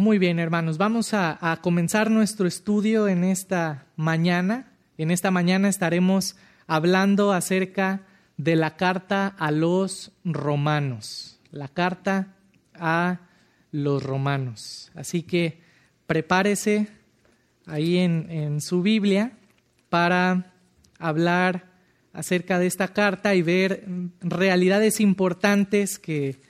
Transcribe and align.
Muy 0.00 0.16
bien, 0.16 0.38
hermanos, 0.38 0.78
vamos 0.78 1.12
a, 1.12 1.58
comenzar 1.60 2.10
nuestro 2.10 2.48
estudio 2.48 3.06
en 3.06 3.22
esta 3.22 3.84
mañana. 3.96 4.72
En 4.96 5.10
esta 5.10 5.30
mañana 5.30 5.68
estaremos 5.68 6.36
hablando 6.66 7.34
acerca 7.34 8.06
de 8.38 8.56
la 8.56 8.78
carta 8.78 9.26
a 9.26 9.50
los 9.50 10.12
romanos, 10.24 11.38
la 11.50 11.68
carta 11.68 12.34
a 12.72 13.20
los 13.72 14.02
romanos. 14.02 14.90
Así 14.94 15.22
que 15.22 15.60
prepárese 16.06 16.88
ahí 17.66 17.98
en, 17.98 18.62
su 18.62 18.80
Biblia 18.80 19.32
para 19.90 20.54
hablar 20.98 21.66
acerca 22.14 22.58
de 22.58 22.68
esta 22.68 22.94
carta 22.94 23.34
y 23.34 23.42
ver 23.42 23.84
realidades 24.22 24.98
importantes 24.98 25.98
que 25.98 26.40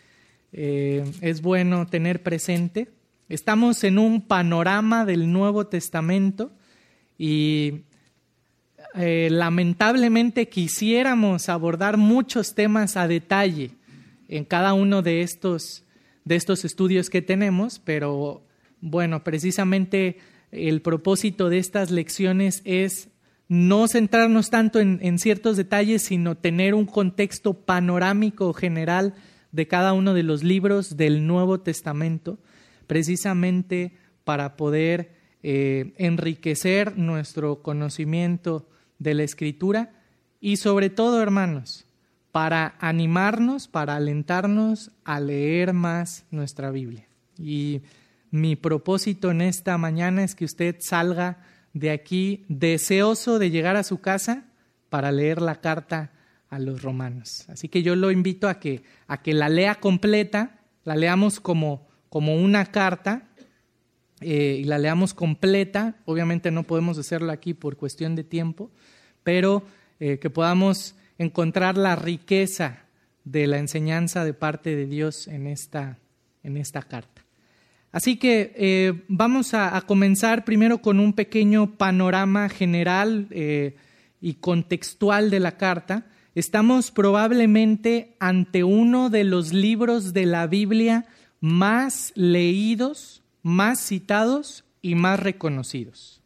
eh, 0.52 1.04
es 1.20 1.42
bueno 1.42 1.88
tener 1.88 2.22
presente. 2.22 2.99
Estamos 3.30 3.84
en 3.84 4.00
un 4.00 4.22
panorama 4.22 5.04
del 5.04 5.30
Nuevo 5.32 5.68
Testamento 5.68 6.50
y 7.16 7.82
eh, 8.96 9.28
lamentablemente 9.30 10.48
quisiéramos 10.48 11.48
abordar 11.48 11.96
muchos 11.96 12.56
temas 12.56 12.96
a 12.96 13.06
detalle 13.06 13.70
en 14.26 14.44
cada 14.44 14.72
uno 14.72 15.02
de 15.02 15.22
estos, 15.22 15.84
de 16.24 16.34
estos 16.34 16.64
estudios 16.64 17.08
que 17.08 17.22
tenemos, 17.22 17.78
pero 17.78 18.42
bueno, 18.80 19.22
precisamente 19.22 20.18
el 20.50 20.82
propósito 20.82 21.50
de 21.50 21.58
estas 21.58 21.92
lecciones 21.92 22.62
es 22.64 23.10
no 23.46 23.86
centrarnos 23.86 24.50
tanto 24.50 24.80
en, 24.80 24.98
en 25.02 25.20
ciertos 25.20 25.56
detalles, 25.56 26.02
sino 26.02 26.36
tener 26.36 26.74
un 26.74 26.86
contexto 26.86 27.54
panorámico 27.54 28.52
general 28.54 29.14
de 29.52 29.68
cada 29.68 29.92
uno 29.92 30.14
de 30.14 30.24
los 30.24 30.42
libros 30.42 30.96
del 30.96 31.28
Nuevo 31.28 31.60
Testamento 31.60 32.40
precisamente 32.90 33.92
para 34.24 34.56
poder 34.56 35.12
eh, 35.44 35.94
enriquecer 35.96 36.98
nuestro 36.98 37.62
conocimiento 37.62 38.68
de 38.98 39.14
la 39.14 39.22
escritura 39.22 39.92
y 40.40 40.56
sobre 40.56 40.90
todo, 40.90 41.22
hermanos, 41.22 41.86
para 42.32 42.74
animarnos, 42.80 43.68
para 43.68 43.94
alentarnos 43.94 44.90
a 45.04 45.20
leer 45.20 45.72
más 45.72 46.24
nuestra 46.32 46.72
Biblia. 46.72 47.06
Y 47.38 47.82
mi 48.32 48.56
propósito 48.56 49.30
en 49.30 49.42
esta 49.42 49.78
mañana 49.78 50.24
es 50.24 50.34
que 50.34 50.44
usted 50.44 50.74
salga 50.80 51.44
de 51.72 51.92
aquí 51.92 52.44
deseoso 52.48 53.38
de 53.38 53.50
llegar 53.52 53.76
a 53.76 53.84
su 53.84 54.00
casa 54.00 54.46
para 54.88 55.12
leer 55.12 55.40
la 55.40 55.60
carta 55.60 56.10
a 56.48 56.58
los 56.58 56.82
romanos. 56.82 57.44
Así 57.48 57.68
que 57.68 57.84
yo 57.84 57.94
lo 57.94 58.10
invito 58.10 58.48
a 58.48 58.58
que, 58.58 58.82
a 59.06 59.22
que 59.22 59.32
la 59.32 59.48
lea 59.48 59.76
completa, 59.76 60.58
la 60.82 60.96
leamos 60.96 61.38
como 61.38 61.88
como 62.10 62.34
una 62.34 62.66
carta 62.66 63.22
eh, 64.20 64.58
y 64.60 64.64
la 64.64 64.78
leamos 64.78 65.14
completa. 65.14 65.96
Obviamente 66.04 66.50
no 66.50 66.64
podemos 66.64 66.98
hacerlo 66.98 67.32
aquí 67.32 67.54
por 67.54 67.78
cuestión 67.78 68.16
de 68.16 68.24
tiempo, 68.24 68.70
pero 69.22 69.62
eh, 70.00 70.18
que 70.18 70.28
podamos 70.28 70.96
encontrar 71.16 71.78
la 71.78 71.96
riqueza 71.96 72.84
de 73.24 73.46
la 73.46 73.58
enseñanza 73.58 74.24
de 74.24 74.34
parte 74.34 74.76
de 74.76 74.86
Dios 74.86 75.28
en 75.28 75.46
esta, 75.46 75.98
en 76.42 76.56
esta 76.58 76.82
carta. 76.82 77.24
Así 77.92 78.16
que 78.16 78.52
eh, 78.56 79.04
vamos 79.08 79.54
a, 79.54 79.80
comenzar 79.82 80.44
primero 80.44 80.78
con 80.78 81.00
un 81.00 81.12
pequeño 81.12 81.76
panorama 81.76 82.48
general 82.48 83.26
y 84.20 84.34
contextual 84.34 85.30
de 85.30 85.40
la 85.40 85.56
carta. 85.56 86.06
Estamos 86.34 86.92
probablemente 86.92 88.14
ante 88.20 88.62
uno 88.62 89.10
de 89.10 89.24
los 89.24 89.52
libros 89.52 90.12
de 90.12 90.26
la 90.26 90.46
Biblia 90.46 91.06
más 91.40 92.12
leídos, 92.14 93.22
más 93.42 93.80
citados 93.80 94.64
y 94.82 94.94
más 94.94 95.20
reconocidos. 95.20 96.20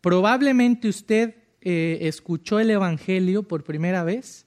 Probablemente 0.00 0.88
usted 0.88 1.36
eh, 1.60 1.98
escuchó 2.02 2.60
el 2.60 2.70
Evangelio 2.70 3.44
por 3.44 3.64
primera 3.64 4.04
vez 4.04 4.46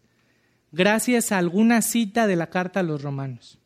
gracias 0.71 1.31
a 1.31 1.37
alguna 1.37 1.81
cita 1.81 2.27
de 2.27 2.35
la 2.35 2.49
carta 2.49 2.81
a 2.81 2.83
los 2.83 3.01
romanos. 3.01 3.59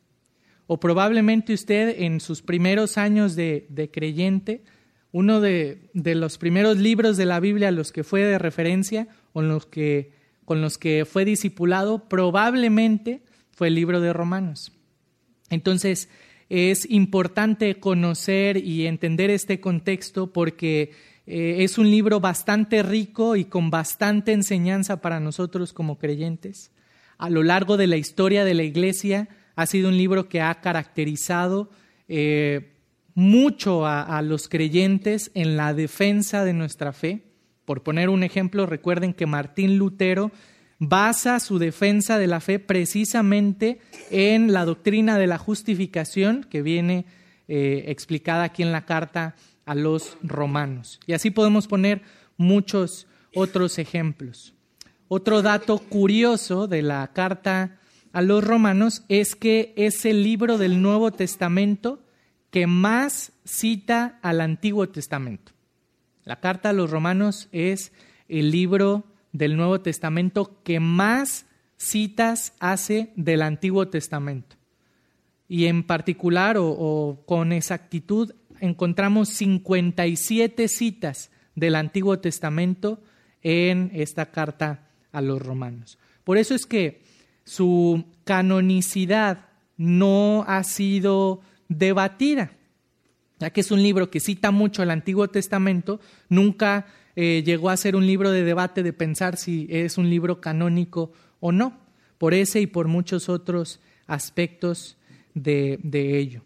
O 0.68 0.78
probablemente 0.78 1.52
usted 1.52 2.00
en 2.02 2.20
sus 2.20 2.42
primeros 2.42 2.96
años 2.96 3.34
de, 3.34 3.90
creyente, 3.92 4.62
uno 5.10 5.40
de, 5.40 5.90
los 5.92 6.38
primeros 6.38 6.78
libros 6.78 7.16
de 7.16 7.26
la 7.26 7.40
Biblia 7.40 7.68
a 7.68 7.72
los 7.72 7.90
que 7.90 8.04
fue 8.04 8.22
de 8.22 8.38
referencia 8.38 9.08
o 9.32 9.42
los 9.42 9.66
que, 9.66 10.12
con 10.44 10.60
los 10.60 10.78
que 10.78 11.04
fue 11.04 11.24
discipulado, 11.24 12.08
probablemente 12.08 13.22
fue 13.50 13.66
el 13.66 13.74
libro 13.74 14.00
de 14.00 14.12
Romanos. 14.12 14.72
Entonces, 15.50 16.08
es 16.48 16.90
importante 16.90 17.78
conocer 17.78 18.56
y 18.56 18.86
entender 18.86 19.30
este 19.30 19.60
contexto 19.60 20.32
porque 20.32 20.92
eh, 21.26 21.56
es 21.58 21.78
un 21.78 21.90
libro 21.90 22.18
bastante 22.18 22.82
rico 22.82 23.36
y 23.36 23.44
con 23.44 23.70
bastante 23.70 24.32
enseñanza 24.32 25.00
para 25.00 25.20
nosotros 25.20 25.72
como 25.72 25.98
creyentes. 25.98 26.72
A 27.18 27.30
lo 27.30 27.42
largo 27.42 27.76
de 27.76 27.86
la 27.86 27.96
historia 27.96 28.44
de 28.44 28.54
la 28.54 28.64
Iglesia 28.64 29.28
ha 29.54 29.66
sido 29.66 29.88
un 29.88 29.96
libro 29.96 30.28
que 30.28 30.40
ha 30.40 30.60
caracterizado 30.60 31.70
eh, 32.08 32.72
mucho 33.14 33.86
a 33.86 34.20
los 34.22 34.48
creyentes 34.48 35.30
en 35.34 35.56
la 35.56 35.74
defensa 35.74 36.44
de 36.44 36.52
nuestra 36.52 36.92
fe. 36.92 37.22
Por 37.64 37.82
poner 37.82 38.08
un 38.08 38.22
ejemplo, 38.22 38.66
recuerden 38.66 39.12
que 39.12 39.26
Martín 39.26 39.78
Lutero 39.78 40.32
basa 40.80 41.38
su 41.40 41.58
defensa 41.58 42.18
de 42.18 42.26
la 42.26 42.40
fe 42.40 42.58
precisamente 42.58 43.78
en 44.10 44.52
la 44.52 44.64
doctrina 44.64 45.18
de 45.18 45.28
la 45.28 45.38
justificación 45.38 46.44
que 46.50 46.62
viene 46.62 47.04
eh, 47.46 47.84
explicada 47.88 48.44
aquí 48.44 48.62
en 48.62 48.72
la 48.72 48.86
carta 48.86 49.36
a 49.66 49.74
los 49.74 50.16
romanos. 50.22 50.98
Y 51.06 51.12
así 51.12 51.30
podemos 51.30 51.68
poner 51.68 52.02
muchos 52.36 53.06
otros 53.34 53.78
ejemplos. 53.78 54.54
Otro 55.06 55.42
dato 55.42 55.78
curioso 55.78 56.66
de 56.66 56.82
la 56.82 57.12
carta 57.12 57.78
a 58.12 58.22
los 58.22 58.42
romanos 58.42 59.04
es 59.08 59.36
que 59.36 59.74
es 59.76 60.04
el 60.06 60.22
libro 60.22 60.56
del 60.56 60.80
Nuevo 60.80 61.12
Testamento 61.12 62.02
que 62.50 62.66
más 62.66 63.32
cita 63.44 64.18
al 64.22 64.40
Antiguo 64.40 64.88
Testamento. 64.88 65.52
La 66.24 66.40
carta 66.40 66.70
a 66.70 66.72
los 66.72 66.90
romanos 66.90 67.48
es 67.52 67.92
el 68.28 68.50
libro 68.50 69.04
del 69.32 69.56
Nuevo 69.56 69.80
Testamento 69.80 70.60
que 70.62 70.80
más 70.80 71.46
citas 71.76 72.52
hace 72.60 73.12
del 73.16 73.42
Antiguo 73.42 73.88
Testamento. 73.88 74.56
Y 75.48 75.66
en 75.66 75.82
particular 75.82 76.56
o, 76.58 77.22
con 77.26 77.52
exactitud 77.52 78.32
encontramos 78.60 79.30
57 79.30 80.68
citas 80.68 81.30
del 81.54 81.74
Antiguo 81.74 82.18
Testamento 82.18 83.02
en 83.42 83.90
esta 83.94 84.30
carta 84.30 84.88
a 85.12 85.20
los 85.20 85.40
romanos. 85.42 85.98
Por 86.24 86.38
eso 86.38 86.54
es 86.54 86.66
que 86.66 87.02
su 87.44 88.04
canonicidad 88.24 89.46
no 89.76 90.44
ha 90.46 90.62
sido 90.62 91.40
debatida, 91.68 92.52
ya 93.38 93.50
que 93.50 93.62
es 93.62 93.70
un 93.70 93.82
libro 93.82 94.10
que 94.10 94.20
cita 94.20 94.50
mucho 94.50 94.82
el 94.82 94.90
Antiguo 94.90 95.28
Testamento, 95.28 96.00
nunca 96.28 96.86
eh, 97.16 97.42
llegó 97.44 97.70
a 97.70 97.76
ser 97.76 97.96
un 97.96 98.06
libro 98.06 98.30
de 98.30 98.44
debate 98.44 98.82
de 98.82 98.92
pensar 98.92 99.36
si 99.36 99.66
es 99.70 99.98
un 99.98 100.08
libro 100.10 100.40
canónico 100.40 101.12
o 101.40 101.52
no, 101.52 101.78
por 102.18 102.34
ese 102.34 102.60
y 102.60 102.66
por 102.66 102.88
muchos 102.88 103.28
otros 103.28 103.80
aspectos 104.06 104.96
de, 105.34 105.78
de 105.82 106.18
ello. 106.18 106.42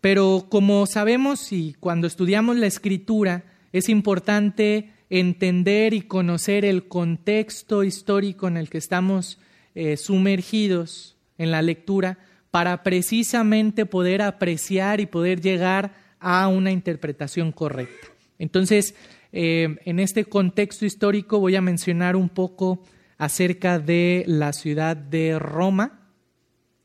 Pero 0.00 0.46
como 0.48 0.86
sabemos 0.86 1.52
y 1.52 1.74
cuando 1.78 2.06
estudiamos 2.06 2.56
la 2.56 2.66
escritura, 2.66 3.44
es 3.72 3.88
importante 3.88 4.92
entender 5.10 5.92
y 5.92 6.02
conocer 6.02 6.64
el 6.64 6.86
contexto 6.86 7.84
histórico 7.84 8.48
en 8.48 8.56
el 8.56 8.70
que 8.70 8.78
estamos 8.78 9.38
eh, 9.74 9.96
sumergidos 9.96 11.16
en 11.36 11.50
la 11.50 11.62
lectura 11.62 12.18
para 12.50 12.82
precisamente 12.82 13.86
poder 13.86 14.22
apreciar 14.22 15.00
y 15.00 15.06
poder 15.06 15.40
llegar 15.40 15.94
a 16.20 16.48
una 16.48 16.70
interpretación 16.70 17.52
correcta. 17.52 18.08
Entonces, 18.38 18.94
eh, 19.32 19.76
en 19.84 20.00
este 20.00 20.24
contexto 20.24 20.84
histórico 20.84 21.38
voy 21.38 21.56
a 21.56 21.60
mencionar 21.60 22.16
un 22.16 22.28
poco 22.28 22.82
acerca 23.18 23.78
de 23.78 24.24
la 24.26 24.52
ciudad 24.52 24.96
de 24.96 25.38
Roma, 25.38 26.00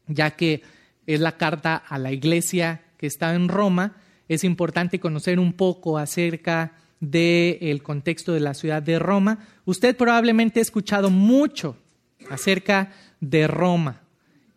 ya 0.08 0.32
que 0.32 0.62
es 1.08 1.20
la 1.20 1.38
carta 1.38 1.76
a 1.76 1.98
la 1.98 2.12
iglesia 2.12 2.82
que 2.98 3.08
está 3.08 3.34
en 3.34 3.48
Roma. 3.48 3.96
Es 4.28 4.44
importante 4.44 5.00
conocer 5.00 5.40
un 5.40 5.54
poco 5.54 5.98
acerca 5.98 6.74
del 7.00 7.82
contexto 7.84 8.34
de 8.34 8.40
la 8.40 8.54
ciudad 8.54 8.82
de 8.84 9.00
Roma. 9.00 9.40
Usted 9.66 9.96
probablemente 9.96 10.60
ha 10.60 10.64
escuchado 10.64 11.10
mucho 11.10 11.78
acerca 12.30 12.92
de 13.20 13.48
Roma. 13.48 14.02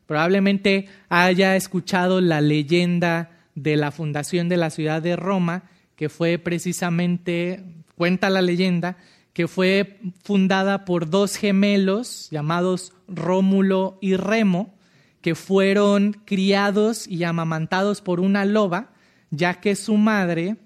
Probablemente 0.06 0.88
haya 1.08 1.54
escuchado 1.56 2.20
la 2.20 2.40
leyenda 2.40 3.30
de 3.54 3.76
la 3.76 3.90
fundación 3.90 4.48
de 4.48 4.56
la 4.56 4.70
ciudad 4.70 5.02
de 5.02 5.16
Roma, 5.16 5.64
que 5.96 6.08
fue 6.08 6.38
precisamente 6.38 7.77
Cuenta 7.98 8.30
la 8.30 8.42
leyenda 8.42 8.96
que 9.32 9.48
fue 9.48 9.98
fundada 10.22 10.84
por 10.84 11.10
dos 11.10 11.34
gemelos 11.34 12.28
llamados 12.30 12.92
Rómulo 13.08 13.98
y 14.00 14.14
Remo, 14.14 14.72
que 15.20 15.34
fueron 15.34 16.12
criados 16.24 17.08
y 17.08 17.24
amamantados 17.24 18.00
por 18.00 18.20
una 18.20 18.44
loba 18.44 18.92
ya 19.30 19.54
que 19.54 19.74
su 19.74 19.96
madre 19.96 20.58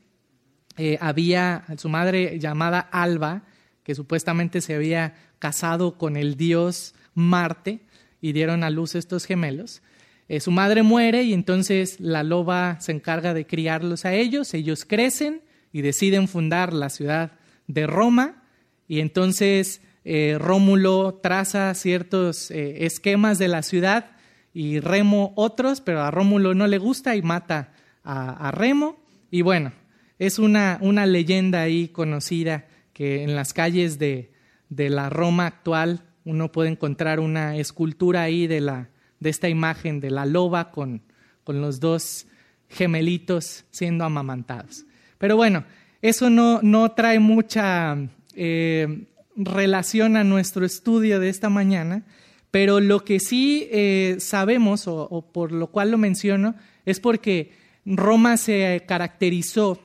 eh, 0.76 0.98
había, 1.00 1.64
su 1.78 1.88
madre 1.88 2.38
llamada 2.38 2.80
Alba, 2.80 3.44
que 3.82 3.94
supuestamente 3.94 4.60
se 4.60 4.74
había 4.74 5.14
casado 5.38 5.96
con 5.96 6.18
el 6.18 6.36
dios 6.36 6.94
Marte 7.14 7.80
y 8.20 8.32
dieron 8.32 8.62
a 8.62 8.68
luz 8.68 8.94
estos 8.94 9.24
gemelos. 9.24 9.80
Eh, 10.28 10.40
su 10.40 10.50
madre 10.50 10.82
muere 10.82 11.22
y 11.22 11.32
entonces 11.32 11.98
la 11.98 12.24
loba 12.24 12.78
se 12.78 12.92
encarga 12.92 13.32
de 13.32 13.46
criarlos 13.46 14.04
a 14.04 14.12
ellos, 14.12 14.52
ellos 14.52 14.84
crecen 14.84 15.40
y 15.72 15.82
deciden 15.82 16.28
fundar 16.28 16.72
la 16.72 16.90
ciudad 16.90 17.32
de 17.66 17.86
Roma 17.86 18.42
y 18.88 19.00
entonces 19.00 19.80
eh, 20.04 20.36
Rómulo 20.38 21.20
traza 21.22 21.72
ciertos 21.74 22.50
esquemas 22.50 23.38
de 23.38 23.48
la 23.48 23.62
ciudad 23.62 24.16
y 24.54 24.80
Remo 24.80 25.32
otros, 25.36 25.80
pero 25.80 26.02
a 26.02 26.10
Rómulo 26.10 26.54
no 26.54 26.66
le 26.66 26.78
gusta 26.78 27.16
y 27.16 27.22
mata 27.22 27.72
a, 28.04 28.50
Remo. 28.50 29.02
Y 29.30 29.42
bueno, 29.42 29.72
es 30.18 30.38
una, 30.38 30.78
una, 30.80 31.06
leyenda 31.06 31.62
ahí 31.62 31.88
conocida 31.88 32.66
que 32.92 33.22
en 33.22 33.34
las 33.34 33.52
calles 33.52 33.98
de, 33.98 34.32
de, 34.68 34.90
la 34.90 35.08
Roma 35.08 35.46
actual 35.46 36.04
uno 36.24 36.52
puede 36.52 36.70
encontrar 36.70 37.20
una 37.20 37.56
escultura 37.56 38.22
ahí 38.22 38.46
de, 38.46 38.60
la, 38.60 38.90
de 39.20 39.30
esta 39.30 39.48
imagen 39.48 40.00
de 40.00 40.10
la 40.10 40.26
loba 40.26 40.70
con, 40.70 41.02
con 41.44 41.60
los 41.60 41.80
dos 41.80 42.26
gemelitos 42.68 43.64
siendo 43.70 44.04
amamantados. 44.04 44.84
Pero 45.22 45.36
bueno, 45.36 45.62
eso 46.00 46.30
no, 46.30 46.58
no 46.62 46.90
trae 46.90 47.20
mucha 47.20 47.96
eh, 48.34 49.04
relación 49.36 50.16
a 50.16 50.24
nuestro 50.24 50.66
estudio 50.66 51.20
de 51.20 51.28
esta 51.28 51.48
mañana, 51.48 52.02
pero 52.50 52.80
lo 52.80 53.04
que 53.04 53.20
sí 53.20 53.68
eh, 53.70 54.16
sabemos, 54.18 54.88
o, 54.88 55.30
por 55.32 55.52
lo 55.52 55.68
cual 55.68 55.92
lo 55.92 55.96
menciono, 55.96 56.56
es 56.86 56.98
porque 56.98 57.52
Roma 57.86 58.36
se 58.36 58.82
caracterizó 58.88 59.80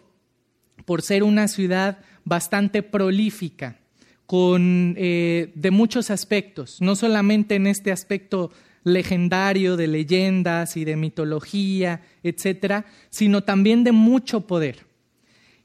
por 0.85 1.03
ser 1.03 1.21
una 1.21 1.47
ciudad 1.47 1.99
bastante 2.25 2.81
prolífica, 2.81 3.77
con, 4.25 4.95
eh, 4.97 5.51
de 5.53 5.69
muchos 5.69 6.09
aspectos, 6.09 6.81
no 6.81 6.95
solamente 6.95 7.53
en 7.53 7.67
este 7.67 7.91
aspecto 7.91 8.49
legendario 8.83 9.77
de 9.77 9.85
leyendas 9.85 10.77
y 10.77 10.83
de 10.83 10.95
mitología, 10.95 12.01
etcétera, 12.23 12.87
sino 13.11 13.43
también 13.43 13.83
de 13.83 13.91
mucho 13.91 14.47
poder. 14.47 14.86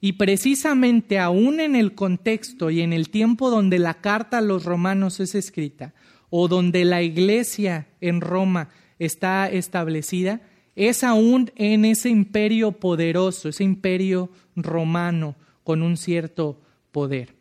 Y 0.05 0.15
precisamente 0.15 1.21
aún 1.21 1.61
en 1.61 1.77
el 1.77 1.95
contexto 1.95 2.71
y 2.71 2.81
en 2.81 2.93
el 2.93 3.09
tiempo 3.09 3.51
donde 3.51 3.79
la 3.79 4.01
carta 4.01 4.39
a 4.39 4.41
los 4.41 4.65
romanos 4.65 5.21
es 5.21 5.37
escrita, 5.37 5.95
o 6.29 6.49
donde 6.49 6.85
la 6.85 7.03
iglesia 7.03 7.87
en 8.01 8.21
Roma 8.21 8.69
está 8.99 9.49
establecida, 9.49 10.43
es 10.75 11.05
aún 11.05 11.53
en 11.55 11.85
ese 11.85 12.09
imperio 12.09 12.73
poderoso, 12.73 13.49
ese 13.49 13.63
imperio 13.63 14.29
romano 14.57 15.37
con 15.63 15.83
un 15.83 15.97
cierto 15.97 16.61
poder. 16.91 17.37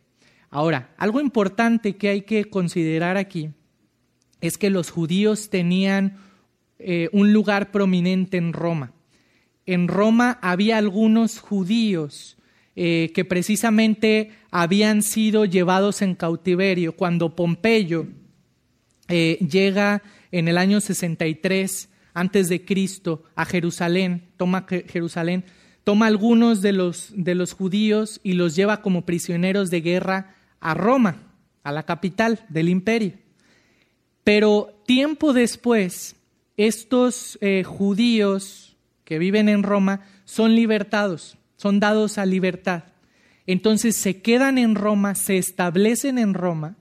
Ahora, 0.52 0.94
algo 0.98 1.20
importante 1.20 1.96
que 1.96 2.10
hay 2.10 2.22
que 2.22 2.46
considerar 2.46 3.18
aquí 3.18 3.50
es 4.40 4.60
que 4.60 4.70
los 4.70 4.92
judíos 4.92 5.50
tenían 5.50 6.18
eh, 6.78 7.10
un 7.12 7.34
lugar 7.34 7.72
prominente 7.72 8.38
en 8.38 8.54
Roma. 8.54 8.94
En 9.66 9.88
Roma 9.88 10.38
había 10.44 10.78
algunos 10.78 11.40
judíos 11.40 12.38
eh, 12.76 13.12
que 13.14 13.26
precisamente 13.26 14.32
habían 14.50 15.02
sido 15.02 15.46
llevados 15.46 16.02
en 16.02 16.16
cautiverio. 16.16 16.96
Cuando 16.96 17.36
Pompeyo 17.36 18.08
eh, 19.08 19.38
llega 19.40 20.04
en 20.32 20.48
el 20.48 20.58
año 20.58 20.80
63 20.80 21.90
antes 22.14 22.50
de 22.50 22.64
Cristo 22.64 23.24
a 23.36 23.46
Jerusalén, 23.46 24.30
toma 24.38 24.66
Jerusalén, 24.68 25.44
toma 25.84 26.08
algunos 26.08 26.62
de 26.62 26.72
los, 26.72 27.12
de 27.16 27.36
los 27.36 27.54
judíos 27.54 28.20
y 28.24 28.34
los 28.34 28.56
lleva 28.56 28.82
como 28.82 29.06
prisioneros 29.06 29.70
de 29.70 29.82
guerra 29.82 30.36
a 30.60 30.74
Roma, 30.74 31.24
a 31.64 31.72
la 31.72 31.84
capital 31.84 32.46
del 32.50 32.70
imperio. 32.70 33.14
Pero 34.24 34.82
tiempo 34.86 35.34
después, 35.34 36.16
estos 36.58 37.38
eh, 37.42 37.64
judíos 37.64 38.78
que 39.04 39.20
viven 39.20 39.50
en 39.50 39.64
Roma 39.64 40.06
son 40.26 40.56
libertados, 40.56 41.38
son 41.62 41.80
dados 41.80 42.18
a 42.18 42.26
libertad. 42.26 42.86
Entonces 43.46 43.96
se 43.96 44.20
quedan 44.24 44.58
en 44.58 44.74
Roma, 44.74 45.14
se 45.14 45.38
establecen 45.38 46.18
en 46.18 46.34
Roma 46.34 46.76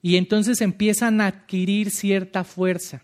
y 0.00 0.16
entonces 0.16 0.62
empiezan 0.62 1.20
a 1.20 1.26
adquirir 1.26 1.90
cierta 1.90 2.42
fuerza, 2.42 3.02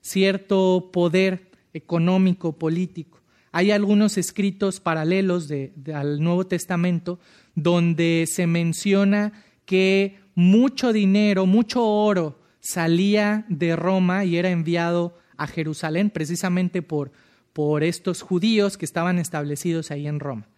cierto 0.00 0.90
poder 0.92 1.52
económico, 1.72 2.58
político. 2.58 3.20
Hay 3.52 3.70
algunos 3.70 4.18
escritos 4.18 4.80
paralelos 4.80 5.48
al 5.94 6.20
Nuevo 6.20 6.48
Testamento 6.48 7.20
donde 7.54 8.26
se 8.28 8.48
menciona 8.48 9.44
que 9.66 10.18
mucho 10.34 10.92
dinero, 10.92 11.46
mucho 11.46 11.84
oro 11.84 12.40
salía 12.58 13.46
de 13.48 13.76
Roma 13.76 14.24
y 14.24 14.36
era 14.36 14.50
enviado 14.50 15.16
a 15.36 15.46
Jerusalén 15.46 16.10
precisamente 16.10 16.82
por, 16.82 17.12
por 17.52 17.84
estos 17.84 18.22
judíos 18.22 18.76
que 18.76 18.84
estaban 18.84 19.20
establecidos 19.20 19.92
ahí 19.92 20.08
en 20.08 20.18
Roma. 20.18 20.48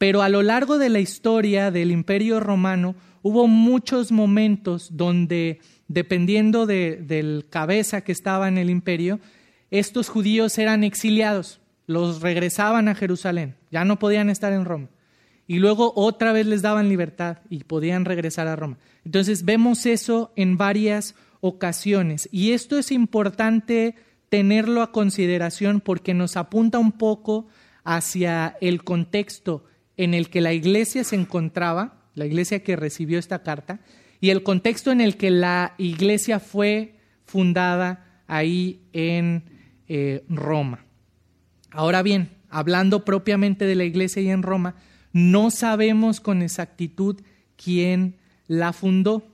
Pero 0.00 0.22
a 0.22 0.30
lo 0.30 0.42
largo 0.42 0.78
de 0.78 0.88
la 0.88 0.98
historia 0.98 1.70
del 1.70 1.90
Imperio 1.90 2.40
Romano, 2.40 2.94
hubo 3.20 3.46
muchos 3.46 4.12
momentos 4.12 4.96
donde, 4.96 5.60
dependiendo 5.88 6.64
de, 6.64 6.96
del 6.96 7.44
cabeza 7.50 8.00
que 8.00 8.10
estaba 8.10 8.48
en 8.48 8.56
el 8.56 8.70
imperio, 8.70 9.20
estos 9.70 10.08
judíos 10.08 10.56
eran 10.56 10.84
exiliados, 10.84 11.60
los 11.86 12.22
regresaban 12.22 12.88
a 12.88 12.94
Jerusalén, 12.94 13.56
ya 13.70 13.84
no 13.84 13.98
podían 13.98 14.30
estar 14.30 14.54
en 14.54 14.64
Roma. 14.64 14.88
Y 15.46 15.58
luego 15.58 15.92
otra 15.94 16.32
vez 16.32 16.46
les 16.46 16.62
daban 16.62 16.88
libertad 16.88 17.40
y 17.50 17.64
podían 17.64 18.06
regresar 18.06 18.48
a 18.48 18.56
Roma. 18.56 18.78
Entonces 19.04 19.44
vemos 19.44 19.84
eso 19.84 20.32
en 20.34 20.56
varias 20.56 21.14
ocasiones. 21.42 22.26
Y 22.32 22.52
esto 22.52 22.78
es 22.78 22.90
importante 22.90 23.96
tenerlo 24.30 24.80
a 24.80 24.92
consideración 24.92 25.82
porque 25.82 26.14
nos 26.14 26.38
apunta 26.38 26.78
un 26.78 26.92
poco 26.92 27.48
hacia 27.84 28.56
el 28.62 28.82
contexto 28.82 29.66
en 30.02 30.14
el 30.14 30.30
que 30.30 30.40
la 30.40 30.54
iglesia 30.54 31.04
se 31.04 31.14
encontraba 31.14 32.00
la 32.14 32.26
iglesia 32.26 32.62
que 32.62 32.74
recibió 32.74 33.18
esta 33.18 33.42
carta, 33.42 33.80
y 34.20 34.30
el 34.30 34.42
contexto 34.42 34.90
en 34.90 35.00
el 35.00 35.16
que 35.16 35.30
la 35.30 35.74
iglesia 35.78 36.40
fue 36.40 36.94
fundada 37.24 38.22
ahí 38.26 38.80
en 38.92 39.44
eh, 39.88 40.24
Roma. 40.28 40.84
Ahora 41.70 42.02
bien, 42.02 42.30
hablando 42.48 43.04
propiamente 43.04 43.64
de 43.64 43.74
la 43.74 43.84
iglesia 43.84 44.20
ahí 44.20 44.30
en 44.30 44.42
Roma, 44.42 44.74
no 45.12 45.50
sabemos 45.50 46.20
con 46.20 46.42
exactitud 46.42 47.20
quién 47.62 48.16
la 48.46 48.72
fundó. 48.72 49.26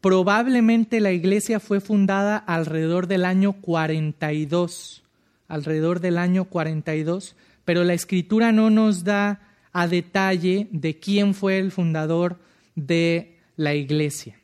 Probablemente 0.00 1.00
la 1.00 1.12
iglesia 1.12 1.60
fue 1.60 1.80
fundada 1.80 2.36
alrededor 2.36 3.08
del 3.08 3.24
año 3.24 3.52
42, 3.54 5.02
alrededor 5.48 6.00
del 6.00 6.18
año 6.18 6.44
42, 6.44 7.36
pero 7.64 7.84
la 7.84 7.94
escritura 7.94 8.52
no 8.52 8.70
nos 8.70 9.04
da 9.04 9.47
a 9.72 9.86
detalle 9.88 10.68
de 10.70 10.98
quién 10.98 11.34
fue 11.34 11.58
el 11.58 11.70
fundador 11.70 12.38
de 12.74 13.38
la 13.56 13.74
iglesia. 13.74 14.38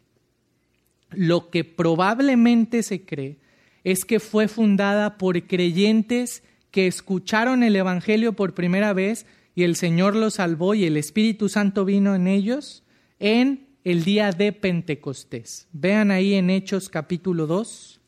Lo 1.10 1.50
que 1.50 1.64
probablemente 1.64 2.82
se 2.82 3.04
cree 3.04 3.36
es 3.84 4.04
que 4.04 4.20
fue 4.20 4.48
fundada 4.48 5.18
por 5.18 5.40
creyentes 5.46 6.42
que 6.70 6.86
escucharon 6.86 7.62
el 7.62 7.76
Evangelio 7.76 8.32
por 8.32 8.54
primera 8.54 8.92
vez 8.92 9.26
y 9.54 9.62
el 9.62 9.76
Señor 9.76 10.16
los 10.16 10.34
salvó 10.34 10.74
y 10.74 10.84
el 10.84 10.96
Espíritu 10.96 11.48
Santo 11.48 11.84
vino 11.84 12.14
en 12.14 12.26
ellos 12.26 12.82
en 13.20 13.68
el 13.84 14.02
día 14.02 14.32
de 14.32 14.52
Pentecostés. 14.52 15.68
Vean 15.72 16.10
ahí 16.10 16.34
en 16.34 16.50
Hechos 16.50 16.88
capítulo 16.88 17.46
2. 17.46 18.00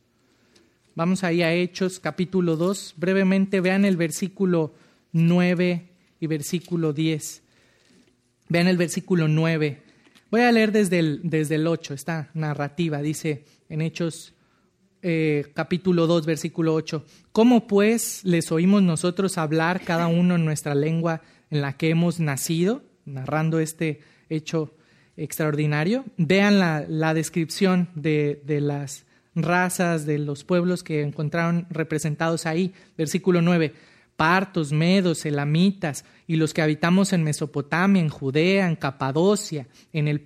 Vamos 0.95 1.23
ahí 1.23 1.43
a 1.43 1.53
Hechos 1.53 2.01
capítulo 2.01 2.57
2. 2.57 2.95
Brevemente 2.97 3.61
vean 3.61 3.85
el 3.85 3.97
versículo 3.97 4.75
9 5.13 5.96
y 6.21 6.27
versículo 6.27 6.93
10. 6.93 7.43
Vean 8.49 8.69
el 8.69 8.77
versículo 8.77 9.29
9. 9.29 9.83
Voy 10.31 10.41
a 10.41 10.53
leer 10.53 10.73
desde 10.73 10.99
el, 10.99 11.21
desde 11.23 11.57
el 11.57 11.67
8, 11.67 11.95
esta 11.95 12.31
narrativa, 12.35 13.01
dice 13.01 13.45
en 13.69 13.81
Hechos 13.81 14.35
eh, 15.03 15.47
capítulo 15.55 16.07
2, 16.07 16.27
versículo 16.27 16.75
8. 16.75 17.05
¿Cómo 17.33 17.67
pues 17.67 18.25
les 18.25 18.51
oímos 18.51 18.83
nosotros 18.83 19.39
hablar 19.39 19.83
cada 19.83 20.09
uno 20.09 20.35
en 20.35 20.45
nuestra 20.45 20.75
lengua 20.75 21.23
en 21.51 21.61
la 21.61 21.77
que 21.77 21.91
hemos 21.91 22.19
nacido? 22.19 22.83
Narrando 23.05 23.61
este 23.61 24.01
hecho 24.29 24.75
extraordinario. 25.17 26.05
Vean 26.17 26.59
la, 26.59 26.85
la 26.89 27.15
descripción 27.15 27.89
de, 27.95 28.43
de 28.45 28.61
las 28.61 29.05
razas, 29.35 30.07
de 30.07 30.19
los 30.19 30.45
pueblos 30.45 30.83
que 30.83 31.03
encontraron 31.03 31.67
representados 31.71 32.47
ahí. 32.47 32.73
Versículo 32.97 33.43
9 33.43 33.75
partos, 34.17 34.73
medos, 34.73 35.27
elamitas, 35.27 36.05
y 36.27 36.37
los 36.37 36.55
que 36.55 36.63
habitamos 36.63 37.13
en 37.13 37.23
Mesopotamia, 37.23 38.01
en 38.01 38.09
Judea, 38.09 38.67
en 38.67 38.77
Capadocia, 38.77 39.69
en 39.93 40.09
el 40.09 40.25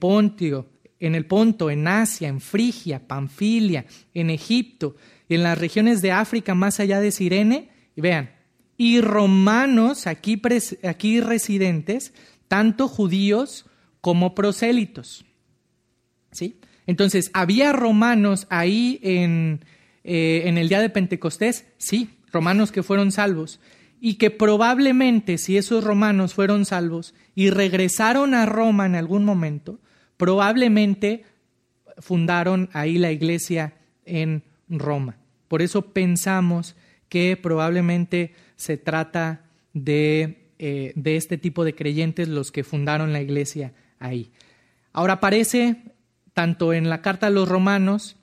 en 1.01 1.15
el 1.15 1.27
Ponto, 1.27 1.71
en 1.71 1.89
Asia, 1.89 2.29
en 2.29 2.41
Frigia, 2.41 3.07
Panfilia, 3.07 3.87
en 4.15 4.31
Egipto, 4.31 4.97
y 5.29 5.35
en 5.35 5.43
las 5.43 5.59
regiones 5.59 6.03
de 6.03 6.13
África 6.13 6.55
más 6.55 6.81
allá 6.81 7.01
de 7.01 7.13
Sirene, 7.13 7.71
y 7.97 8.01
vean, 8.01 8.31
y 8.77 9.01
romanos 9.01 10.07
aquí, 10.07 10.41
aquí 10.85 11.21
residentes, 11.21 12.15
tanto 12.49 12.89
judíos 12.89 13.67
como 14.01 14.35
prosélitos. 14.35 15.25
¿Sí? 16.33 16.61
Entonces, 16.87 17.31
¿había 17.35 17.73
romanos 17.73 18.47
ahí 18.51 18.99
en, 19.03 19.65
eh, 20.03 20.43
en 20.47 20.59
el 20.59 20.69
día 20.69 20.81
de 20.81 20.91
Pentecostés? 20.91 21.67
Sí, 21.79 22.11
romanos 22.33 22.73
que 22.73 22.83
fueron 22.83 23.13
salvos. 23.13 23.61
Y 24.01 24.15
que 24.15 24.31
probablemente 24.31 25.39
si 25.39 25.57
esos 25.57 25.85
romanos 25.85 26.35
fueron 26.35 26.65
salvos 26.65 27.15
y 27.35 27.51
regresaron 27.51 28.35
a 28.35 28.47
Roma 28.47 28.87
en 28.87 28.95
algún 28.95 29.25
momento, 29.25 29.79
probablemente 30.17 31.25
fundaron 31.99 32.71
ahí 32.73 32.99
la 32.99 33.13
iglesia 33.13 33.75
en 34.07 34.43
Roma. 34.69 35.19
Por 35.49 35.63
eso 35.63 35.93
pensamos 35.93 36.77
que 37.09 37.37
probablemente 37.37 38.35
se 38.57 38.77
trata 38.77 39.45
de, 39.75 40.51
eh, 40.59 40.93
de 40.97 41.17
este 41.17 41.39
tipo 41.39 41.65
de 41.65 41.75
creyentes 41.75 42.29
los 42.29 42.53
que 42.53 42.65
fundaron 42.65 43.13
la 43.13 43.21
iglesia 43.21 43.73
ahí. 43.99 44.33
Ahora 44.93 45.15
aparece 45.15 45.83
tanto 46.33 46.73
en 46.73 46.89
la 46.89 47.03
carta 47.03 47.27
a 47.27 47.31
los 47.31 47.49
romanos 47.49 48.17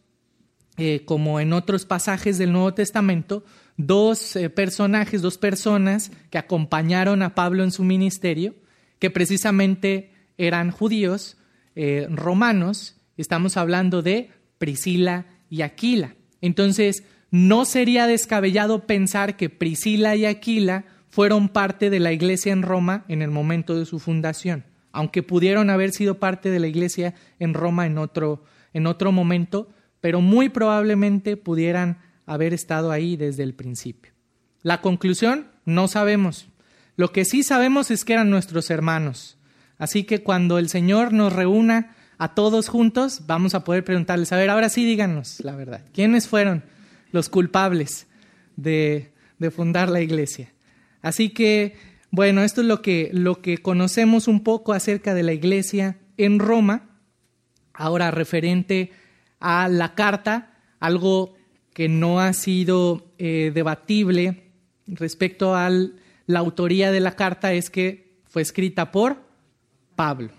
eh, 0.78 1.04
como 1.06 1.40
en 1.40 1.54
otros 1.54 1.86
pasajes 1.86 2.38
del 2.38 2.52
Nuevo 2.52 2.74
Testamento, 2.74 3.44
dos 3.78 4.36
eh, 4.36 4.50
personajes, 4.50 5.22
dos 5.22 5.38
personas 5.38 6.12
que 6.30 6.38
acompañaron 6.38 7.22
a 7.22 7.36
Pablo 7.36 7.64
en 7.64 7.72
su 7.72 7.84
ministerio, 7.84 8.56
que 9.00 9.10
precisamente 9.10 10.12
eran 10.38 10.72
judíos, 10.72 11.38
eh, 11.76 12.08
romanos, 12.10 12.98
estamos 13.18 13.56
hablando 13.56 14.02
de 14.02 14.30
Priscila 14.58 15.26
y 15.50 15.62
Aquila. 15.62 16.16
Entonces, 16.42 17.04
no 17.32 17.66
sería 17.66 18.08
descabellado 18.08 18.86
pensar 18.86 19.38
que 19.38 19.50
Priscila 19.50 20.16
y 20.16 20.26
Aquila 20.26 20.86
fueron 21.08 21.50
parte 21.50 21.90
de 21.90 22.00
la 22.00 22.12
iglesia 22.12 22.52
en 22.52 22.64
Roma 22.64 23.06
en 23.08 23.22
el 23.22 23.32
momento 23.32 23.78
de 23.78 23.86
su 23.86 24.00
fundación 24.00 24.64
aunque 24.98 25.22
pudieron 25.22 25.70
haber 25.70 25.92
sido 25.92 26.18
parte 26.18 26.50
de 26.50 26.60
la 26.60 26.66
iglesia 26.66 27.14
en 27.38 27.54
Roma 27.54 27.86
en 27.86 28.00
otro, 28.00 28.44
en 28.74 28.88
otro 28.88 29.12
momento, 29.12 29.70
pero 30.02 30.22
muy 30.22 30.50
probablemente 30.50 31.38
pudieran 31.38 32.00
haber 32.28 32.54
estado 32.54 32.92
ahí 32.92 33.18
desde 33.18 33.42
el 33.42 33.56
principio. 33.56 34.14
La 34.62 34.82
conclusión, 34.82 35.48
no 35.66 35.88
sabemos. 35.88 36.48
Lo 36.96 37.12
que 37.12 37.26
sí 37.26 37.42
sabemos 37.42 37.90
es 37.90 38.06
que 38.06 38.14
eran 38.14 38.30
nuestros 38.30 38.70
hermanos. 38.70 39.40
Así 39.80 40.04
que 40.04 40.22
cuando 40.22 40.60
el 40.60 40.70
Señor 40.70 41.14
nos 41.14 41.34
reúna 41.34 41.96
a 42.20 42.36
todos 42.36 42.68
juntos, 42.68 43.22
vamos 43.26 43.56
a 43.56 43.64
poder 43.64 43.84
preguntarles, 43.84 44.32
a 44.32 44.38
ver, 44.38 44.50
ahora 44.50 44.70
sí 44.70 44.86
díganos 44.86 45.40
la 45.40 45.56
verdad. 45.56 45.82
¿Quiénes 45.94 46.28
fueron 46.28 46.64
los 47.12 47.30
culpables 47.30 48.08
de, 48.56 49.14
fundar 49.56 49.90
la 49.90 50.02
iglesia? 50.02 50.54
Así 51.02 51.30
que 51.30 51.76
bueno, 52.10 52.44
esto 52.44 52.62
es 52.62 52.68
lo 52.68 52.82
que, 52.82 53.10
lo 53.14 53.42
que 53.42 53.60
conocemos 53.60 54.28
un 54.28 54.44
poco 54.44 54.74
acerca 54.74 55.14
de 55.14 55.24
la 55.24 55.34
iglesia 55.34 55.98
en 56.18 56.40
Roma. 56.40 56.90
Ahora, 57.74 58.12
referente 58.12 58.92
a 59.40 59.68
la 59.68 59.94
carta, 59.94 60.58
algo 60.80 61.37
que 61.78 61.90
no 61.90 62.20
ha 62.20 62.34
sido 62.34 63.06
eh, 63.20 63.52
debatible 63.54 64.50
respecto 64.88 65.54
a 65.54 65.70
la 65.70 66.40
autoría 66.40 66.92
de 66.92 67.00
la 67.00 67.16
carta 67.16 67.54
es 67.54 67.70
que 67.70 68.18
fue 68.26 68.42
escrita 68.42 68.92
por 68.92 69.18
Pablo. 69.96 70.32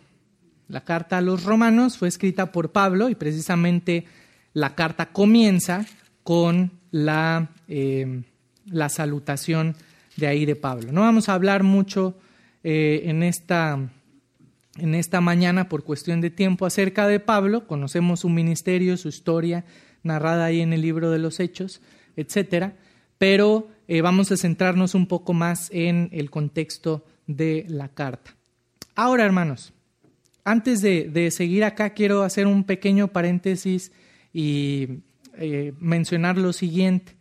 La 0.66 0.80
carta 0.80 1.18
a 1.18 1.20
los 1.20 1.44
romanos 1.44 1.96
fue 1.96 2.08
escrita 2.08 2.50
por 2.50 2.72
Pablo 2.72 3.08
y 3.08 3.14
precisamente 3.14 4.04
la 4.52 4.74
carta 4.74 5.12
comienza 5.12 5.86
con 6.24 6.72
la, 6.90 7.50
eh, 7.68 8.24
la 8.66 8.88
salutación 8.88 9.76
de 10.16 10.26
ahí 10.26 10.44
de 10.44 10.56
Pablo. 10.56 10.90
No 10.90 11.02
vamos 11.02 11.28
a 11.28 11.34
hablar 11.34 11.62
mucho 11.62 12.18
eh, 12.64 13.02
en, 13.04 13.22
esta, 13.22 13.78
en 14.76 14.94
esta 14.96 15.20
mañana 15.20 15.68
por 15.68 15.84
cuestión 15.84 16.20
de 16.20 16.30
tiempo 16.30 16.66
acerca 16.66 17.06
de 17.06 17.20
Pablo, 17.20 17.68
conocemos 17.68 18.18
su 18.18 18.28
ministerio, 18.28 18.96
su 18.96 19.06
historia 19.06 19.64
narrada 20.02 20.46
ahí 20.46 20.60
en 20.60 20.72
el 20.72 20.82
libro 20.82 21.10
de 21.10 21.18
los 21.18 21.40
Hechos, 21.40 21.80
etcétera, 22.16 22.74
pero 23.18 23.68
eh, 23.88 24.00
vamos 24.00 24.30
a 24.30 24.36
centrarnos 24.36 24.94
un 24.94 25.06
poco 25.06 25.32
más 25.32 25.70
en 25.72 26.08
el 26.12 26.30
contexto 26.30 27.04
de 27.26 27.64
la 27.68 27.88
carta. 27.88 28.36
Ahora, 28.94 29.24
hermanos, 29.24 29.72
antes 30.44 30.80
de, 30.80 31.30
seguir 31.30 31.64
acá, 31.64 31.90
quiero 31.90 32.22
hacer 32.22 32.46
un 32.46 32.64
pequeño 32.64 33.08
paréntesis 33.08 33.92
y 34.32 34.88
eh, 35.36 35.72
mencionar 35.78 36.38
lo 36.38 36.52
siguiente. 36.52 37.16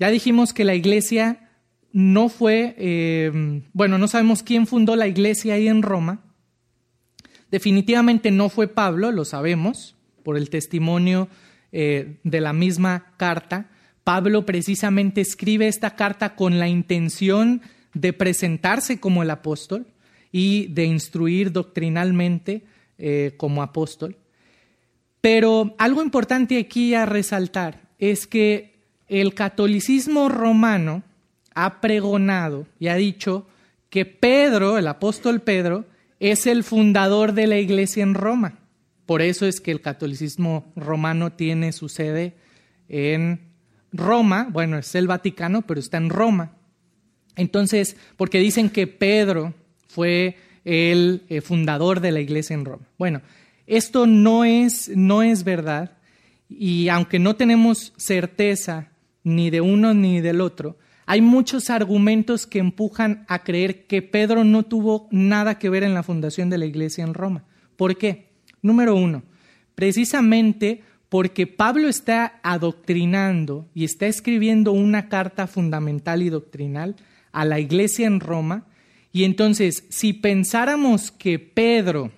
Ya 0.00 0.10
dijimos 0.10 0.52
que 0.52 0.64
la 0.64 0.74
iglesia 0.74 1.50
no 1.92 2.28
fue, 2.28 2.74
eh, 2.78 3.62
bueno, 3.72 3.98
no 3.98 4.08
sabemos 4.08 4.42
quién 4.42 4.66
fundó 4.66 4.96
la 4.96 5.08
iglesia 5.08 5.54
ahí 5.54 5.68
en 5.68 5.82
Roma. 5.82 6.20
Definitivamente 7.50 8.30
no 8.30 8.48
fue 8.48 8.68
Pablo, 8.68 9.10
lo 9.10 9.24
sabemos, 9.24 9.96
por 10.22 10.36
el 10.36 10.50
testimonio 10.50 11.28
eh, 11.72 12.16
de 12.24 12.40
la 12.40 12.52
misma 12.52 13.12
carta. 13.16 13.70
Pablo 14.04 14.46
precisamente 14.46 15.20
escribe 15.20 15.68
esta 15.68 15.96
carta 15.96 16.34
con 16.34 16.58
la 16.58 16.68
intención 16.68 17.62
de 17.94 18.12
presentarse 18.12 19.00
como 19.00 19.22
el 19.22 19.30
apóstol 19.30 19.86
y 20.32 20.68
de 20.68 20.84
instruir 20.84 21.52
doctrinalmente 21.52 22.64
eh, 22.98 23.34
como 23.36 23.62
apóstol. 23.62 24.16
Pero 25.20 25.74
algo 25.78 26.02
importante 26.02 26.58
aquí 26.58 26.94
a 26.94 27.06
resaltar 27.06 27.80
es 27.98 28.26
que 28.26 28.74
el 29.08 29.34
catolicismo 29.34 30.28
romano 30.28 31.02
ha 31.54 31.80
pregonado 31.80 32.66
y 32.78 32.88
ha 32.88 32.94
dicho 32.94 33.46
que 33.90 34.04
Pedro, 34.04 34.78
el 34.78 34.86
apóstol 34.86 35.40
Pedro, 35.40 35.86
es 36.20 36.46
el 36.46 36.62
fundador 36.62 37.32
de 37.32 37.46
la 37.46 37.58
iglesia 37.58 38.02
en 38.02 38.14
Roma. 38.14 38.57
Por 39.08 39.22
eso 39.22 39.46
es 39.46 39.62
que 39.62 39.70
el 39.70 39.80
catolicismo 39.80 40.70
romano 40.76 41.32
tiene 41.32 41.72
su 41.72 41.88
sede 41.88 42.34
en 42.90 43.40
Roma, 43.90 44.50
bueno, 44.52 44.76
es 44.76 44.94
el 44.94 45.06
Vaticano, 45.06 45.62
pero 45.62 45.80
está 45.80 45.96
en 45.96 46.10
Roma. 46.10 46.58
Entonces, 47.34 47.96
porque 48.18 48.38
dicen 48.38 48.68
que 48.68 48.86
Pedro 48.86 49.54
fue 49.86 50.36
el 50.66 51.22
eh, 51.30 51.40
fundador 51.40 52.00
de 52.00 52.12
la 52.12 52.20
iglesia 52.20 52.52
en 52.52 52.66
Roma. 52.66 52.86
Bueno, 52.98 53.22
esto 53.66 54.06
no 54.06 54.44
es, 54.44 54.90
no 54.94 55.22
es 55.22 55.42
verdad 55.42 55.92
y 56.50 56.90
aunque 56.90 57.18
no 57.18 57.34
tenemos 57.34 57.94
certeza 57.96 58.88
ni 59.24 59.48
de 59.48 59.62
uno 59.62 59.94
ni 59.94 60.20
del 60.20 60.42
otro, 60.42 60.76
hay 61.06 61.22
muchos 61.22 61.70
argumentos 61.70 62.46
que 62.46 62.58
empujan 62.58 63.24
a 63.26 63.38
creer 63.38 63.86
que 63.86 64.02
Pedro 64.02 64.44
no 64.44 64.64
tuvo 64.64 65.08
nada 65.10 65.58
que 65.58 65.70
ver 65.70 65.82
en 65.82 65.94
la 65.94 66.02
fundación 66.02 66.50
de 66.50 66.58
la 66.58 66.66
iglesia 66.66 67.04
en 67.04 67.14
Roma. 67.14 67.46
¿Por 67.74 67.96
qué? 67.96 68.27
Número 68.62 68.94
uno, 68.94 69.22
precisamente 69.74 70.82
porque 71.08 71.46
Pablo 71.46 71.88
está 71.88 72.40
adoctrinando 72.42 73.66
y 73.74 73.84
está 73.84 74.06
escribiendo 74.06 74.72
una 74.72 75.08
carta 75.08 75.46
fundamental 75.46 76.22
y 76.22 76.28
doctrinal 76.28 76.96
a 77.32 77.44
la 77.44 77.60
iglesia 77.60 78.06
en 78.06 78.20
Roma. 78.20 78.66
Y 79.12 79.24
entonces, 79.24 79.84
si 79.88 80.12
pensáramos 80.12 81.10
que 81.10 81.38
Pedro 81.38 82.12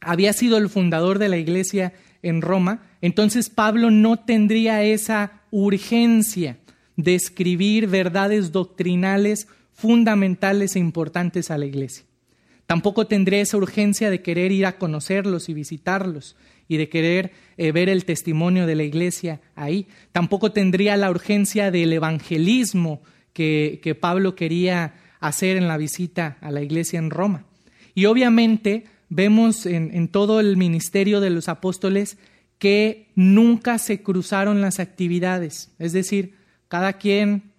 había 0.00 0.32
sido 0.32 0.58
el 0.58 0.68
fundador 0.68 1.18
de 1.18 1.28
la 1.28 1.38
iglesia 1.38 1.94
en 2.22 2.42
Roma, 2.42 2.82
entonces 3.00 3.48
Pablo 3.48 3.90
no 3.90 4.18
tendría 4.18 4.82
esa 4.82 5.42
urgencia 5.50 6.58
de 6.96 7.14
escribir 7.14 7.86
verdades 7.86 8.52
doctrinales 8.52 9.48
fundamentales 9.72 10.76
e 10.76 10.78
importantes 10.78 11.50
a 11.50 11.58
la 11.58 11.66
iglesia. 11.66 12.04
Tampoco 12.66 13.06
tendría 13.06 13.40
esa 13.40 13.56
urgencia 13.56 14.10
de 14.10 14.22
querer 14.22 14.50
ir 14.52 14.66
a 14.66 14.78
conocerlos 14.78 15.48
y 15.48 15.54
visitarlos 15.54 16.36
y 16.68 16.76
de 16.78 16.88
querer 16.88 17.32
eh, 17.56 17.70
ver 17.72 17.88
el 17.88 18.04
testimonio 18.04 18.66
de 18.66 18.74
la 18.74 18.82
iglesia 18.82 19.40
ahí. 19.54 19.86
Tampoco 20.12 20.52
tendría 20.52 20.96
la 20.96 21.10
urgencia 21.10 21.70
del 21.70 21.92
evangelismo 21.92 23.02
que, 23.32 23.80
que 23.82 23.94
Pablo 23.94 24.34
quería 24.34 24.94
hacer 25.20 25.56
en 25.56 25.68
la 25.68 25.76
visita 25.76 26.38
a 26.40 26.50
la 26.50 26.62
iglesia 26.62 26.98
en 26.98 27.10
Roma. 27.10 27.44
Y 27.94 28.06
obviamente 28.06 28.84
vemos 29.08 29.64
en, 29.66 29.94
en 29.94 30.08
todo 30.08 30.40
el 30.40 30.56
ministerio 30.56 31.20
de 31.20 31.30
los 31.30 31.48
apóstoles 31.48 32.18
que 32.58 33.10
nunca 33.14 33.78
se 33.78 34.02
cruzaron 34.02 34.60
las 34.60 34.80
actividades. 34.80 35.70
Es 35.78 35.92
decir, 35.92 36.34
cada 36.68 36.94
quien 36.94 37.52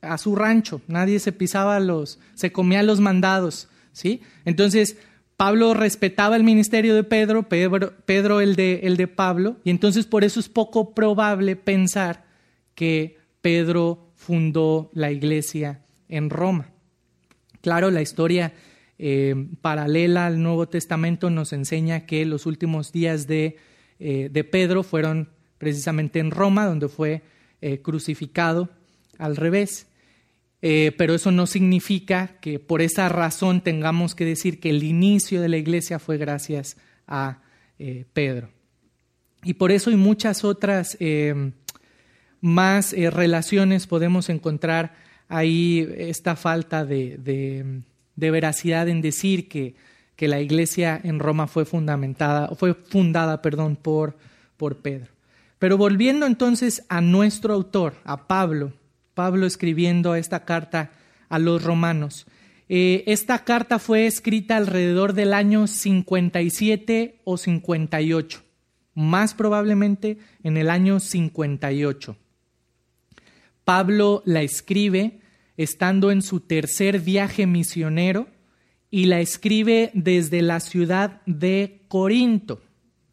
a 0.00 0.18
su 0.18 0.36
rancho, 0.36 0.80
nadie 0.86 1.18
se 1.18 1.32
pisaba 1.32 1.80
los, 1.80 2.18
se 2.34 2.52
comía 2.52 2.82
los 2.82 3.00
mandados, 3.00 3.68
¿sí? 3.94 4.20
Entonces, 4.44 4.98
Pablo 5.38 5.72
respetaba 5.72 6.36
el 6.36 6.44
ministerio 6.44 6.94
de 6.94 7.02
Pedro, 7.02 7.48
Pedro, 7.48 8.40
el, 8.40 8.56
de, 8.56 8.80
el 8.82 8.98
de 8.98 9.08
Pablo, 9.08 9.56
y 9.64 9.70
entonces 9.70 10.04
por 10.04 10.24
eso 10.24 10.38
es 10.38 10.48
poco 10.48 10.94
probable 10.94 11.56
pensar 11.56 12.24
que 12.74 13.16
Pedro 13.40 14.10
fundó 14.14 14.90
la 14.92 15.10
iglesia 15.10 15.82
en 16.08 16.28
Roma. 16.28 16.70
Claro, 17.62 17.90
la 17.90 18.02
historia 18.02 18.52
eh, 18.98 19.34
paralela 19.60 20.26
al 20.26 20.42
Nuevo 20.42 20.68
Testamento 20.68 21.30
nos 21.30 21.52
enseña 21.52 22.06
que 22.06 22.26
los 22.26 22.46
últimos 22.46 22.92
días 22.92 23.26
de, 23.26 23.56
eh, 23.98 24.28
de 24.30 24.44
Pedro 24.44 24.82
fueron 24.82 25.30
precisamente 25.58 26.20
en 26.20 26.30
Roma, 26.30 26.66
donde 26.66 26.88
fue 26.88 27.22
eh, 27.60 27.80
crucificado 27.80 28.68
al 29.18 29.36
revés. 29.36 29.88
Eh, 30.66 30.92
pero 30.96 31.12
eso 31.14 31.30
no 31.30 31.46
significa 31.46 32.38
que 32.40 32.58
por 32.58 32.80
esa 32.80 33.10
razón 33.10 33.60
tengamos 33.60 34.14
que 34.14 34.24
decir 34.24 34.60
que 34.60 34.70
el 34.70 34.82
inicio 34.82 35.42
de 35.42 35.50
la 35.50 35.58
iglesia 35.58 35.98
fue 35.98 36.16
gracias 36.16 36.78
a 37.06 37.42
eh, 37.78 38.06
Pedro. 38.14 38.48
Y 39.42 39.52
por 39.52 39.72
eso 39.72 39.90
y 39.90 39.96
muchas 39.96 40.42
otras 40.42 40.96
eh, 41.00 41.52
más 42.40 42.92
relaciones 42.92 43.86
podemos 43.86 44.30
encontrar 44.30 44.94
ahí 45.28 45.86
esta 45.98 46.34
falta 46.34 46.86
de, 46.86 47.18
de, 48.16 48.30
veracidad 48.30 48.88
en 48.88 49.02
decir 49.02 49.50
que, 49.50 49.74
que, 50.16 50.28
la 50.28 50.40
iglesia 50.40 50.98
en 51.04 51.18
Roma 51.18 51.46
fue 51.46 51.66
fundamentada, 51.66 52.48
fue 52.56 52.72
fundada 52.72 53.42
perdón, 53.42 53.76
por, 53.76 54.16
por 54.56 54.78
Pedro. 54.78 55.12
Pero 55.58 55.76
volviendo 55.76 56.24
entonces 56.24 56.86
a 56.88 57.02
nuestro 57.02 57.52
autor, 57.52 57.96
a 58.04 58.26
Pablo, 58.26 58.72
Pablo 59.14 59.46
escribiendo 59.46 60.14
esta 60.14 60.44
carta 60.44 60.90
a 61.28 61.38
los 61.38 61.62
romanos. 61.62 62.26
Eh, 62.68 63.04
esta 63.06 63.44
carta 63.44 63.78
fue 63.78 64.06
escrita 64.06 64.56
alrededor 64.56 65.12
del 65.12 65.34
año 65.34 65.66
57 65.66 67.20
o 67.24 67.36
58, 67.36 68.42
más 68.94 69.34
probablemente 69.34 70.18
en 70.42 70.56
el 70.56 70.70
año 70.70 71.00
58. 71.00 72.16
Pablo 73.64 74.22
la 74.24 74.42
escribe 74.42 75.20
estando 75.56 76.10
en 76.10 76.22
su 76.22 76.40
tercer 76.40 77.00
viaje 77.00 77.46
misionero 77.46 78.28
y 78.90 79.06
la 79.06 79.20
escribe 79.20 79.90
desde 79.94 80.42
la 80.42 80.60
ciudad 80.60 81.22
de 81.26 81.84
Corinto. 81.88 82.60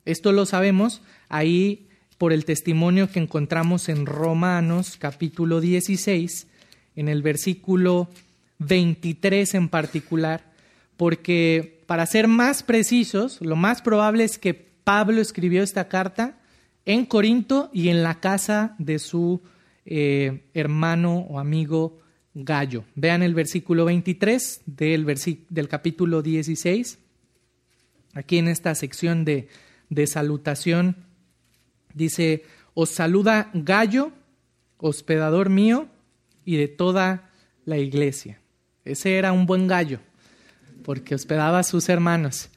Esto 0.05 0.31
lo 0.31 0.45
sabemos 0.45 1.01
ahí 1.29 1.89
por 2.21 2.33
el 2.33 2.45
testimonio 2.45 3.09
que 3.11 3.17
encontramos 3.17 3.89
en 3.89 4.05
Romanos 4.05 4.95
capítulo 4.99 5.59
16, 5.59 6.45
en 6.95 7.07
el 7.07 7.23
versículo 7.23 8.09
23 8.59 9.55
en 9.55 9.69
particular, 9.69 10.53
porque 10.97 11.81
para 11.87 12.05
ser 12.05 12.27
más 12.27 12.61
precisos, 12.61 13.41
lo 13.41 13.55
más 13.55 13.81
probable 13.81 14.23
es 14.23 14.37
que 14.37 14.53
Pablo 14.53 15.19
escribió 15.19 15.63
esta 15.63 15.87
carta 15.87 16.37
en 16.85 17.07
Corinto 17.07 17.71
y 17.73 17.89
en 17.89 18.03
la 18.03 18.19
casa 18.19 18.75
de 18.77 18.99
su 18.99 19.41
eh, 19.87 20.43
hermano 20.53 21.21
o 21.21 21.39
amigo 21.39 22.01
Gallo. 22.35 22.83
Vean 22.93 23.23
el 23.23 23.33
versículo 23.33 23.85
23 23.85 24.61
del, 24.67 25.07
del 25.49 25.67
capítulo 25.67 26.21
16, 26.21 26.99
aquí 28.13 28.37
en 28.37 28.47
esta 28.47 28.75
sección 28.75 29.25
de, 29.25 29.47
de 29.89 30.05
salutación 30.05 31.09
Dice, 31.93 32.43
os 32.73 32.89
saluda 32.89 33.49
Gallo, 33.53 34.11
hospedador 34.77 35.49
mío 35.49 35.87
y 36.45 36.57
de 36.57 36.67
toda 36.67 37.29
la 37.65 37.77
iglesia. 37.77 38.39
Ese 38.83 39.15
era 39.15 39.31
un 39.31 39.45
buen 39.45 39.67
gallo, 39.67 39.99
porque 40.83 41.15
hospedaba 41.15 41.59
a 41.59 41.63
sus 41.63 41.87
hermanos. 41.89 42.49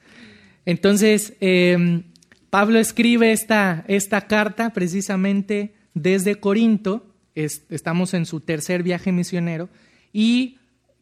Entonces, 0.64 1.34
em, 1.40 2.04
Pablo 2.50 2.78
escribe 2.78 3.32
esta, 3.32 3.84
esta, 3.88 4.22
carta 4.22 4.70
precisamente 4.70 5.74
desde 5.92 6.36
Corinto, 6.36 7.06
estamos 7.34 8.14
en 8.14 8.26
su 8.26 8.40
tercer 8.40 8.82
viaje 8.82 9.12
misionero, 9.12 9.68
y 10.12 10.58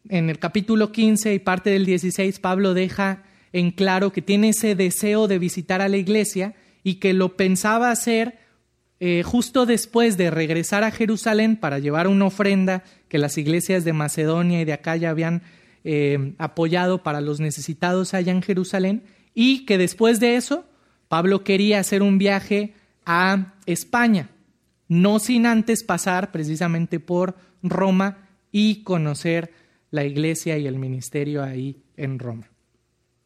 en 0.09 0.29
el 0.29 0.39
capítulo 0.39 0.91
15 0.91 1.33
y 1.33 1.39
parte 1.39 1.69
del 1.69 1.85
16, 1.85 2.39
Pablo 2.39 2.73
deja 2.73 3.23
en 3.53 3.71
claro 3.71 4.11
que 4.11 4.21
tiene 4.21 4.49
ese 4.49 4.75
deseo 4.75 5.27
de 5.27 5.39
visitar 5.39 5.81
a 5.81 5.87
la 5.87 5.97
iglesia 5.97 6.55
y 6.83 6.95
que 6.95 7.13
lo 7.13 7.37
pensaba 7.37 7.91
hacer 7.91 8.39
eh, 8.99 9.23
justo 9.23 9.65
después 9.65 10.17
de 10.17 10.31
regresar 10.31 10.83
a 10.83 10.91
Jerusalén 10.91 11.57
para 11.57 11.79
llevar 11.79 12.07
una 12.07 12.25
ofrenda 12.25 12.83
que 13.09 13.17
las 13.17 13.37
iglesias 13.37 13.83
de 13.83 13.93
Macedonia 13.93 14.61
y 14.61 14.65
de 14.65 14.73
Acaya 14.73 15.09
habían 15.09 15.41
eh, 15.83 16.35
apoyado 16.37 17.03
para 17.03 17.19
los 17.19 17.39
necesitados 17.39 18.13
allá 18.13 18.31
en 18.31 18.41
Jerusalén 18.41 19.03
y 19.33 19.65
que 19.65 19.77
después 19.77 20.19
de 20.19 20.35
eso 20.35 20.65
Pablo 21.09 21.43
quería 21.43 21.79
hacer 21.79 22.01
un 22.01 22.17
viaje 22.17 22.73
a 23.05 23.55
España, 23.65 24.29
no 24.87 25.19
sin 25.19 25.45
antes 25.45 25.83
pasar 25.83 26.31
precisamente 26.31 26.99
por 26.99 27.35
Roma 27.61 28.29
y 28.51 28.83
conocer 28.83 29.51
la 29.91 30.05
iglesia 30.05 30.57
y 30.57 30.65
el 30.65 30.79
ministerio 30.79 31.43
ahí 31.43 31.83
en 31.97 32.19
Roma. 32.19 32.49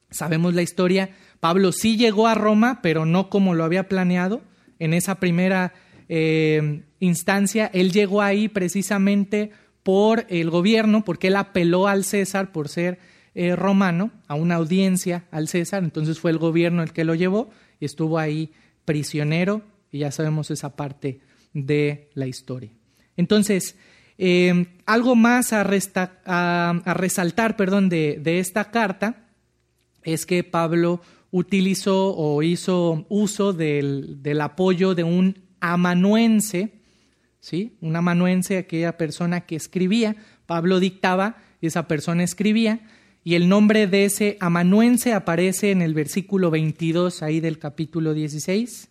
Sabemos 0.09 0.53
la 0.53 0.61
historia 0.61 1.11
Pablo 1.39 1.71
sí 1.71 1.97
llegó 1.97 2.27
a 2.27 2.35
Roma, 2.35 2.79
pero 2.81 3.05
no 3.05 3.29
como 3.29 3.53
lo 3.53 3.63
había 3.63 3.87
planeado. 3.87 4.41
En 4.79 4.93
esa 4.93 5.15
primera 5.15 5.73
eh, 6.09 6.83
instancia, 6.99 7.69
él 7.73 7.91
llegó 7.91 8.21
ahí 8.21 8.47
precisamente 8.47 9.51
por 9.83 10.25
el 10.29 10.49
gobierno, 10.49 11.03
porque 11.05 11.27
él 11.27 11.35
apeló 11.35 11.87
al 11.87 12.03
César 12.03 12.51
por 12.51 12.69
ser 12.69 12.99
eh, 13.35 13.55
romano, 13.55 14.11
a 14.27 14.35
una 14.35 14.55
audiencia 14.55 15.25
al 15.31 15.47
César, 15.47 15.83
entonces 15.83 16.19
fue 16.19 16.31
el 16.31 16.39
gobierno 16.39 16.81
el 16.81 16.91
que 16.91 17.05
lo 17.05 17.15
llevó 17.15 17.51
y 17.79 17.85
estuvo 17.85 18.17
ahí 18.17 18.51
prisionero, 18.83 19.61
y 19.91 19.99
ya 19.99 20.11
sabemos 20.11 20.49
esa 20.51 20.75
parte 20.75 21.19
de 21.53 22.09
la 22.15 22.27
historia. 22.27 22.71
Entonces, 23.15 23.75
eh, 24.17 24.65
algo 24.85 25.15
más 25.15 25.53
a, 25.53 25.63
resaltar 25.63 27.55
perdón, 27.55 27.89
de, 27.89 28.19
de 28.21 28.39
esta 28.39 28.71
carta 28.71 29.27
es 30.03 30.25
que 30.25 30.43
Pablo 30.43 31.01
utilizó 31.37 32.15
o 32.15 32.41
hizo 32.41 33.05
uso 33.09 33.53
del, 33.53 34.19
apoyo 34.41 34.95
de 34.95 35.03
un 35.03 35.43
amanuense, 35.59 36.71
¿sí? 37.39 37.77
Un 37.79 37.95
amanuense, 37.95 38.57
aquella 38.57 38.97
persona 38.97 39.41
que 39.41 39.55
escribía, 39.55 40.15
Pablo 40.47 40.79
dictaba 40.79 41.37
y 41.61 41.67
esa 41.67 41.87
persona 41.87 42.23
escribía, 42.23 42.81
y 43.23 43.35
el 43.35 43.49
nombre 43.49 43.85
de 43.87 44.05
ese 44.05 44.37
amanuense 44.39 45.13
aparece 45.13 45.71
en 45.71 45.81
el 45.81 45.93
versículo 45.93 46.49
22 46.49 47.21
ahí 47.21 47.39
del 47.39 47.59
capítulo 47.59 48.13
16. 48.13 48.89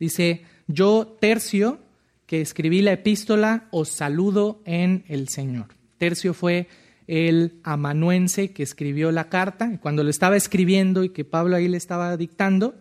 Dice, 0.00 0.42
yo 0.66 1.16
tercio, 1.20 1.78
que 2.26 2.40
escribí 2.40 2.80
la 2.80 2.92
epístola, 2.92 3.68
os 3.70 3.90
saludo 3.90 4.62
en 4.64 5.04
el 5.08 5.28
Señor. 5.28 5.66
Tercio 5.98 6.34
fue 6.34 6.66
el 7.06 7.60
amanuense 7.62 8.52
que 8.52 8.62
escribió 8.62 9.12
la 9.12 9.28
carta, 9.28 9.78
cuando 9.80 10.02
lo 10.04 10.10
estaba 10.10 10.36
escribiendo 10.36 11.04
y 11.04 11.10
que 11.10 11.24
Pablo 11.24 11.56
ahí 11.56 11.68
le 11.68 11.76
estaba 11.76 12.16
dictando, 12.16 12.74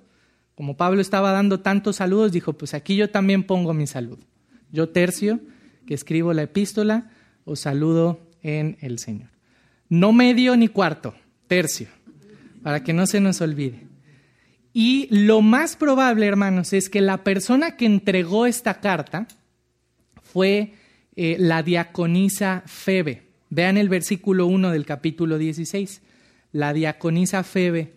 como 0.56 0.78
Pablo 0.78 1.02
estaba 1.02 1.32
dando 1.32 1.60
tantos 1.60 1.98
saludos, 1.98 2.32
dijo, 2.32 2.54
pues 2.54 2.74
aquí 2.74 2.96
yo 2.96 3.10
también 3.10 3.44
pongo 3.44 3.74
mi 3.74 3.88
salud. 3.88 4.20
Yo 4.72 4.90
tercio, 4.90 5.40
que 5.86 5.94
escribo 5.94 6.34
la 6.34 6.44
epístola, 6.44 7.10
os 7.46 7.60
saludo 7.60 8.20
en 8.42 8.78
el 8.82 9.00
Señor. 9.00 9.30
No 9.90 10.14
medio 10.14 10.56
ni 10.56 10.68
cuarto, 10.68 11.16
tercio, 11.48 11.88
para 12.62 12.84
que 12.84 12.94
no 12.94 13.06
se 13.08 13.20
nos 13.20 13.42
olvide. 13.42 13.88
Y 14.74 15.08
lo 15.12 15.42
más 15.42 15.76
probable, 15.76 16.26
hermanos, 16.26 16.74
es 16.74 16.90
que 16.90 17.02
la 17.02 17.24
persona 17.24 17.76
que 17.76 17.86
entregó 17.86 18.46
esta 18.46 18.80
carta 18.80 19.28
fue 20.22 20.74
eh, 21.16 21.36
la 21.40 21.62
diaconisa 21.62 22.64
Febe. 22.66 23.33
Vean 23.56 23.78
el 23.78 23.88
versículo 23.88 24.48
1 24.48 24.72
del 24.72 24.84
capítulo 24.84 25.38
16. 25.38 26.02
La 26.54 26.74
diaconisa 26.74 27.44
Febe 27.44 27.94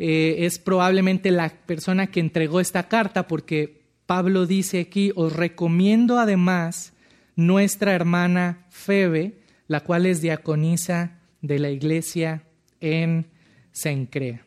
eh, 0.00 0.38
es 0.40 0.58
probablemente 0.58 1.30
la 1.30 1.48
persona 1.48 2.08
que 2.08 2.18
entregó 2.18 2.58
esta 2.58 2.88
carta 2.88 3.28
porque 3.28 3.84
Pablo 4.06 4.46
dice 4.46 4.80
aquí, 4.80 5.12
os 5.14 5.32
recomiendo 5.36 6.18
además 6.18 6.92
nuestra 7.36 7.94
hermana 7.94 8.66
Febe, 8.68 9.38
la 9.68 9.84
cual 9.84 10.06
es 10.06 10.22
diaconisa 10.22 11.20
de 11.40 11.60
la 11.60 11.70
iglesia 11.70 12.42
en 12.80 13.28
Sencrea. 13.70 14.44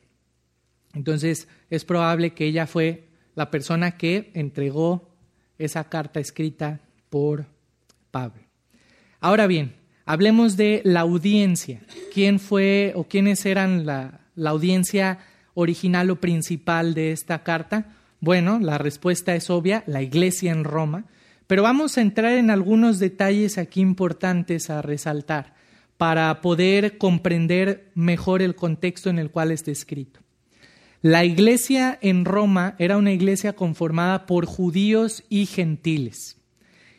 Entonces 0.94 1.48
es 1.70 1.86
probable 1.86 2.34
que 2.34 2.48
ella 2.48 2.68
fue 2.68 3.08
la 3.36 3.50
persona 3.50 3.96
que 3.96 4.30
entregó 4.34 5.10
esa 5.58 5.86
carta 5.86 6.20
escrita 6.20 6.82
por 7.10 7.46
Pablo. 8.12 8.44
Ahora 9.22 9.48
bien, 9.48 9.82
Hablemos 10.06 10.58
de 10.58 10.82
la 10.84 11.02
audiencia. 11.02 11.82
¿Quién 12.14 12.40
fue 12.40 12.92
o 12.96 13.06
quiénes 13.06 13.46
eran 13.46 13.86
la, 13.86 14.20
audiencia 14.46 15.20
original 15.54 16.10
o 16.10 16.18
principal 16.18 16.94
de 16.94 17.14
esta 17.14 17.44
carta? 17.44 17.88
Bueno, 18.20 18.60
la 18.60 18.78
respuesta 18.78 19.34
es 19.36 19.50
obvia, 19.50 19.84
la 19.88 20.02
iglesia 20.02 20.52
en 20.52 20.66
Roma, 20.66 21.06
pero 21.48 21.64
vamos 21.64 21.98
a 21.98 22.02
entrar 22.02 22.34
en 22.34 22.50
algunos 22.50 23.00
detalles 23.00 23.58
aquí 23.58 23.80
importantes 23.80 24.70
a 24.70 24.82
resaltar 24.82 25.54
para 25.98 26.42
poder 26.42 26.98
comprender 26.98 27.92
mejor 27.96 28.42
el 28.42 28.56
contexto 28.56 29.10
en 29.10 29.20
el 29.20 29.32
cual 29.32 29.52
está 29.52 29.72
escrito. 29.72 30.20
La 31.02 31.24
iglesia 31.24 31.98
en 32.02 32.26
Roma 32.26 32.76
era 32.78 32.98
una 32.98 33.12
iglesia 33.12 33.54
conformada 33.54 34.26
por 34.26 34.46
judíos 34.46 35.24
y 35.30 35.46
gentiles. 35.46 36.38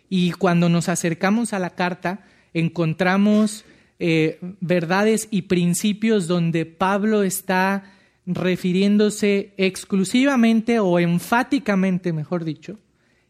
Y 0.09 0.33
cuando 0.33 0.69
nos 0.69 0.89
acercamos 0.89 1.53
a 1.55 1.59
la 1.59 1.71
carta, 1.71 2.25
encontramos 2.55 3.65
eh, 3.99 4.39
verdades 4.61 5.29
y 5.31 5.43
principios 5.43 6.27
donde 6.27 6.65
Pablo 6.67 7.23
está 7.23 7.93
refiriéndose 8.27 9.53
exclusivamente 9.57 10.79
o 10.79 10.99
enfáticamente, 10.99 12.13
mejor 12.13 12.45
dicho, 12.45 12.79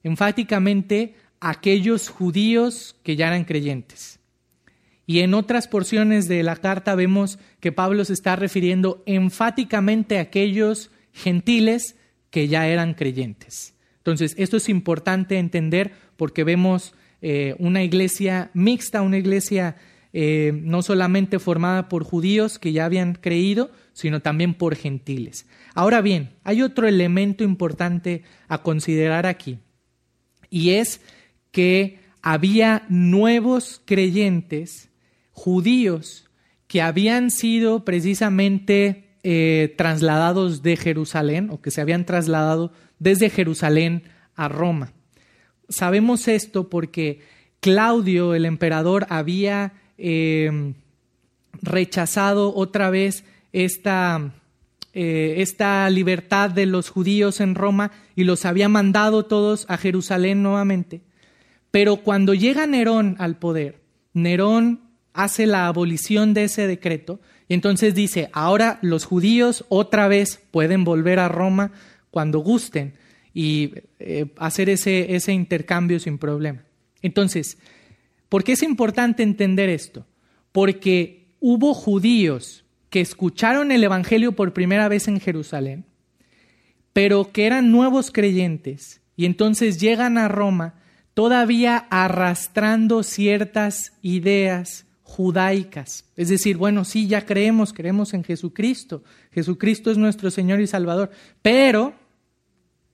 enfáticamente 0.03 1.15
a 1.41 1.51
aquellos 1.51 2.09
judíos 2.09 2.97
que 3.03 3.17
ya 3.17 3.27
eran 3.27 3.45
creyentes. 3.45 4.21
Y 5.07 5.21
en 5.21 5.35
otras 5.35 5.69
porciones 5.69 6.29
de 6.29 6.43
la 6.43 6.57
carta 6.57 6.95
vemos 6.95 7.39
que 7.61 7.73
Pablo 7.73 8.05
se 8.05 8.15
está 8.15 8.37
refiriendo 8.37 9.03
enfáticamente 9.05 10.19
a 10.19 10.23
aquellos 10.23 10.91
gentiles 11.13 11.97
que 12.31 12.49
ya 12.49 12.67
eran 12.69 12.95
creyentes. 12.95 13.75
Entonces, 13.99 14.35
esto 14.39 14.57
es 14.57 14.69
importante 14.69 15.39
entender 15.39 15.93
porque 16.17 16.45
vemos 16.45 16.95
eh, 17.27 17.57
una 17.59 17.83
iglesia 17.83 18.51
mixta, 18.53 19.01
una 19.01 19.17
iglesia 19.17 19.77
eh, 20.13 20.53
no 20.63 20.83
solamente 20.83 21.39
formada 21.39 21.89
por 21.89 22.05
judíos 22.05 22.59
que 22.59 22.73
ya 22.73 22.85
habían 22.85 23.15
creído, 23.15 23.71
sino 23.95 24.21
también 24.21 24.53
por 24.53 24.77
gentiles. 24.77 25.47
Ahora 25.75 26.03
bien, 26.03 26.35
hay 26.45 26.61
otro 26.61 26.87
elemento 26.87 27.43
importante 27.43 28.25
a 28.47 28.59
considerar 28.63 29.25
aquí, 29.25 29.59
y 30.51 30.73
es 30.73 31.01
que 31.51 31.99
había 32.21 32.85
nuevos 32.91 33.81
creyentes 33.87 34.91
judíos 35.33 36.29
que 36.67 36.83
habían 36.83 37.31
sido 37.31 37.87
precisamente 37.87 39.17
eh, 39.23 39.73
trasladados 39.79 40.63
de 40.63 40.77
Jerusalén 40.77 41.49
o 41.49 41.63
que 41.63 41.71
se 41.71 41.81
habían 41.81 42.05
trasladado 42.05 42.71
desde 42.99 43.31
Jerusalén 43.31 44.03
a 44.35 44.49
Roma. 44.49 44.93
Sabemos 45.69 46.29
esto 46.29 46.69
porque 46.69 47.21
Claudio, 47.61 48.35
el 48.35 48.45
emperador, 48.45 49.07
había 49.09 49.73
eh, 49.97 50.75
rechazado 51.63 52.55
otra 52.55 52.91
vez 52.91 53.25
esta, 53.53 54.35
eh, 54.93 55.37
esta 55.39 55.89
libertad 55.91 56.51
de 56.51 56.67
los 56.67 56.91
judíos 56.91 57.41
en 57.41 57.55
Roma 57.55 57.93
y 58.17 58.25
los 58.25 58.45
había 58.45 58.69
mandado 58.69 59.25
todos 59.25 59.67
a 59.69 59.77
Jerusalén 59.77 60.43
nuevamente. 60.43 61.01
Pero 61.71 61.97
cuando 61.97 62.35
llega 62.35 62.67
Nerón 62.67 63.17
al 63.19 63.37
poder, 63.37 63.81
Nerón 64.13 64.81
hace 65.13 65.47
la 65.47 65.67
abolición 65.67 66.35
de 66.35 66.45
ese 66.45 66.67
decreto 66.67 67.21
y 67.49 67.55
entonces 67.55 67.95
dice, 67.95 68.31
ahora 68.33 68.79
los 68.83 69.05
judíos 69.05 69.65
otra 69.69 70.09
vez 70.09 70.43
pueden 70.51 70.85
volver 70.85 71.19
a 71.19 71.29
Roma 71.29 71.73
cuando 72.11 72.39
gusten 72.41 72.95
y 73.35 73.73
eh, 73.99 74.27
hacer 74.39 74.71
ese, 74.71 75.15
ese 75.15 75.33
intercambio 75.33 75.99
sin 75.99 76.17
problema. 76.19 76.63
Entonces, 77.03 77.59
¿por 78.29 78.45
qué 78.45 78.53
es 78.53 78.63
importante 78.63 79.23
entender 79.23 79.69
esto? 79.69 80.07
Porque 80.53 81.27
hubo 81.41 81.75
judíos 81.75 82.65
que 82.89 83.01
escucharon 83.01 83.73
el 83.73 83.83
Evangelio 83.83 84.33
por 84.33 84.55
primera 84.55 84.89
vez 84.89 85.09
en 85.09 85.21
Jerusalén, 85.21 85.85
pero 86.93 87.33
que 87.33 87.45
eran 87.45 87.73
nuevos 87.73 88.13
creyentes 88.13 89.03
y 89.17 89.27
entonces 89.27 89.81
llegan 89.81 90.17
a 90.17 90.29
Roma 90.29 90.75
todavía 91.13 91.87
arrastrando 91.91 93.03
ciertas 93.03 93.93
ideas 94.03 94.87
judaicas. 95.03 96.07
Es 96.17 96.29
decir, 96.29 96.57
bueno, 96.57 96.85
sí, 96.85 97.07
ya 97.07 97.25
creemos, 97.25 97.73
creemos 97.73 98.15
en 98.15 98.25
Jesucristo. 98.25 99.05
Jesucristo 99.31 99.91
es 99.91 99.99
nuestro 99.99 100.31
Señor 100.31 100.61
y 100.61 100.67
Salvador. 100.67 101.11
Pero 101.43 101.95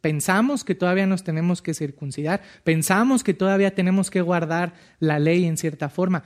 pensamos 0.00 0.64
que 0.64 0.74
todavía 0.74 1.06
nos 1.06 1.24
tenemos 1.24 1.62
que 1.62 1.74
circuncidar, 1.74 2.42
pensamos 2.64 3.22
que 3.22 3.34
todavía 3.34 3.74
tenemos 3.74 4.10
que 4.10 4.20
guardar 4.20 4.74
la 4.98 5.18
ley 5.18 5.44
en 5.44 5.56
cierta 5.56 5.88
forma, 5.88 6.24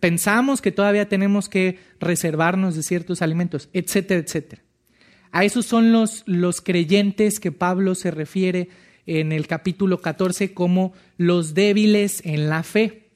pensamos 0.00 0.60
que 0.60 0.72
todavía 0.72 1.08
tenemos 1.08 1.48
que 1.48 1.78
reservarnos 2.00 2.74
de 2.76 2.82
ciertos 2.82 3.22
alimentos, 3.22 3.68
etcétera, 3.72 4.20
etcétera. 4.20 4.62
A 5.30 5.44
esos 5.44 5.66
son 5.66 5.92
los, 5.92 6.22
los 6.26 6.60
creyentes 6.60 7.40
que 7.40 7.50
Pablo 7.50 7.94
se 7.94 8.10
refiere 8.10 8.68
en 9.06 9.32
el 9.32 9.46
capítulo 9.46 10.00
14 10.00 10.54
como 10.54 10.92
los 11.16 11.54
débiles 11.54 12.22
en 12.24 12.48
la 12.48 12.62
fe 12.62 13.08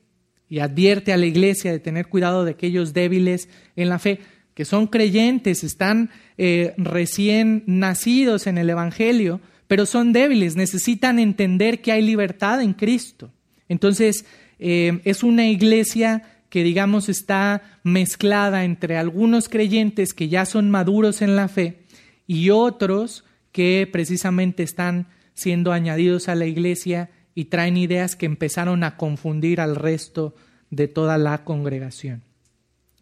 y 0.49 0.61
advierte 0.61 1.13
a 1.13 1.17
la 1.17 1.27
iglesia 1.27 1.73
de 1.73 1.79
tener 1.79 2.09
cuidado 2.09 2.45
de 2.45 2.53
aquellos 2.53 2.93
débiles 2.93 3.49
en 3.77 3.89
la 3.89 3.99
fe, 3.99 4.21
que 4.55 4.65
son 4.65 4.87
creyentes, 4.87 5.63
están 5.63 6.11
eh, 6.37 6.75
recién 6.79 7.63
nacidos 7.67 8.47
en 8.47 8.59
el 8.59 8.71
Evangelio, 8.71 9.41
pero 9.69 9.87
son 9.87 10.13
débiles, 10.13 10.57
necesitan 10.57 11.19
entender 11.19 11.81
que 11.81 11.93
hay 11.93 12.03
libertad 12.03 12.61
en 12.61 12.73
Cristo. 12.73 13.31
Entonces, 13.69 14.25
eh, 14.59 15.01
es 15.05 15.23
una 15.23 15.47
iglesia 15.47 16.23
que, 16.49 16.65
digamos, 16.65 17.09
está 17.09 17.63
mezclada 17.85 18.65
entre 18.65 18.97
algunos 18.97 19.49
creyentes 19.49 20.15
que 20.15 20.29
ya 20.29 20.47
son 20.47 20.71
maduros 20.71 21.21
en 21.21 21.37
la 21.37 21.49
fe 21.49 21.83
y 22.27 22.51
otros 22.51 23.25
que 23.53 23.89
precisamente 23.91 24.63
están 24.63 25.09
siendo 25.35 25.73
añadidos 25.73 26.29
a 26.29 26.35
la 26.35 26.47
iglesia 26.47 27.11
y 27.35 27.47
traen 27.47 27.77
ideas 27.77 28.17
que 28.17 28.27
empezaron 28.27 28.83
a 28.83 28.97
confundir 28.97 29.61
al 29.61 29.77
resto 29.77 30.35
de 30.71 30.89
toda 30.89 31.19
la 31.19 31.45
congregación. 31.45 32.23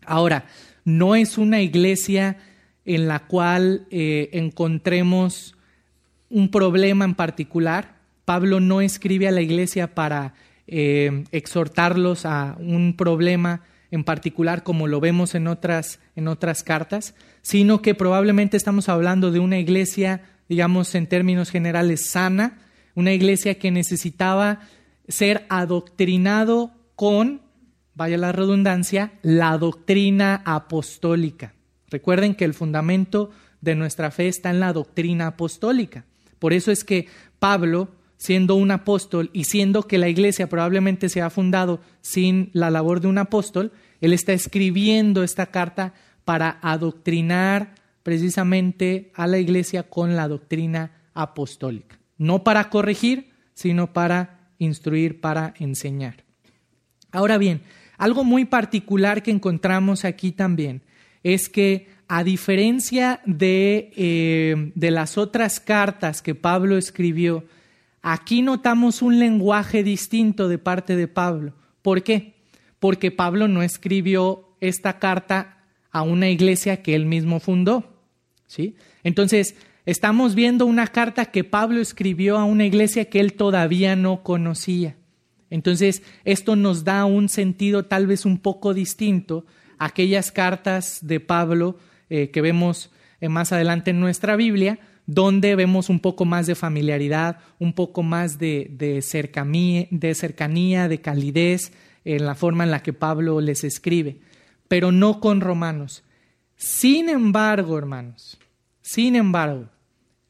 Ahora, 0.04 0.46
no 0.84 1.16
es 1.16 1.38
una 1.38 1.62
iglesia 1.62 2.38
en 2.84 3.08
la 3.08 3.26
cual 3.26 3.86
eh, 3.90 4.30
encontremos 4.32 5.55
un 6.30 6.50
problema 6.50 7.04
en 7.04 7.14
particular. 7.14 7.96
Pablo 8.24 8.60
no 8.60 8.80
escribe 8.80 9.28
a 9.28 9.32
la 9.32 9.40
iglesia 9.40 9.94
para 9.94 10.34
eh, 10.66 11.24
exhortarlos 11.30 12.26
a 12.26 12.56
un 12.58 12.96
problema 12.96 13.62
en 13.90 14.04
particular 14.04 14.62
como 14.62 14.88
lo 14.88 15.00
vemos 15.00 15.34
en 15.34 15.46
otras, 15.46 16.00
en 16.16 16.28
otras 16.28 16.62
cartas, 16.62 17.14
sino 17.42 17.82
que 17.82 17.94
probablemente 17.94 18.56
estamos 18.56 18.88
hablando 18.88 19.30
de 19.30 19.38
una 19.38 19.58
iglesia, 19.58 20.22
digamos 20.48 20.94
en 20.94 21.06
términos 21.06 21.50
generales, 21.50 22.04
sana, 22.06 22.58
una 22.94 23.12
iglesia 23.12 23.58
que 23.58 23.70
necesitaba 23.70 24.60
ser 25.08 25.46
adoctrinado 25.48 26.72
con, 26.96 27.42
vaya 27.94 28.18
la 28.18 28.32
redundancia, 28.32 29.12
la 29.22 29.56
doctrina 29.58 30.42
apostólica. 30.44 31.54
Recuerden 31.88 32.34
que 32.34 32.44
el 32.44 32.54
fundamento 32.54 33.30
de 33.60 33.74
nuestra 33.74 34.10
fe 34.10 34.28
está 34.28 34.50
en 34.50 34.60
la 34.60 34.72
doctrina 34.72 35.28
apostólica. 35.28 36.04
Por 36.38 36.52
eso 36.52 36.70
es 36.70 36.84
que 36.84 37.08
Pablo, 37.38 37.88
siendo 38.16 38.54
un 38.54 38.70
apóstol 38.70 39.30
y 39.32 39.44
siendo 39.44 39.82
que 39.82 39.98
la 39.98 40.08
iglesia 40.08 40.48
probablemente 40.48 41.08
se 41.08 41.22
ha 41.22 41.30
fundado 41.30 41.80
sin 42.00 42.50
la 42.52 42.70
labor 42.70 43.00
de 43.00 43.08
un 43.08 43.18
apóstol, 43.18 43.72
él 44.00 44.12
está 44.12 44.32
escribiendo 44.32 45.22
esta 45.22 45.46
carta 45.46 45.94
para 46.24 46.58
adoctrinar 46.62 47.74
precisamente 48.02 49.10
a 49.14 49.26
la 49.26 49.38
iglesia 49.38 49.84
con 49.84 50.16
la 50.16 50.28
doctrina 50.28 50.92
apostólica 51.14 51.98
no 52.18 52.44
para 52.44 52.70
corregir, 52.70 53.30
sino 53.54 53.92
para 53.92 54.50
instruir, 54.58 55.20
para 55.20 55.54
enseñar. 55.58 56.24
Ahora 57.10 57.38
bien, 57.38 57.62
algo 57.98 58.24
muy 58.24 58.44
particular 58.44 59.22
que 59.22 59.30
encontramos 59.30 60.04
aquí 60.04 60.32
también 60.32 60.82
es 61.22 61.48
que 61.48 61.88
a 62.08 62.24
diferencia 62.24 63.20
de, 63.26 63.92
eh, 63.96 64.72
de 64.74 64.90
las 64.90 65.18
otras 65.18 65.60
cartas 65.60 66.22
que 66.22 66.34
Pablo 66.34 66.76
escribió, 66.76 67.44
aquí 68.02 68.42
notamos 68.42 69.02
un 69.02 69.18
lenguaje 69.18 69.82
distinto 69.82 70.48
de 70.48 70.58
parte 70.58 70.96
de 70.96 71.08
Pablo. 71.08 71.52
¿Por 71.82 72.02
qué? 72.02 72.34
Porque 72.78 73.10
Pablo 73.10 73.48
no 73.48 73.62
escribió 73.62 74.56
esta 74.60 74.98
carta 74.98 75.64
a 75.90 76.02
una 76.02 76.28
iglesia 76.28 76.82
que 76.82 76.94
él 76.94 77.06
mismo 77.06 77.40
fundó. 77.40 78.00
¿sí? 78.46 78.76
Entonces, 79.02 79.56
Estamos 79.86 80.34
viendo 80.34 80.66
una 80.66 80.88
carta 80.88 81.26
que 81.26 81.44
Pablo 81.44 81.80
escribió 81.80 82.38
a 82.38 82.44
una 82.44 82.66
iglesia 82.66 83.04
que 83.04 83.20
él 83.20 83.34
todavía 83.34 83.94
no 83.94 84.24
conocía. 84.24 84.96
Entonces, 85.48 86.02
esto 86.24 86.56
nos 86.56 86.82
da 86.82 87.04
un 87.04 87.28
sentido 87.28 87.84
tal 87.84 88.08
vez 88.08 88.26
un 88.26 88.38
poco 88.38 88.74
distinto 88.74 89.46
a 89.78 89.86
aquellas 89.86 90.32
cartas 90.32 90.98
de 91.02 91.20
Pablo 91.20 91.78
eh, 92.10 92.30
que 92.30 92.40
vemos 92.40 92.90
eh, 93.20 93.28
más 93.28 93.52
adelante 93.52 93.90
en 93.90 94.00
nuestra 94.00 94.36
Biblia, 94.36 94.78
donde 95.06 95.54
vemos 95.54 95.88
un 95.88 96.00
poco 96.00 96.24
más 96.24 96.46
de 96.46 96.54
familiaridad, 96.54 97.38
un 97.58 97.72
poco 97.72 98.02
más 98.02 98.38
de, 98.38 98.68
de, 98.70 99.02
cercanía, 99.02 99.86
de 99.90 100.14
cercanía, 100.14 100.88
de 100.88 101.00
calidez 101.00 101.72
en 102.04 102.26
la 102.26 102.34
forma 102.34 102.64
en 102.64 102.70
la 102.70 102.82
que 102.82 102.92
Pablo 102.92 103.40
les 103.40 103.64
escribe, 103.64 104.18
pero 104.68 104.92
no 104.92 105.20
con 105.20 105.40
romanos. 105.40 106.04
Sin 106.56 107.08
embargo, 107.08 107.78
hermanos, 107.78 108.38
sin 108.80 109.16
embargo, 109.16 109.68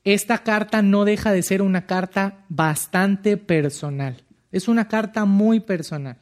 esta 0.05 0.39
carta 0.39 0.83
no 0.83 1.05
deja 1.05 1.33
de 1.33 1.43
ser 1.43 1.63
una 1.63 1.87
carta 1.87 2.45
bastante 2.49 3.37
personal. 3.37 4.23
Es 4.53 4.69
una 4.69 4.89
carta 4.89 5.25
muy 5.25 5.61
personal. 5.61 6.17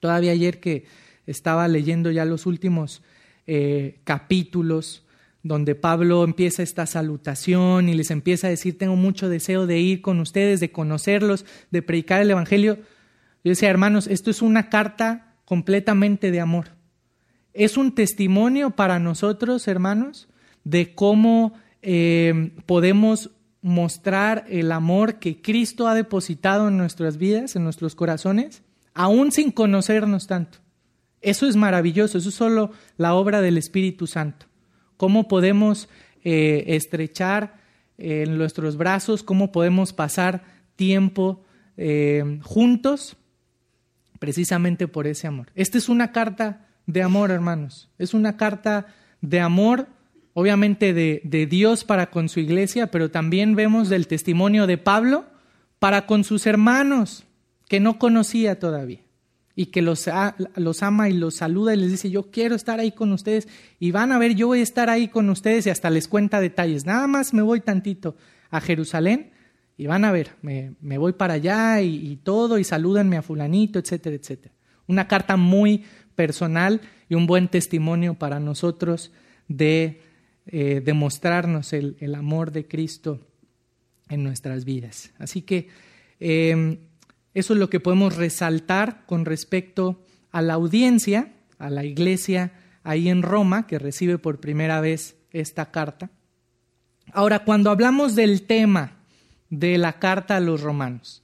Todavía 0.00 0.32
ayer 0.32 0.58
que 0.58 0.86
estaba 1.26 1.68
leyendo 1.68 2.10
ya 2.10 2.24
los 2.24 2.46
últimos 2.46 3.02
eh, 3.48 3.98
capítulos 4.04 5.06
donde 5.42 5.74
Pablo 5.74 6.22
empieza 6.22 6.62
esta 6.62 6.84
salutación 6.84 7.88
y 7.88 7.94
les 7.94 8.10
empieza 8.10 8.46
a 8.46 8.50
decir, 8.50 8.76
tengo 8.76 8.94
mucho 8.94 9.30
deseo 9.30 9.66
de 9.66 9.78
ir 9.78 10.02
con 10.02 10.20
ustedes, 10.20 10.60
de 10.60 10.70
conocerlos, 10.70 11.46
de 11.70 11.80
predicar 11.80 12.20
el 12.20 12.30
Evangelio. 12.30 12.76
Yo 13.42 13.50
decía, 13.50 13.70
hermanos, 13.70 14.06
esto 14.06 14.30
es 14.30 14.42
una 14.42 14.68
carta 14.68 15.34
completamente 15.46 16.30
de 16.30 16.40
amor. 16.40 16.72
Es 17.54 17.78
un 17.78 17.94
testimonio 17.94 18.72
para 18.72 18.98
nosotros, 18.98 19.66
hermanos, 19.66 20.28
de 20.64 20.94
cómo 20.94 21.54
eh, 21.80 22.52
podemos 22.66 23.30
mostrar 23.62 24.44
el 24.50 24.70
amor 24.72 25.18
que 25.18 25.40
Cristo 25.40 25.88
ha 25.88 25.94
depositado 25.94 26.68
en 26.68 26.76
nuestras 26.76 27.16
vidas, 27.16 27.56
en 27.56 27.64
nuestros 27.64 27.94
corazones, 27.94 28.62
aún 28.92 29.32
sin 29.32 29.52
conocernos 29.52 30.26
tanto. 30.26 30.58
Eso 31.20 31.46
es 31.46 31.56
maravilloso, 31.56 32.18
eso 32.18 32.28
es 32.28 32.34
solo 32.34 32.70
la 32.96 33.14
obra 33.14 33.40
del 33.40 33.58
Espíritu 33.58 34.06
Santo. 34.06 34.46
¿Cómo 34.96 35.28
podemos 35.28 35.88
eh, 36.22 36.64
estrechar 36.68 37.56
eh, 37.98 38.26
nuestros 38.28 38.76
brazos? 38.76 39.22
¿Cómo 39.22 39.50
podemos 39.50 39.92
pasar 39.92 40.44
tiempo 40.76 41.44
eh, 41.76 42.38
juntos? 42.42 43.16
Precisamente 44.18 44.88
por 44.88 45.06
ese 45.06 45.26
amor. 45.26 45.48
Esta 45.54 45.78
es 45.78 45.88
una 45.88 46.12
carta 46.12 46.66
de 46.86 47.02
amor, 47.02 47.30
hermanos. 47.30 47.88
Es 47.98 48.14
una 48.14 48.36
carta 48.36 48.86
de 49.20 49.40
amor, 49.40 49.86
obviamente 50.34 50.92
de, 50.92 51.20
de 51.24 51.46
Dios 51.46 51.84
para 51.84 52.10
con 52.10 52.28
su 52.28 52.40
iglesia, 52.40 52.90
pero 52.90 53.10
también 53.10 53.54
vemos 53.56 53.88
del 53.88 54.06
testimonio 54.06 54.66
de 54.66 54.78
Pablo 54.78 55.26
para 55.78 56.06
con 56.06 56.24
sus 56.24 56.46
hermanos 56.46 57.24
que 57.68 57.80
no 57.80 57.98
conocía 57.98 58.58
todavía 58.58 59.07
y 59.58 59.66
que 59.66 59.82
los, 59.82 60.06
ama 60.06 61.08
y 61.08 61.14
los 61.14 61.34
saluda 61.34 61.74
y 61.74 61.78
les 61.78 61.90
dice, 61.90 62.10
yo 62.10 62.30
quiero 62.30 62.54
estar 62.54 62.78
ahí 62.78 62.92
con 62.92 63.10
ustedes 63.10 63.48
y 63.80 63.90
van 63.90 64.12
a 64.12 64.18
ver, 64.20 64.36
yo 64.36 64.46
voy 64.46 64.60
a 64.60 64.62
estar 64.62 64.88
ahí 64.88 65.08
con 65.08 65.28
ustedes 65.30 65.66
y 65.66 65.70
hasta 65.70 65.90
les 65.90 66.06
cuenta 66.06 66.40
detalles. 66.40 66.86
Nada 66.86 67.08
más 67.08 67.34
me 67.34 67.42
voy 67.42 67.58
tantito 67.58 68.14
a 68.50 68.60
Jerusalén 68.60 69.32
y 69.76 69.88
van 69.88 70.04
a 70.04 70.12
ver, 70.12 70.36
me, 70.42 70.76
voy 70.96 71.12
para 71.14 71.34
allá 71.34 71.80
y, 71.80 72.20
todo 72.22 72.60
y 72.60 72.62
salúdenme 72.62 73.16
a 73.16 73.22
fulanito, 73.22 73.80
etcétera, 73.80 74.14
etcétera. 74.14 74.54
Una 74.86 75.08
carta 75.08 75.36
muy 75.36 75.82
personal 76.14 76.80
y 77.08 77.16
un 77.16 77.26
buen 77.26 77.48
testimonio 77.48 78.14
para 78.14 78.38
nosotros 78.38 79.10
de 79.48 80.02
eh, 80.46 80.80
demostrarnos 80.84 81.72
el, 81.72 81.96
el 81.98 82.14
amor 82.14 82.52
de 82.52 82.68
Cristo 82.68 83.26
en 84.08 84.22
nuestras 84.22 84.64
vidas. 84.64 85.12
Así 85.18 85.42
que 85.42 85.66
em, 86.20 86.78
eso 87.34 87.52
es 87.52 87.58
lo 87.58 87.70
que 87.70 87.80
podemos 87.80 88.16
resaltar 88.16 89.04
con 89.06 89.24
respecto 89.24 90.02
a 90.30 90.42
la 90.42 90.54
audiencia, 90.54 91.32
a 91.58 91.70
la 91.70 91.84
iglesia 91.84 92.52
ahí 92.82 93.08
en 93.08 93.22
Roma, 93.22 93.66
que 93.66 93.78
recibe 93.78 94.18
por 94.18 94.40
primera 94.40 94.80
vez 94.80 95.16
esta 95.30 95.70
carta. 95.70 96.10
Ahora, 97.12 97.44
cuando 97.44 97.70
hablamos 97.70 98.14
del 98.14 98.42
tema 98.42 98.98
de 99.50 99.78
la 99.78 99.98
carta 99.98 100.36
a 100.36 100.40
los 100.40 100.60
romanos, 100.60 101.22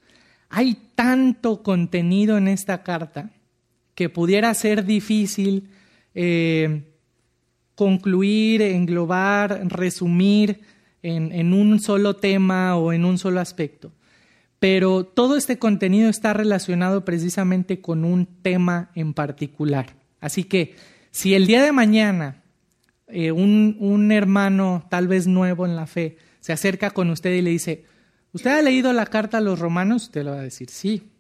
hay 0.48 0.76
tanto 0.94 1.62
contenido 1.62 2.38
en 2.38 2.48
esta 2.48 2.82
carta 2.82 3.30
que 3.94 4.08
pudiera 4.08 4.52
ser 4.54 4.84
difícil 4.84 5.70
eh, 6.14 6.94
concluir, 7.74 8.62
englobar, 8.62 9.66
resumir 9.66 10.60
en, 11.02 11.52
un 11.52 11.80
solo 11.80 12.16
tema 12.16 12.76
o 12.76 12.92
en 12.92 13.04
un 13.04 13.18
solo 13.18 13.40
aspecto. 13.40 13.92
Pero 14.64 15.04
todo 15.04 15.36
este 15.36 15.58
contenido 15.58 16.08
está 16.08 16.32
relacionado 16.32 17.04
precisamente 17.04 17.82
con 17.82 18.02
un 18.02 18.24
tema 18.24 18.90
en 18.94 19.12
particular. 19.12 19.94
Así 20.22 20.44
que 20.44 20.74
si 21.10 21.34
el 21.34 21.46
día 21.46 21.62
de 21.62 21.70
mañana 21.70 22.42
eh, 23.08 23.30
un, 23.30 23.76
un 23.78 24.10
hermano 24.10 24.86
tal 24.88 25.06
vez 25.06 25.26
nuevo 25.26 25.66
en 25.66 25.76
la 25.76 25.86
fe 25.86 26.16
se 26.40 26.54
acerca 26.54 26.92
con 26.92 27.10
usted 27.10 27.34
y 27.34 27.42
le 27.42 27.50
dice, 27.50 27.84
¿usted 28.32 28.52
ha 28.52 28.62
leído 28.62 28.94
la 28.94 29.04
carta 29.04 29.36
a 29.36 29.42
los 29.42 29.58
romanos? 29.58 30.04
Usted 30.04 30.24
le 30.24 30.30
va 30.30 30.38
a 30.38 30.44
decir, 30.44 30.70
sí, 30.70 31.10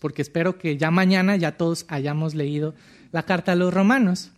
porque 0.00 0.22
espero 0.22 0.56
que 0.56 0.78
ya 0.78 0.90
mañana 0.90 1.36
ya 1.36 1.58
todos 1.58 1.84
hayamos 1.88 2.34
leído 2.34 2.74
la 3.12 3.24
carta 3.24 3.52
a 3.52 3.56
los 3.56 3.74
romanos. 3.74 4.32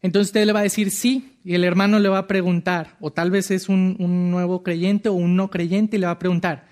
Entonces 0.00 0.28
usted 0.28 0.46
le 0.46 0.54
va 0.54 0.60
a 0.60 0.62
decir 0.62 0.90
sí 0.90 1.36
y 1.44 1.56
el 1.56 1.64
hermano 1.64 1.98
le 1.98 2.08
va 2.08 2.16
a 2.16 2.26
preguntar, 2.26 2.96
o 3.00 3.12
tal 3.12 3.30
vez 3.30 3.50
es 3.50 3.68
un, 3.68 3.98
nuevo 4.30 4.62
creyente 4.62 5.10
o 5.10 5.12
un 5.12 5.36
no 5.36 5.50
creyente 5.50 5.98
y 5.98 6.00
le 6.00 6.06
va 6.06 6.12
a 6.12 6.18
preguntar, 6.18 6.71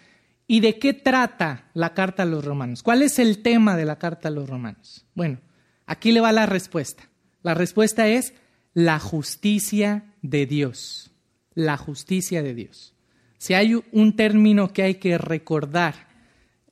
¿y 0.50 0.58
de 0.58 0.80
qué 0.80 0.94
trata 0.94 1.70
la 1.74 1.94
carta 1.94 2.24
a 2.24 2.26
los 2.26 2.44
romanos? 2.44 2.82
¿Cuál 2.82 3.02
es 3.02 3.20
el 3.20 3.40
tema 3.40 3.76
de 3.76 3.84
la 3.84 4.00
carta 4.00 4.26
a 4.26 4.30
los 4.32 4.48
romanos? 4.48 5.06
Bueno, 5.14 5.38
aquí 5.86 6.10
le 6.10 6.20
va 6.20 6.32
la 6.32 6.46
respuesta. 6.46 7.08
La 7.44 7.54
respuesta 7.54 8.08
es 8.08 8.34
la 8.74 8.98
justicia 8.98 10.12
de 10.22 10.46
Dios. 10.46 11.12
La 11.54 11.76
justicia 11.76 12.42
de 12.42 12.54
Dios. 12.54 12.96
Si 13.38 13.54
hay 13.54 13.80
un 13.92 14.16
término 14.16 14.72
que 14.72 14.82
hay 14.82 14.96
que 14.96 15.18
recordar 15.18 16.08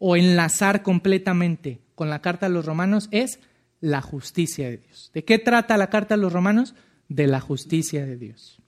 o 0.01 0.17
enlazar 0.17 0.83
completamente 0.83 1.79
con 1.95 2.11
la 2.11 2.21
carta 2.21 2.47
a 2.47 2.49
los 2.49 2.67
romanos 2.67 3.07
es 3.13 3.39
la 3.81 4.01
justicia 4.01 4.69
de 4.69 4.79
Dios. 4.79 5.13
¿De 5.15 5.25
qué 5.25 5.39
trata 5.39 5.77
la 5.77 5.89
carta 5.89 6.15
a 6.15 6.19
los 6.19 6.33
romanos? 6.33 6.75
De 7.09 7.29
la 7.29 7.39
justicia 7.39 8.05
de 8.05 8.17
Dios. 8.17 8.59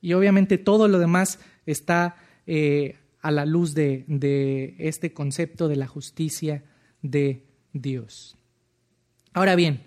Y 0.00 0.12
obviamente 0.12 0.56
todo 0.56 0.86
lo 0.86 1.00
demás 1.00 1.40
está 1.66 2.14
eh, 2.46 2.94
a 3.26 3.30
la 3.30 3.44
luz 3.44 3.74
de, 3.74 4.74
este 4.78 5.12
concepto 5.12 5.68
de 5.68 5.76
la 5.76 5.86
justicia 5.86 6.62
de 7.02 7.42
Dios. 7.72 8.36
Ahora 9.32 9.56
bien, 9.56 9.80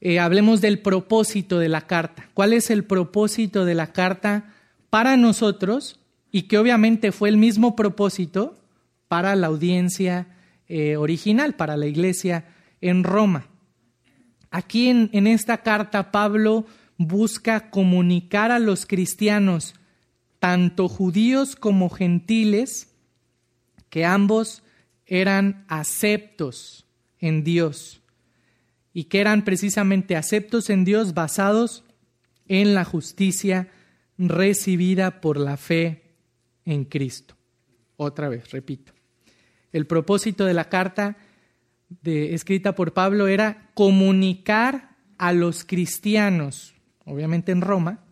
eh, 0.00 0.18
hablemos 0.18 0.60
del 0.60 0.78
propósito 0.78 1.58
de 1.58 1.68
la 1.68 1.82
carta. 1.86 2.30
¿Cuál 2.32 2.54
es 2.54 2.70
el 2.70 2.84
propósito 2.84 3.64
de 3.64 3.74
la 3.74 3.92
carta 3.92 4.54
para 4.88 5.16
nosotros? 5.16 6.00
Y 6.32 6.42
que 6.42 6.58
obviamente 6.58 7.12
fue 7.12 7.28
el 7.28 7.36
mismo 7.36 7.76
propósito 7.76 8.56
para 9.08 9.36
la 9.36 9.48
audiencia 9.48 10.28
eh, 10.68 10.96
original, 10.96 11.54
para 11.54 11.76
la 11.76 11.86
iglesia 11.86 12.46
en 12.80 13.04
Roma. 13.04 13.46
Aquí 14.50 14.88
en, 14.88 15.26
esta 15.26 15.58
carta 15.58 16.10
Pablo 16.10 16.64
busca 16.96 17.70
comunicar 17.70 18.50
a 18.50 18.58
los 18.58 18.86
cristianos, 18.86 19.74
tanto 20.40 20.88
judíos 20.88 21.54
como 21.54 21.88
gentiles, 21.90 22.92
que 23.88 24.04
ambos 24.04 24.62
eran 25.06 25.64
aceptos 25.68 26.86
en 27.18 27.44
Dios 27.44 28.00
y 28.92 29.04
que 29.04 29.20
eran 29.20 29.44
precisamente 29.44 30.16
aceptos 30.16 30.70
en 30.70 30.84
Dios 30.84 31.14
basados 31.14 31.84
en 32.48 32.74
la 32.74 32.84
justicia 32.84 33.68
recibida 34.18 35.20
por 35.20 35.38
la 35.38 35.56
fe 35.56 36.16
en 36.64 36.84
Cristo. 36.84 37.36
Otra 37.96 38.28
vez, 38.28 38.50
repito. 38.50 38.92
El 39.72 39.86
propósito 39.86 40.44
de 40.44 40.54
la 40.54 40.68
carta 40.68 41.16
escrita 42.04 42.74
por 42.74 42.92
Pablo 42.92 43.28
era 43.28 43.70
comunicar 43.74 44.96
a 45.18 45.32
los 45.32 45.64
cristianos, 45.64 46.74
obviamente 47.04 47.52
en 47.52 47.60
Roma, 47.60 48.04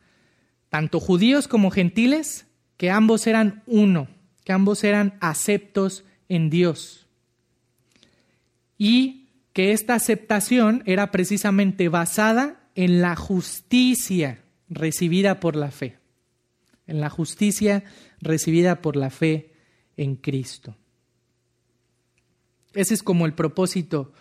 tanto 0.69 1.01
judíos 1.01 1.49
como 1.49 1.71
gentiles, 1.71 2.47
que 2.77 2.91
ambos 2.91 3.27
eran 3.27 3.63
uno, 3.67 4.09
que 4.45 4.53
ambos 4.53 4.85
eran 4.85 5.17
aceptos 5.21 6.05
en 6.29 6.51
Dios. 6.51 7.07
Y 8.77 9.29
que 9.53 9.73
esta 9.73 9.95
aceptación 9.95 10.83
era 10.87 11.11
precisamente 11.11 11.89
basada 11.89 12.61
en 12.75 13.01
la 13.01 13.17
justicia 13.17 14.45
recibida 14.69 15.41
por 15.41 15.57
la 15.57 15.71
fe, 15.71 15.99
en 16.87 17.01
la 17.01 17.11
justicia 17.11 17.83
recibida 18.21 18.81
por 18.81 18.97
la 18.97 19.11
fe 19.11 19.53
en 19.97 20.15
Cristo. 20.15 20.77
Ese 22.73 22.95
es 22.95 23.03
como 23.03 23.27
el 23.27 23.35
propósito 23.35 24.13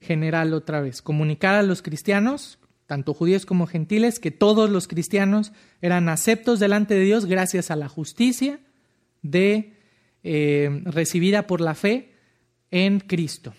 general 0.00 0.54
otra 0.54 0.80
vez, 0.80 1.02
comunicar 1.02 1.54
a 1.56 1.62
los 1.62 1.82
cristianos, 1.82 2.58
tanto 2.86 3.14
judíos 3.14 3.46
como 3.46 3.66
gentiles, 3.66 4.18
que 4.18 4.30
todos 4.30 4.70
los 4.70 4.88
cristianos 4.88 5.52
eran 5.82 6.08
aceptos 6.08 6.60
delante 6.60 6.94
de 6.94 7.04
Dios 7.04 7.26
gracias 7.26 7.70
a 7.70 7.76
la 7.76 7.88
justicia 7.88 8.60
de, 9.22 9.74
eh, 10.22 10.82
recibida 10.84 11.46
por 11.46 11.60
la 11.60 11.74
fe 11.74 12.12
en 12.70 13.00
Cristo. 13.00 13.54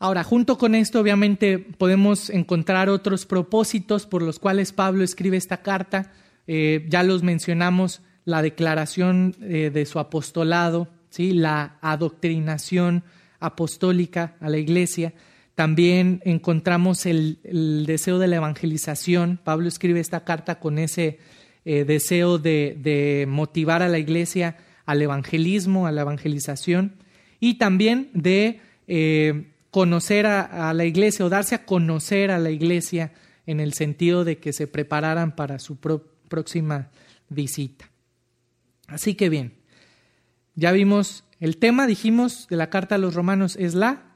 Ahora, 0.00 0.22
junto 0.22 0.58
con 0.58 0.76
esto, 0.76 1.00
obviamente, 1.00 1.58
podemos 1.58 2.30
encontrar 2.30 2.88
otros 2.88 3.26
propósitos 3.26 4.06
por 4.06 4.22
los 4.22 4.38
cuales 4.38 4.72
Pablo 4.72 5.02
escribe 5.02 5.36
esta 5.36 5.62
carta. 5.62 6.12
Eh, 6.46 6.86
ya 6.88 7.02
los 7.02 7.24
mencionamos, 7.24 8.00
la 8.24 8.42
declaración 8.42 9.34
eh, 9.40 9.70
de 9.72 9.86
su 9.86 9.98
apostolado, 9.98 10.88
¿sí? 11.10 11.32
la 11.32 11.78
adoctrinación 11.80 13.02
apostólica 13.40 14.36
a 14.40 14.48
la 14.48 14.58
iglesia. 14.58 15.14
También 15.58 16.22
encontramos 16.24 17.04
el, 17.04 17.40
deseo 17.84 18.20
de 18.20 18.28
la 18.28 18.36
evangelización. 18.36 19.40
Pablo 19.42 19.66
escribe 19.66 19.98
esta 19.98 20.22
carta 20.22 20.60
con 20.60 20.78
ese 20.78 21.18
eh, 21.64 21.84
deseo 21.84 22.38
de, 22.38 23.26
motivar 23.28 23.82
a 23.82 23.88
la 23.88 23.98
iglesia 23.98 24.56
al 24.86 25.02
evangelismo, 25.02 25.88
a 25.88 25.90
la 25.90 26.02
evangelización, 26.02 26.94
y 27.40 27.54
también 27.54 28.08
de 28.14 28.60
eh, 28.86 29.48
conocer 29.72 30.26
a, 30.26 30.72
la 30.74 30.84
iglesia 30.84 31.24
o 31.24 31.28
darse 31.28 31.56
a 31.56 31.66
conocer 31.66 32.30
a 32.30 32.38
la 32.38 32.50
iglesia 32.50 33.10
en 33.44 33.58
el 33.58 33.72
sentido 33.72 34.22
de 34.22 34.38
que 34.38 34.52
se 34.52 34.68
prepararan 34.68 35.34
para 35.34 35.58
su 35.58 35.76
próxima 36.28 36.90
visita. 37.30 37.90
Así 38.86 39.16
que 39.16 39.28
bien, 39.28 39.54
ya 40.54 40.70
vimos 40.70 41.24
el 41.40 41.56
tema, 41.56 41.88
dijimos, 41.88 42.46
de 42.48 42.54
la 42.54 42.70
carta 42.70 42.94
a 42.94 42.98
los 42.98 43.14
romanos 43.14 43.56
es 43.56 43.74
la 43.74 44.07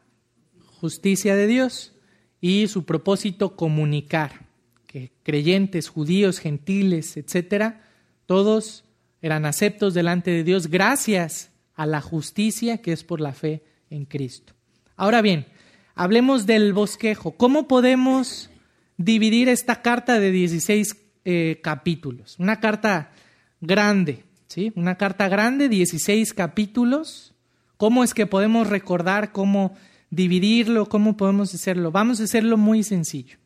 justicia 0.82 1.36
de 1.36 1.46
Dios 1.46 1.92
y 2.40 2.66
su 2.66 2.84
propósito 2.84 3.54
comunicar 3.54 4.46
que 4.88 5.12
creyentes, 5.22 5.88
judíos, 5.88 6.40
gentiles, 6.40 7.16
etcétera, 7.16 7.84
todos 8.26 8.82
eran 9.20 9.46
aceptos 9.46 9.94
delante 9.94 10.32
de 10.32 10.42
Dios 10.42 10.66
gracias 10.66 11.52
a 11.76 11.86
la 11.86 12.00
justicia 12.00 12.78
que 12.78 12.90
es 12.90 13.04
por 13.04 13.20
la 13.20 13.32
fe 13.32 13.62
en 13.90 14.06
Cristo. 14.06 14.54
Ahora 14.96 15.22
bien, 15.22 15.46
hablemos 15.94 16.46
del 16.46 16.72
bosquejo. 16.72 17.30
¿Cómo 17.30 17.68
podemos 17.68 18.50
dividir 18.96 19.48
esta 19.48 19.82
carta 19.82 20.18
de 20.18 20.32
16 20.32 20.96
eh, 21.24 21.60
capítulos? 21.62 22.34
Una 22.40 22.58
carta 22.58 23.12
grande, 23.60 24.24
¿sí? 24.48 24.72
Una 24.74 24.96
carta 24.96 25.28
grande, 25.28 25.68
16 25.68 26.34
capítulos. 26.34 27.34
¿Cómo 27.76 28.02
es 28.02 28.14
que 28.14 28.26
podemos 28.26 28.68
recordar 28.68 29.30
cómo 29.30 29.76
dividirlo? 30.12 30.88
¿Cómo 30.88 31.16
podemos 31.16 31.52
hacerlo? 31.52 31.90
Vamos 31.90 32.20
a 32.20 32.24
hacerlo 32.24 32.56
muy 32.56 32.84
sencillo. 32.84 33.38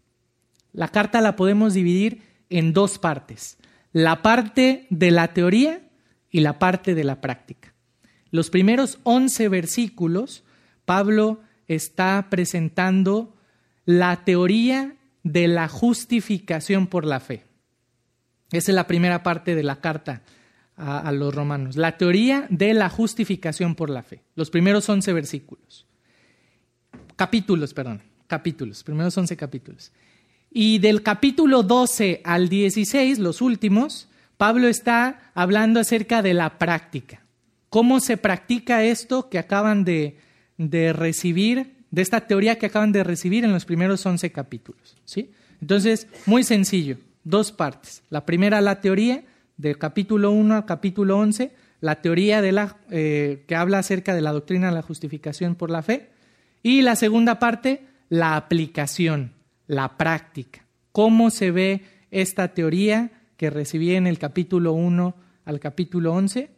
La 0.73 0.89
carta 0.89 1.23
la 1.23 1.37
podemos 1.37 1.73
dividir 1.73 2.21
en 2.51 2.75
dos 2.75 2.99
partes. 2.99 3.57
La 3.93 4.21
parte 4.21 4.87
de 4.91 5.11
la 5.11 5.33
teoría 5.33 5.81
y 6.31 6.41
la 6.41 6.59
parte 6.59 6.95
de 6.95 7.05
la 7.05 7.23
práctica. 7.23 7.73
Los 8.31 8.51
primeros 8.51 8.99
11 9.05 9.49
versículos, 9.49 10.45
Pablo 10.85 11.41
está 11.69 12.27
presentando 12.29 13.35
la 13.87 14.25
teoría 14.25 14.97
de 15.23 15.49
la 15.49 15.69
justificación 15.69 16.89
por 16.89 17.07
la 17.07 17.21
fe. 17.21 17.45
Esa 18.51 18.73
es 18.73 18.75
la 18.75 18.87
primera 18.87 19.23
parte 19.23 19.55
de 19.55 19.63
la 19.63 19.81
carta 19.81 20.23
a, 20.77 21.11
los 21.13 21.35
romanos. 21.35 21.77
La 21.77 21.97
teoría 21.97 22.47
de 22.51 22.75
la 22.75 22.91
justificación 22.91 23.75
por 23.75 23.89
la 23.89 24.03
fe. 24.03 24.23
Los 24.35 24.51
primeros 24.51 24.89
11 24.89 25.13
versículos. 25.13 25.87
Capítulos, 27.17 27.73
perdón. 27.73 28.03
Capítulos. 28.27 28.85
Primeros 28.85 29.17
11 29.17 29.37
capítulos. 29.37 29.91
Y 30.51 30.79
del 30.79 31.03
capítulo 31.03 31.63
12 31.63 32.21
al 32.25 32.49
16, 32.49 33.19
los 33.19 33.41
últimos, 33.41 34.09
Pablo 34.37 34.69
está 34.69 35.31
hablando 35.35 35.81
acerca 35.81 36.23
de 36.23 36.35
la 36.35 36.59
práctica. 36.59 37.23
¿Cómo 37.69 38.01
se 38.01 38.17
practica 38.17 38.85
esto 38.85 39.29
que 39.29 39.39
acaban 39.39 39.85
de, 39.85 40.17
recibir, 40.59 41.75
de 41.91 42.03
esta 42.03 42.27
teoría 42.27 42.59
que 42.59 42.67
acaban 42.67 42.93
de 42.93 43.05
recibir 43.05 43.45
en 43.45 43.53
los 43.53 43.65
primeros 43.65 44.05
11 44.05 44.31
capítulos? 44.33 44.97
¿sí? 45.05 45.31
Entonces, 45.61 46.07
muy 46.27 46.43
sencillo, 46.45 46.99
dos 47.25 47.53
partes. 47.53 48.03
La 48.09 48.25
primera, 48.25 48.61
la 48.61 48.81
teoría, 48.81 49.25
del 49.57 49.79
capítulo 49.79 50.31
1 50.33 50.55
al 50.55 50.67
capítulo 50.67 51.19
11, 51.19 51.51
la 51.81 52.01
teoría 52.03 52.43
de 52.43 52.53
la, 52.53 52.77
eh, 52.91 53.45
que 53.47 53.57
habla 53.57 53.79
acerca 53.79 54.15
de 54.15 54.23
la 54.23 54.33
doctrina 54.33 54.69
de 54.69 54.75
la 54.75 54.83
justificación 54.83 55.55
por 55.55 55.71
la 55.71 55.83
fe. 55.83 56.11
Y 56.63 56.83
la 56.83 56.97
segunda 56.97 57.39
parte, 57.39 57.87
la 58.09 58.37
aplicación, 58.37 59.33
la 59.67 59.97
práctica. 59.97 60.67
¿Cómo 60.93 61.31
se 61.31 61.51
ve 61.51 61.83
esta 62.11 62.55
teoría 62.55 63.11
que 63.37 63.51
recibí 63.51 63.95
en 63.95 64.07
el 64.07 64.19
capítulo 64.19 64.73
1 64.73 65.15
al 65.45 65.61
capítulo 65.61 66.13
11? 66.15 66.51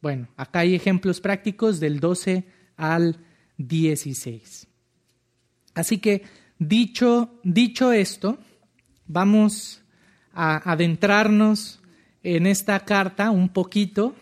Bueno, 0.00 0.28
acá 0.36 0.60
hay 0.60 0.74
ejemplos 0.74 1.20
prácticos 1.20 1.80
del 1.80 2.00
12 2.00 2.44
al 2.76 3.16
16. 3.56 4.68
Así 5.74 5.98
que 5.98 6.22
dicho, 6.58 7.40
dicho 7.42 7.92
esto, 7.92 8.38
vamos 9.06 9.82
a 10.32 10.70
adentrarnos 10.70 11.80
en 12.22 12.46
esta 12.46 12.80
carta 12.80 13.30
un 13.30 13.48
poquito, 13.48 14.14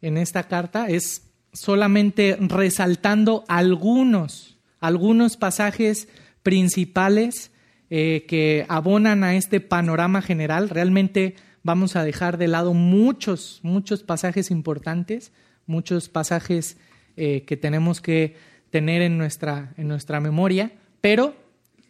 en 0.00 0.16
esta 0.16 0.44
carta, 0.44 0.88
es 0.88 1.30
solamente 1.52 2.36
resaltando 2.40 3.44
algunos, 3.48 4.56
algunos 4.80 5.36
pasajes 5.36 6.08
principales 6.42 7.52
eh, 7.90 8.24
que 8.28 8.66
abonan 8.68 9.24
a 9.24 9.34
este 9.36 9.60
panorama 9.60 10.22
general. 10.22 10.68
Realmente 10.68 11.36
vamos 11.62 11.96
a 11.96 12.04
dejar 12.04 12.38
de 12.38 12.48
lado 12.48 12.72
muchos, 12.74 13.60
muchos 13.62 14.02
pasajes 14.02 14.50
importantes, 14.50 15.32
muchos 15.66 16.08
pasajes 16.08 16.78
eh, 17.16 17.44
que 17.44 17.56
tenemos 17.56 18.00
que 18.00 18.36
tener 18.70 19.02
en 19.02 19.18
nuestra, 19.18 19.74
en 19.76 19.88
nuestra 19.88 20.20
memoria, 20.20 20.72
pero 21.00 21.34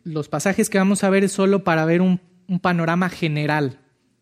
los 0.03 0.29
pasajes 0.29 0.71
que 0.71 0.79
vamos 0.79 1.05
a 1.05 1.11
ver 1.11 1.25
es 1.25 1.33
solo 1.33 1.63
para 1.63 1.85
ver 1.85 2.01
un, 2.01 2.21
un 2.49 2.61
panorama 2.61 3.09
general, 3.11 3.79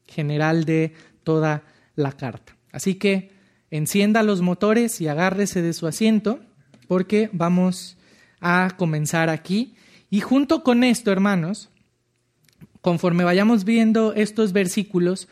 general 0.07 0.65
de 0.65 0.93
toda 1.23 1.63
la 1.95 2.13
carta. 2.13 2.57
Así 2.73 2.97
que 2.97 3.33
encienda 3.71 4.23
los 4.23 4.43
motores 4.43 5.01
y 5.01 5.09
agárrese 5.09 5.63
de 5.63 5.73
su 5.73 5.87
asiento 5.87 6.41
porque 6.89 7.31
vamos 7.33 7.98
a 8.41 8.75
comenzar 8.77 9.31
aquí. 9.31 9.75
Y 10.11 10.21
junto 10.21 10.63
con 10.63 10.85
esto, 10.85 11.13
hermanos, 11.13 11.71
conforme 12.81 13.25
vayamos 13.25 13.65
viendo 13.65 14.15
estos 14.15 14.53
versículos, 14.53 15.29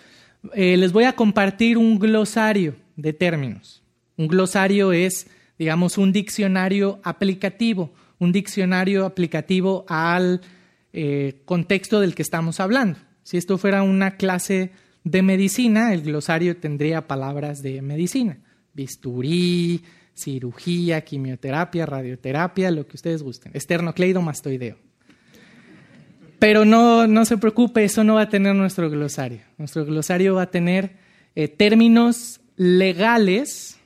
eh, 0.54 0.76
les 0.76 0.92
voy 0.92 1.04
a 1.04 1.14
compartir 1.14 1.78
un 1.78 1.98
glosario 1.98 2.76
de 2.96 3.12
términos. 3.12 3.82
Un 4.16 4.28
glosario 4.28 4.92
es, 4.92 5.28
digamos, 5.58 5.98
un 5.98 6.12
diccionario 6.12 7.00
aplicativo, 7.02 7.92
un 8.18 8.32
diccionario 8.32 9.04
aplicativo 9.04 9.84
al 9.88 10.40
eh, 10.92 11.42
contexto 11.44 12.00
del 12.00 12.14
que 12.14 12.22
estamos 12.22 12.60
hablando. 12.60 12.98
Si 13.22 13.36
esto 13.36 13.58
fuera 13.58 13.82
una 13.82 14.16
clase 14.16 14.72
de 15.04 15.22
medicina, 15.22 15.92
el 15.92 16.02
glosario 16.02 16.56
tendría 16.56 17.06
palabras 17.06 17.62
de 17.62 17.82
medicina, 17.82 18.38
bisturí, 18.72 19.82
cirugía, 20.16 21.02
quimioterapia, 21.02 21.86
radioterapia, 21.86 22.70
lo 22.70 22.86
que 22.86 22.96
ustedes 22.96 23.22
gusten, 23.22 23.52
esternocleidomastoideo. 23.54 24.76
Pero 26.38 26.64
no, 26.64 27.06
no 27.06 27.24
se 27.24 27.38
preocupe, 27.38 27.84
eso 27.84 28.04
no 28.04 28.14
va 28.14 28.22
a 28.22 28.28
tener 28.28 28.54
nuestro 28.54 28.90
glosario. 28.90 29.40
Nuestro 29.58 29.84
glosario 29.84 30.34
va 30.34 30.42
a 30.42 30.50
tener 30.50 30.96
eh, 31.34 31.48
términos 31.48 32.40
legales, 32.56 33.78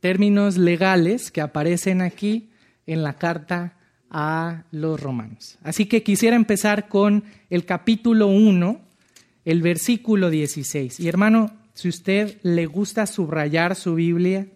términos 0.00 0.56
legales 0.56 1.30
que 1.30 1.40
aparecen 1.40 2.00
aquí 2.00 2.50
en 2.86 3.02
la 3.02 3.14
carta 3.14 3.76
a 4.10 4.64
los 4.70 5.00
romanos. 5.00 5.58
Así 5.62 5.86
que 5.86 6.02
quisiera 6.02 6.36
empezar 6.36 6.88
con 6.88 7.24
el 7.48 7.64
capítulo 7.64 8.26
1, 8.26 8.80
el 9.44 9.62
versículo 9.62 10.30
16. 10.30 11.00
Y 11.00 11.08
hermano, 11.08 11.52
si 11.74 11.88
usted 11.88 12.38
le 12.42 12.66
gusta 12.66 13.06
subrayar 13.06 13.76
su 13.76 13.94
Biblia 13.94 14.46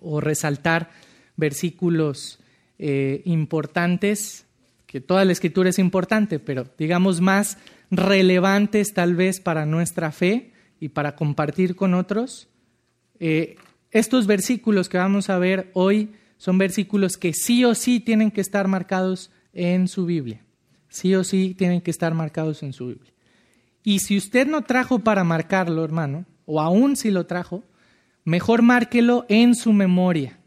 o 0.00 0.20
resaltar 0.20 0.90
versículos 1.36 2.40
eh, 2.78 3.22
importantes, 3.24 4.46
que 4.86 5.00
toda 5.00 5.24
la 5.24 5.32
escritura 5.32 5.70
es 5.70 5.78
importante, 5.78 6.38
pero 6.38 6.66
digamos 6.78 7.20
más 7.20 7.58
relevantes 7.90 8.92
tal 8.94 9.14
vez 9.14 9.40
para 9.40 9.66
nuestra 9.66 10.12
fe 10.12 10.52
y 10.80 10.90
para 10.90 11.14
compartir 11.14 11.76
con 11.76 11.94
otros. 11.94 12.48
Eh, 13.20 13.56
estos 13.90 14.26
versículos 14.26 14.88
que 14.88 14.98
vamos 14.98 15.30
a 15.30 15.38
ver 15.38 15.70
hoy 15.74 16.10
son 16.36 16.58
versículos 16.58 17.16
que 17.16 17.32
sí 17.32 17.64
o 17.64 17.74
sí 17.74 18.00
tienen 18.00 18.30
que 18.30 18.40
estar 18.40 18.68
marcados 18.68 19.30
en 19.52 19.88
su 19.88 20.06
Biblia. 20.06 20.44
Sí 20.88 21.14
o 21.14 21.24
sí 21.24 21.54
tienen 21.56 21.80
que 21.80 21.90
estar 21.90 22.14
marcados 22.14 22.62
en 22.62 22.72
su 22.72 22.88
Biblia. 22.88 23.12
Y 23.82 24.00
si 24.00 24.16
usted 24.16 24.46
no 24.46 24.62
trajo 24.62 25.00
para 25.00 25.24
marcarlo, 25.24 25.84
hermano, 25.84 26.26
o 26.46 26.60
aún 26.60 26.96
si 26.96 27.10
lo 27.10 27.26
trajo, 27.26 27.64
mejor 28.28 28.60
márquelo 28.62 29.24
en 29.28 29.54
su 29.54 29.72
memoria. 29.72 30.38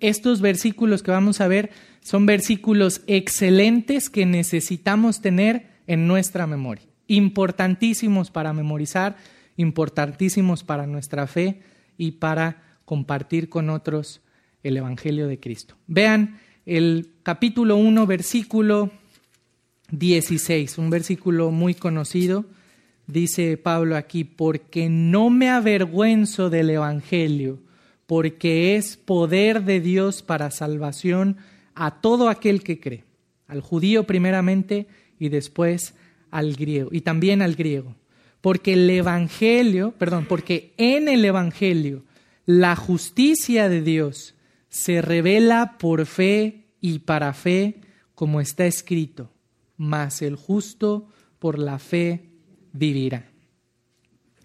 Estos 0.00 0.42
versículos 0.42 1.02
que 1.02 1.10
vamos 1.10 1.40
a 1.40 1.48
ver 1.48 1.70
son 2.00 2.26
versículos 2.26 3.00
excelentes 3.06 4.10
que 4.10 4.26
necesitamos 4.26 5.22
tener 5.22 5.66
en 5.86 6.06
nuestra 6.06 6.46
memoria. 6.46 6.84
Importantísimos 7.06 8.30
para 8.30 8.52
memorizar, 8.52 9.16
importantísimos 9.56 10.62
para 10.62 10.86
nuestra 10.86 11.26
fe 11.26 11.62
y 11.96 12.12
para 12.12 12.62
compartir 12.84 13.48
con 13.48 13.70
otros 13.70 14.20
el 14.62 14.76
Evangelio 14.76 15.26
de 15.26 15.40
Cristo. 15.40 15.74
Vean 15.86 16.38
el 16.66 17.12
capítulo 17.22 17.76
1, 17.76 18.06
versículo 18.06 18.90
16, 19.90 20.76
un 20.76 20.90
versículo 20.90 21.50
muy 21.50 21.74
conocido. 21.74 22.44
Dice 23.06 23.56
Pablo 23.56 23.96
aquí, 23.96 24.24
porque 24.24 24.88
no 24.88 25.30
me 25.30 25.48
avergüenzo 25.48 26.50
del 26.50 26.70
Evangelio, 26.70 27.60
porque 28.06 28.76
es 28.76 28.96
poder 28.96 29.64
de 29.64 29.80
Dios 29.80 30.22
para 30.22 30.50
salvación 30.50 31.36
a 31.74 32.00
todo 32.00 32.28
aquel 32.28 32.62
que 32.62 32.80
cree, 32.80 33.04
al 33.46 33.60
judío 33.60 34.04
primeramente 34.04 34.88
y 35.20 35.28
después 35.28 35.94
al 36.30 36.54
griego, 36.54 36.88
y 36.92 37.02
también 37.02 37.42
al 37.42 37.54
griego. 37.54 37.94
Porque 38.40 38.72
el 38.72 38.90
Evangelio, 38.90 39.92
perdón, 39.92 40.26
porque 40.28 40.74
en 40.76 41.08
el 41.08 41.24
Evangelio 41.24 42.02
la 42.44 42.74
justicia 42.74 43.68
de 43.68 43.82
Dios 43.82 44.34
se 44.68 45.00
revela 45.00 45.78
por 45.78 46.06
fe 46.06 46.66
y 46.80 47.00
para 47.00 47.32
fe, 47.34 47.80
como 48.14 48.40
está 48.40 48.66
escrito, 48.66 49.30
mas 49.76 50.22
el 50.22 50.36
justo 50.36 51.08
por 51.38 51.58
la 51.58 51.78
fe 51.78 52.35
vivirá. 52.76 53.30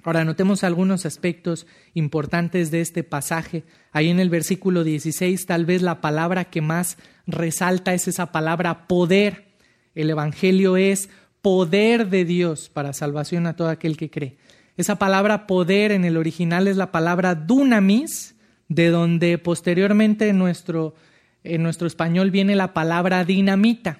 Ahora 0.04 0.26
notemos 0.26 0.64
algunos 0.64 1.06
aspectos 1.06 1.68
importantes 1.94 2.72
de 2.72 2.82
este 2.82 3.04
pasaje. 3.04 3.64
Ahí 3.92 4.10
en 4.10 4.20
el 4.20 4.30
versículo 4.30 4.84
16, 4.84 5.46
tal 5.46 5.66
vez 5.66 5.84
la 5.84 6.02
palabra 6.02 6.46
que 6.46 6.62
más 6.62 6.98
resalta 7.28 7.94
es 7.94 8.08
esa 8.08 8.32
palabra 8.32 8.88
poder. 8.88 9.54
El 9.94 10.10
Evangelio 10.10 10.76
es 10.76 11.10
poder 11.42 12.10
de 12.10 12.26
Dios 12.26 12.70
para 12.70 12.94
salvación 12.94 13.46
a 13.46 13.56
todo 13.56 13.70
aquel 13.70 13.96
que 13.96 14.10
cree. 14.10 14.38
Esa 14.76 14.98
palabra 14.98 15.46
poder 15.46 15.92
en 15.92 16.06
el 16.06 16.18
original 16.18 16.68
es 16.68 16.78
la 16.78 16.92
palabra 16.92 17.36
dunamis, 17.36 18.36
de 18.70 18.90
donde 18.90 19.38
posteriormente 19.38 20.32
nuestro 20.34 20.96
en 21.44 21.64
nuestro 21.64 21.88
español 21.88 22.32
viene 22.32 22.56
la 22.56 22.74
palabra 22.74 23.26
dinamita. 23.26 24.00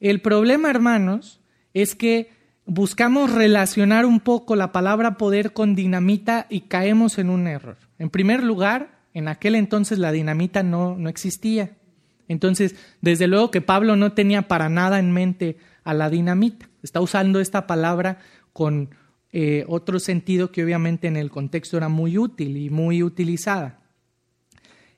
El 0.00 0.20
problema, 0.20 0.70
hermanos, 0.70 1.40
es 1.74 1.94
que 1.94 2.30
buscamos 2.70 3.32
relacionar 3.32 4.06
un 4.06 4.20
poco 4.20 4.54
la 4.54 4.70
palabra 4.70 5.16
poder 5.16 5.52
con 5.52 5.74
dinamita 5.74 6.46
y 6.48 6.62
caemos 6.62 7.18
en 7.18 7.28
un 7.28 7.48
error. 7.48 7.76
En 7.98 8.10
primer 8.10 8.44
lugar, 8.44 9.00
en 9.12 9.26
aquel 9.26 9.56
entonces 9.56 9.98
la 9.98 10.12
dinamita 10.12 10.62
no, 10.62 10.96
no 10.96 11.08
existía. 11.08 11.72
Entonces, 12.28 12.76
desde 13.00 13.26
luego 13.26 13.50
que 13.50 13.60
Pablo 13.60 13.96
no 13.96 14.12
tenía 14.12 14.42
para 14.42 14.68
nada 14.68 15.00
en 15.00 15.10
mente 15.10 15.56
a 15.82 15.94
la 15.94 16.10
dinamita. 16.10 16.68
Está 16.80 17.00
usando 17.00 17.40
esta 17.40 17.66
palabra 17.66 18.18
con 18.52 18.90
eh, 19.32 19.64
otro 19.66 19.98
sentido 19.98 20.52
que 20.52 20.62
obviamente 20.62 21.08
en 21.08 21.16
el 21.16 21.28
contexto 21.28 21.76
era 21.76 21.88
muy 21.88 22.18
útil 22.18 22.56
y 22.56 22.70
muy 22.70 23.02
utilizada. 23.02 23.80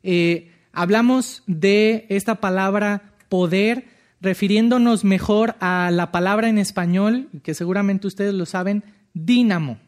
Eh, 0.03 0.53
hablamos 0.73 1.43
de 1.47 2.05
esta 2.11 2.35
palabra 2.35 3.15
poder 3.31 3.87
refiriéndonos 4.23 5.05
mejor 5.05 5.57
a 5.59 5.91
la 5.93 6.13
palabra 6.13 6.49
en 6.49 6.59
español, 6.59 7.29
que 7.43 7.55
seguramente 7.55 8.07
ustedes 8.07 8.33
lo 8.33 8.47
saben, 8.47 8.85
dínamo. 9.13 9.79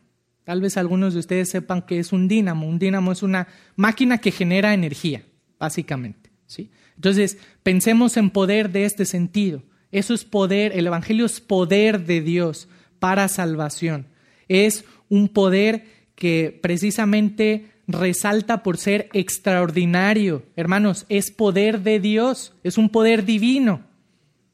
Tal 0.43 0.61
vez 0.61 0.77
algunos 0.77 1.15
de 1.15 1.21
ustedes 1.21 1.49
sepan 1.49 1.83
que 1.83 2.01
es 2.01 2.13
un 2.13 2.27
dínamo. 2.27 2.69
Un 2.69 2.81
dínamo 2.81 3.13
es 3.13 3.23
una 3.23 3.47
máquina 3.77 4.19
que 4.19 4.33
genera 4.33 4.75
energía, 4.75 5.23
básicamente. 5.59 6.31
¿sí? 6.47 6.71
Entonces, 6.97 7.39
pensemos 7.63 8.17
en 8.17 8.31
poder 8.31 8.71
de 8.71 8.85
este 8.85 9.07
sentido. 9.07 9.63
Eso 9.93 10.13
es 10.13 10.25
poder, 10.25 10.77
el 10.77 10.89
Evangelio 10.89 11.25
es 11.25 11.41
poder 11.41 12.05
de 12.05 12.21
Dios 12.21 12.69
para 12.99 13.29
salvación. 13.29 14.09
Es 14.49 14.85
un 15.09 15.29
poder 15.29 15.87
que 16.17 16.59
precisamente 16.61 17.71
resalta 17.87 18.65
por 18.65 18.79
ser 18.79 19.09
extraordinario. 19.13 20.43
Hermanos, 20.57 21.07
es 21.09 21.31
poder 21.31 21.83
de 21.83 22.01
Dios, 22.01 22.53
es 22.65 22.77
un 22.77 22.89
poder 22.89 23.25
divino 23.25 23.94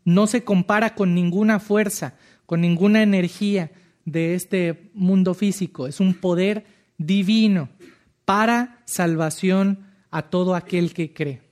no 0.04 0.26
se 0.26 0.44
compara 0.44 0.94
con 0.94 1.14
ninguna 1.14 1.60
fuerza, 1.60 2.14
con 2.46 2.60
ninguna 2.60 3.02
energía 3.02 3.70
de 4.04 4.34
este 4.34 4.90
mundo 4.94 5.34
físico. 5.34 5.86
Es 5.86 6.00
un 6.00 6.14
poder 6.14 6.64
divino 6.98 7.68
para 8.24 8.82
salvación 8.86 9.86
a 10.10 10.22
todo 10.22 10.54
aquel 10.54 10.92
que 10.92 11.12
cree. 11.12 11.42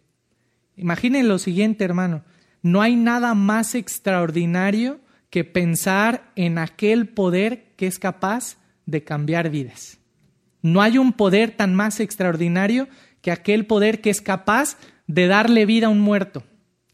Imaginen 0.76 1.28
lo 1.28 1.38
siguiente, 1.38 1.84
hermano. 1.84 2.24
No 2.62 2.82
hay 2.82 2.96
nada 2.96 3.34
más 3.34 3.74
extraordinario 3.74 5.00
que 5.30 5.44
pensar 5.44 6.32
en 6.36 6.58
aquel 6.58 7.08
poder 7.08 7.74
que 7.76 7.86
es 7.86 7.98
capaz 7.98 8.58
de 8.86 9.04
cambiar 9.04 9.50
vidas. 9.50 9.98
No 10.62 10.82
hay 10.82 10.98
un 10.98 11.12
poder 11.12 11.52
tan 11.52 11.74
más 11.74 12.00
extraordinario 12.00 12.88
que 13.20 13.30
aquel 13.30 13.66
poder 13.66 14.00
que 14.00 14.10
es 14.10 14.20
capaz 14.20 14.76
de 15.06 15.26
darle 15.26 15.66
vida 15.66 15.86
a 15.86 15.90
un 15.90 16.00
muerto. 16.00 16.44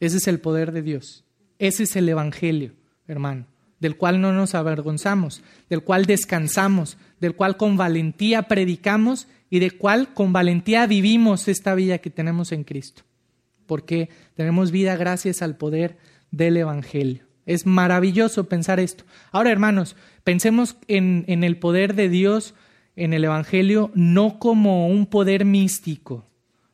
Ese 0.01 0.19
es 0.19 0.29
el 0.29 0.41
poder 0.41 0.73
de 0.73 0.83
Dios. 0.83 1.24
Ese 1.65 1.85
es 1.85 1.97
el 1.97 2.07
Evangelio, 2.11 2.75
hermano, 3.09 3.47
del 3.81 3.97
cual 3.97 4.21
no 4.21 4.35
nos 4.35 4.55
avergonzamos, 4.55 5.43
del 5.71 5.83
cual 5.83 6.05
descansamos, 6.05 6.99
del 7.21 7.37
cual 7.37 7.57
con 7.57 7.79
valentía 7.79 8.43
predicamos 8.49 9.29
y 9.49 9.61
del 9.61 9.79
cual 9.79 10.13
con 10.13 10.35
valentía 10.35 10.87
vivimos 10.87 11.49
esta 11.49 11.75
vida 11.75 11.97
que 12.01 12.11
tenemos 12.11 12.53
en 12.53 12.65
Cristo. 12.65 13.05
Porque 13.65 14.11
tenemos 14.35 14.73
vida 14.73 14.95
gracias 14.97 15.41
al 15.41 15.57
poder 15.57 15.97
del 16.31 16.59
Evangelio. 16.59 17.25
Es 17.47 17.65
maravilloso 17.65 18.47
pensar 18.47 18.79
esto. 18.79 19.05
Ahora, 19.33 19.51
hermanos, 19.51 19.97
pensemos 20.23 20.77
en, 20.87 21.25
el 21.27 21.57
poder 21.57 21.95
de 21.95 22.11
Dios 22.11 22.55
en 22.95 23.15
el 23.15 23.25
Evangelio 23.25 23.91
no 23.95 24.39
como 24.39 24.87
un 24.89 25.07
poder 25.07 25.47
místico, 25.47 26.27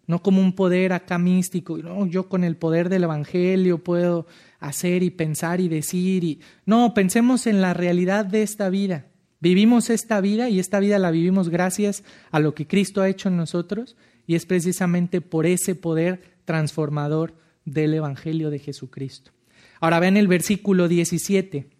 no 0.08 0.20
como 0.20 0.40
un 0.40 0.52
poder 0.52 0.92
acá 0.92 1.16
místico. 1.16 1.78
No, 1.78 2.06
yo 2.06 2.28
con 2.28 2.42
el 2.42 2.56
poder 2.56 2.88
del 2.88 3.04
Evangelio 3.04 3.84
puedo 3.84 4.26
hacer 4.60 5.02
y 5.02 5.10
pensar 5.10 5.60
y 5.60 5.68
decir. 5.68 6.22
Y... 6.22 6.40
No, 6.66 6.94
pensemos 6.94 7.46
en 7.46 7.60
la 7.60 7.74
realidad 7.74 8.24
de 8.24 8.42
esta 8.42 8.68
vida. 8.68 9.06
Vivimos 9.40 9.88
esta 9.90 10.20
vida 10.20 10.50
y 10.50 10.60
esta 10.60 10.78
vida 10.80 10.98
la 10.98 11.10
vivimos 11.10 11.48
gracias 11.48 12.04
a 12.30 12.38
lo 12.40 12.54
que 12.54 12.66
Cristo 12.66 13.00
ha 13.00 13.08
hecho 13.08 13.30
en 13.30 13.38
nosotros 13.38 13.96
y 14.26 14.34
es 14.34 14.44
precisamente 14.44 15.22
por 15.22 15.46
ese 15.46 15.74
poder 15.74 16.22
transformador 16.44 17.34
del 17.64 17.94
Evangelio 17.94 18.50
de 18.50 18.58
Jesucristo. 18.58 19.32
Ahora 19.80 19.98
vean 19.98 20.18
el 20.18 20.28
versículo 20.28 20.88
17, 20.88 21.70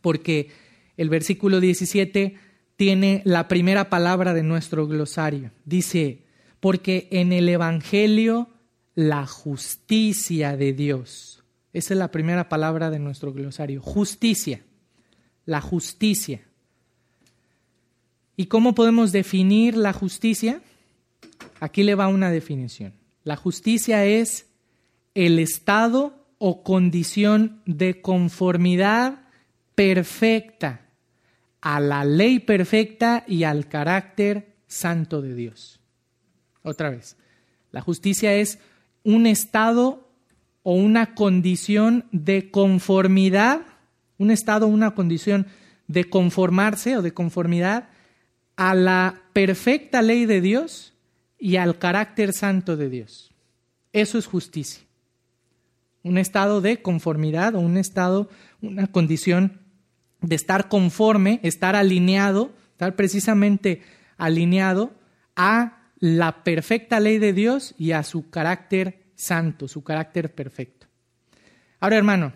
porque 0.00 0.48
el 0.96 1.08
versículo 1.08 1.60
17 1.60 2.34
tiene 2.76 3.22
la 3.24 3.46
primera 3.46 3.88
palabra 3.88 4.34
de 4.34 4.42
nuestro 4.42 4.88
glosario. 4.88 5.52
Dice, 5.64 6.24
porque 6.58 7.06
en 7.12 7.32
el 7.32 7.48
Evangelio 7.48 8.48
la 8.96 9.26
justicia 9.26 10.56
de 10.56 10.72
Dios 10.72 11.33
esa 11.74 11.92
es 11.92 11.98
la 11.98 12.12
primera 12.12 12.48
palabra 12.48 12.88
de 12.88 13.00
nuestro 13.00 13.32
glosario. 13.32 13.82
Justicia. 13.82 14.62
La 15.44 15.60
justicia. 15.60 16.40
¿Y 18.36 18.46
cómo 18.46 18.74
podemos 18.74 19.10
definir 19.10 19.76
la 19.76 19.92
justicia? 19.92 20.62
Aquí 21.58 21.82
le 21.82 21.96
va 21.96 22.08
una 22.08 22.30
definición. 22.30 22.94
La 23.24 23.36
justicia 23.36 24.04
es 24.04 24.46
el 25.14 25.38
estado 25.40 26.24
o 26.38 26.62
condición 26.62 27.60
de 27.66 28.00
conformidad 28.00 29.22
perfecta 29.74 30.82
a 31.60 31.80
la 31.80 32.04
ley 32.04 32.38
perfecta 32.38 33.24
y 33.26 33.44
al 33.44 33.68
carácter 33.68 34.54
santo 34.68 35.22
de 35.22 35.34
Dios. 35.34 35.80
Otra 36.62 36.90
vez, 36.90 37.16
la 37.72 37.80
justicia 37.80 38.34
es 38.34 38.60
un 39.02 39.26
estado 39.26 40.08
o 40.64 40.72
una 40.72 41.14
condición 41.14 42.06
de 42.10 42.50
conformidad, 42.50 43.60
un 44.18 44.32
estado, 44.32 44.66
una 44.66 44.94
condición 44.94 45.46
de 45.86 46.08
conformarse 46.08 46.96
o 46.96 47.02
de 47.02 47.14
conformidad 47.14 47.90
a 48.56 48.74
la 48.74 49.22
perfecta 49.34 50.02
ley 50.02 50.24
de 50.24 50.40
Dios 50.40 50.94
y 51.38 51.56
al 51.56 51.78
carácter 51.78 52.32
santo 52.32 52.76
de 52.76 52.88
Dios. 52.88 53.32
Eso 53.92 54.16
es 54.16 54.26
justicia. 54.26 54.82
Un 56.02 56.16
estado 56.16 56.62
de 56.62 56.80
conformidad 56.80 57.54
o 57.54 57.60
un 57.60 57.76
estado, 57.76 58.30
una 58.62 58.86
condición 58.86 59.60
de 60.22 60.34
estar 60.34 60.68
conforme, 60.68 61.40
estar 61.42 61.76
alineado, 61.76 62.52
estar 62.72 62.96
precisamente 62.96 63.82
alineado 64.16 64.92
a 65.36 65.90
la 65.98 66.42
perfecta 66.42 67.00
ley 67.00 67.18
de 67.18 67.34
Dios 67.34 67.74
y 67.78 67.92
a 67.92 68.02
su 68.02 68.30
carácter 68.30 69.03
santo, 69.14 69.68
su 69.68 69.82
carácter 69.82 70.34
perfecto. 70.34 70.86
Ahora, 71.80 71.96
hermano, 71.96 72.32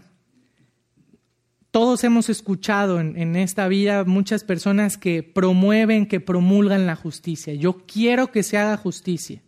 todos 1.70 2.02
hemos 2.04 2.28
escuchado 2.28 2.98
en, 2.98 3.36
esta 3.36 3.68
vida 3.68 4.04
muchas 4.04 4.42
personas 4.42 4.96
que 4.96 5.22
promueven, 5.22 6.06
que 6.06 6.20
promulgan 6.20 6.86
la 6.86 6.96
justicia. 6.96 7.54
Yo 7.54 7.84
quiero 7.86 8.32
que 8.32 8.42
se 8.42 8.56
haga 8.56 8.76
justicia 8.76 9.42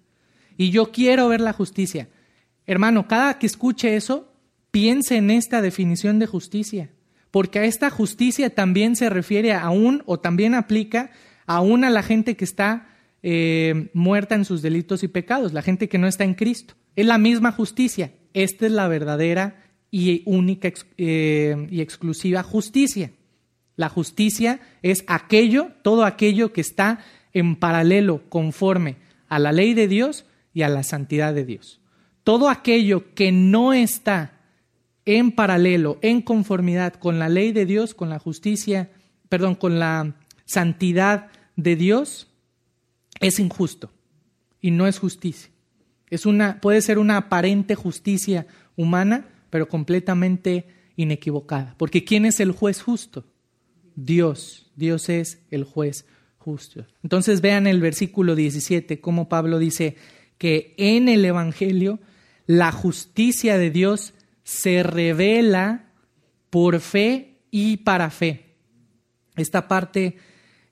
y 0.57 0.71
yo 0.71 0.93
quiero 0.93 1.29
ver 1.29 1.41
la 1.41 1.53
justicia. 1.53 2.09
Hermano, 2.67 3.09
cada 3.09 3.39
que 3.39 3.47
escuche 3.47 3.97
eso, 3.97 4.33
piense 4.71 5.17
en 5.17 5.31
esta 5.31 5.63
definición 5.63 6.19
de 6.19 6.27
justicia, 6.27 6.91
porque 7.31 7.59
a 7.59 7.65
esta 7.65 7.91
justicia 7.91 8.55
también 8.55 8.97
se 8.97 9.09
refiere 9.09 9.53
aún 9.55 10.03
o 10.07 10.21
también 10.21 10.55
aplica 10.55 11.11
aún 11.47 11.85
a 11.85 11.91
la 11.91 12.03
gente 12.03 12.37
que 12.37 12.45
está 12.45 12.90
eh, 13.23 13.91
muerta 13.93 14.35
en 14.35 14.45
sus 14.45 14.63
delitos 14.63 15.03
y 15.03 15.09
pecados, 15.09 15.53
la 15.53 15.63
gente 15.63 15.89
que 15.89 15.99
no 15.99 16.07
está 16.07 16.25
en 16.25 16.35
Cristo. 16.35 16.75
Es 16.97 17.07
la 17.07 17.19
misma 17.19 17.53
justicia. 17.53 18.13
Esta 18.35 18.67
es 18.67 18.73
la 18.73 18.89
verdadera 18.89 19.65
y 19.91 20.23
única 20.27 20.73
eh, 20.97 21.67
y 21.71 21.81
exclusiva 21.81 22.43
justicia. 22.43 23.13
La 23.77 23.89
justicia 23.89 24.61
es 24.83 25.05
aquello, 25.07 25.71
todo 25.83 26.05
aquello 26.05 26.53
que 26.53 26.61
está 26.61 27.01
en 27.33 27.57
paralelo, 27.57 28.23
conforme 28.29 28.97
a 29.29 29.39
la 29.39 29.53
ley 29.53 29.75
de 29.75 29.89
Dios 29.89 30.27
y 30.53 30.63
a 30.63 30.69
la 30.69 30.83
santidad 30.83 31.33
de 31.35 31.45
Dios. 31.45 31.81
Todo 32.25 32.49
aquello 32.49 33.15
que 33.15 33.33
no 33.33 33.73
está 33.73 34.41
en 35.05 35.33
paralelo, 35.33 35.99
en 36.03 36.21
conformidad 36.23 36.95
con 36.95 37.19
la 37.19 37.29
ley 37.29 37.53
de 37.53 37.67
Dios, 37.67 37.95
con 37.95 38.11
la 38.11 38.19
justicia, 38.19 38.91
perdón, 39.29 39.55
con 39.55 39.79
la 39.79 40.15
santidad 40.45 41.29
de 41.57 41.77
Dios, 41.77 42.30
es 43.21 43.39
injusto 43.39 43.93
y 44.61 44.71
no 44.71 44.87
es 44.87 44.99
justicia. 44.99 45.51
Es 46.09 46.27
una, 46.27 46.61
puede 46.61 46.83
ser 46.83 46.99
una 46.99 47.17
aparente 47.17 47.75
justicia 47.75 48.47
humana, 48.77 49.29
pero 49.51 49.69
completamente 49.69 50.67
inequivocada. 50.97 51.75
Porque 51.79 52.05
¿quién 52.05 52.25
es 52.25 52.41
el 52.41 52.53
juez 52.53 52.83
justo? 52.83 53.25
Dios. 53.95 54.71
Dios 54.75 55.09
es 55.09 55.43
el 55.51 55.65
juez 55.65 56.07
justo. 56.39 56.87
Entonces 57.03 57.41
vean 57.41 57.67
el 57.67 57.81
versículo 57.81 58.35
17, 58.35 59.01
cómo 59.01 59.29
Pablo 59.29 59.59
dice 59.59 59.97
que 60.39 60.75
en 60.79 61.09
el 61.09 61.25
Evangelio 61.25 62.01
la 62.47 62.73
justicia 62.73 63.59
de 63.59 63.71
Dios 63.71 64.15
se 64.43 64.83
revela 64.83 65.93
por 66.49 66.81
fe 66.81 67.39
y 67.51 67.79
para 67.79 68.11
fe. 68.11 68.57
Esta 69.37 69.69
parte, 69.69 70.17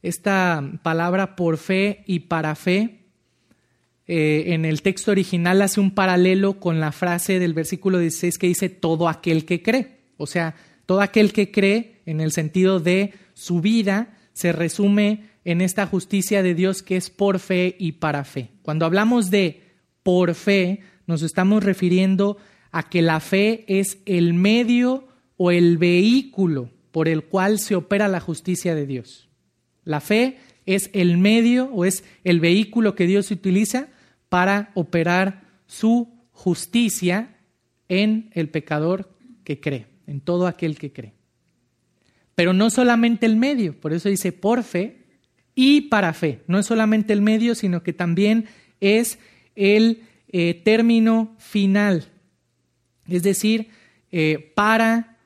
esta 0.02 0.62
palabra 0.82 1.36
por 1.36 1.58
fe 1.58 2.04
y 2.06 2.20
para 2.20 2.54
fe 2.54 2.98
eh, 4.10 4.54
en 4.54 4.64
el 4.64 4.80
texto 4.80 5.10
original 5.10 5.60
hace 5.60 5.80
un 5.80 5.90
paralelo 5.90 6.58
con 6.58 6.80
la 6.80 6.92
frase 6.92 7.38
del 7.38 7.52
versículo 7.52 7.98
16 7.98 8.38
que 8.38 8.46
dice 8.46 8.70
todo 8.70 9.06
aquel 9.06 9.44
que 9.44 9.62
cree. 9.62 9.98
O 10.16 10.26
sea, 10.26 10.54
todo 10.86 11.02
aquel 11.02 11.32
que 11.32 11.50
cree 11.50 12.00
en 12.06 12.22
el 12.22 12.32
sentido 12.32 12.80
de 12.80 13.12
su 13.34 13.60
vida 13.60 14.16
se 14.32 14.52
resume 14.52 15.24
en 15.44 15.60
esta 15.60 15.86
justicia 15.86 16.42
de 16.42 16.54
Dios 16.54 16.82
que 16.82 16.96
es 16.96 17.10
por 17.10 17.38
fe 17.38 17.76
y 17.78 17.92
para 17.92 18.24
fe. 18.24 18.50
Cuando 18.62 18.86
hablamos 18.86 19.30
de 19.30 19.62
por 20.02 20.34
fe, 20.34 20.80
nos 21.06 21.20
estamos 21.20 21.62
refiriendo 21.62 22.38
a 22.70 22.88
que 22.88 23.02
la 23.02 23.20
fe 23.20 23.64
es 23.68 23.98
el 24.06 24.32
medio 24.32 25.06
o 25.36 25.50
el 25.50 25.76
vehículo 25.76 26.70
por 26.92 27.08
el 27.08 27.24
cual 27.24 27.58
se 27.58 27.76
opera 27.76 28.08
la 28.08 28.20
justicia 28.20 28.74
de 28.74 28.86
Dios. 28.86 29.27
La 29.88 30.02
fe 30.02 30.36
es 30.66 30.90
el 30.92 31.16
medio 31.16 31.70
o 31.72 31.86
es 31.86 32.04
el 32.22 32.40
vehículo 32.40 32.94
que 32.94 33.06
Dios 33.06 33.30
utiliza 33.30 33.88
para 34.28 34.70
operar 34.74 35.44
su 35.66 36.12
justicia 36.30 37.38
en 37.88 38.28
el 38.34 38.50
pecador 38.50 39.10
que 39.44 39.60
cree, 39.60 39.86
en 40.06 40.20
todo 40.20 40.46
aquel 40.46 40.78
que 40.78 40.92
cree. 40.92 41.14
Pero 42.34 42.52
no 42.52 42.68
solamente 42.68 43.24
el 43.24 43.36
medio, 43.36 43.80
por 43.80 43.94
eso 43.94 44.10
dice 44.10 44.30
por 44.30 44.62
fe 44.62 44.98
y 45.54 45.80
para 45.80 46.12
fe. 46.12 46.40
No 46.48 46.58
es 46.58 46.66
solamente 46.66 47.14
el 47.14 47.22
medio, 47.22 47.54
sino 47.54 47.82
que 47.82 47.94
también 47.94 48.44
es 48.80 49.18
el 49.56 50.02
eh, 50.28 50.52
término 50.52 51.34
final. 51.38 52.08
Es 53.08 53.22
decir, 53.22 53.70
eh, 54.12 54.52
para, 54.54 55.16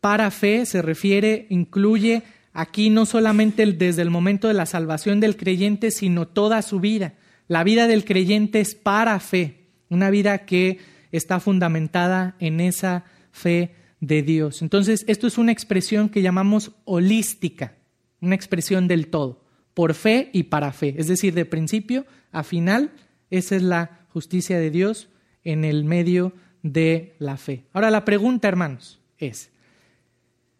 para 0.00 0.30
fe 0.30 0.66
se 0.66 0.82
refiere, 0.82 1.46
incluye 1.50 2.22
aquí 2.54 2.88
no 2.88 3.04
solamente 3.04 3.66
desde 3.66 4.00
el 4.00 4.10
momento 4.10 4.48
de 4.48 4.54
la 4.54 4.64
salvación 4.64 5.20
del 5.20 5.36
creyente, 5.36 5.90
sino 5.90 6.26
toda 6.26 6.62
su 6.62 6.80
vida. 6.80 7.14
La 7.48 7.64
vida 7.64 7.86
del 7.86 8.04
creyente 8.06 8.60
es 8.60 8.74
para 8.74 9.20
fe, 9.20 9.66
una 9.90 10.08
vida 10.08 10.46
que 10.46 10.78
está 11.12 11.40
fundamentada 11.40 12.36
en 12.38 12.60
esa 12.60 13.04
fe 13.32 13.74
de 14.00 14.22
Dios. 14.22 14.62
Entonces, 14.62 15.04
esto 15.08 15.26
es 15.26 15.36
una 15.36 15.52
expresión 15.52 16.08
que 16.08 16.22
llamamos 16.22 16.72
holística, 16.84 17.74
una 18.20 18.34
expresión 18.34 18.88
del 18.88 19.08
todo, 19.08 19.44
por 19.74 19.94
fe 19.94 20.30
y 20.32 20.44
para 20.44 20.72
fe. 20.72 20.94
Es 20.96 21.08
decir, 21.08 21.34
de 21.34 21.44
principio 21.44 22.06
a 22.32 22.44
final, 22.44 22.92
esa 23.30 23.56
es 23.56 23.62
la 23.62 24.06
justicia 24.10 24.58
de 24.58 24.70
Dios 24.70 25.08
en 25.42 25.64
el 25.64 25.84
medio 25.84 26.32
de 26.62 27.16
la 27.18 27.36
fe. 27.36 27.64
Ahora 27.72 27.90
la 27.90 28.04
pregunta, 28.04 28.48
hermanos, 28.48 29.00
es, 29.18 29.50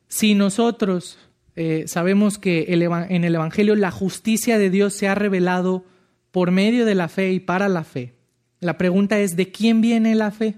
si 0.09 0.35
nosotros 0.35 1.19
eh, 1.57 1.85
sabemos 1.87 2.39
que 2.39 2.67
en 2.69 3.25
el 3.25 3.35
Evangelio 3.35 3.77
la 3.77 3.91
justicia 3.91 4.59
de 4.59 4.71
Dios 4.71 4.95
se 4.95 5.09
ha 5.09 5.15
revelado 5.15 5.85
por 6.31 6.51
medio 6.51 6.85
de 6.85 6.97
la 6.97 7.09
fe 7.09 7.33
y 7.33 7.41
para 7.41 7.69
la 7.69 7.85
fe. 7.85 8.15
La 8.61 8.77
pregunta 8.77 9.19
es, 9.21 9.37
¿de 9.37 9.53
quién 9.53 9.81
viene 9.81 10.15
la 10.15 10.31
fe? 10.31 10.57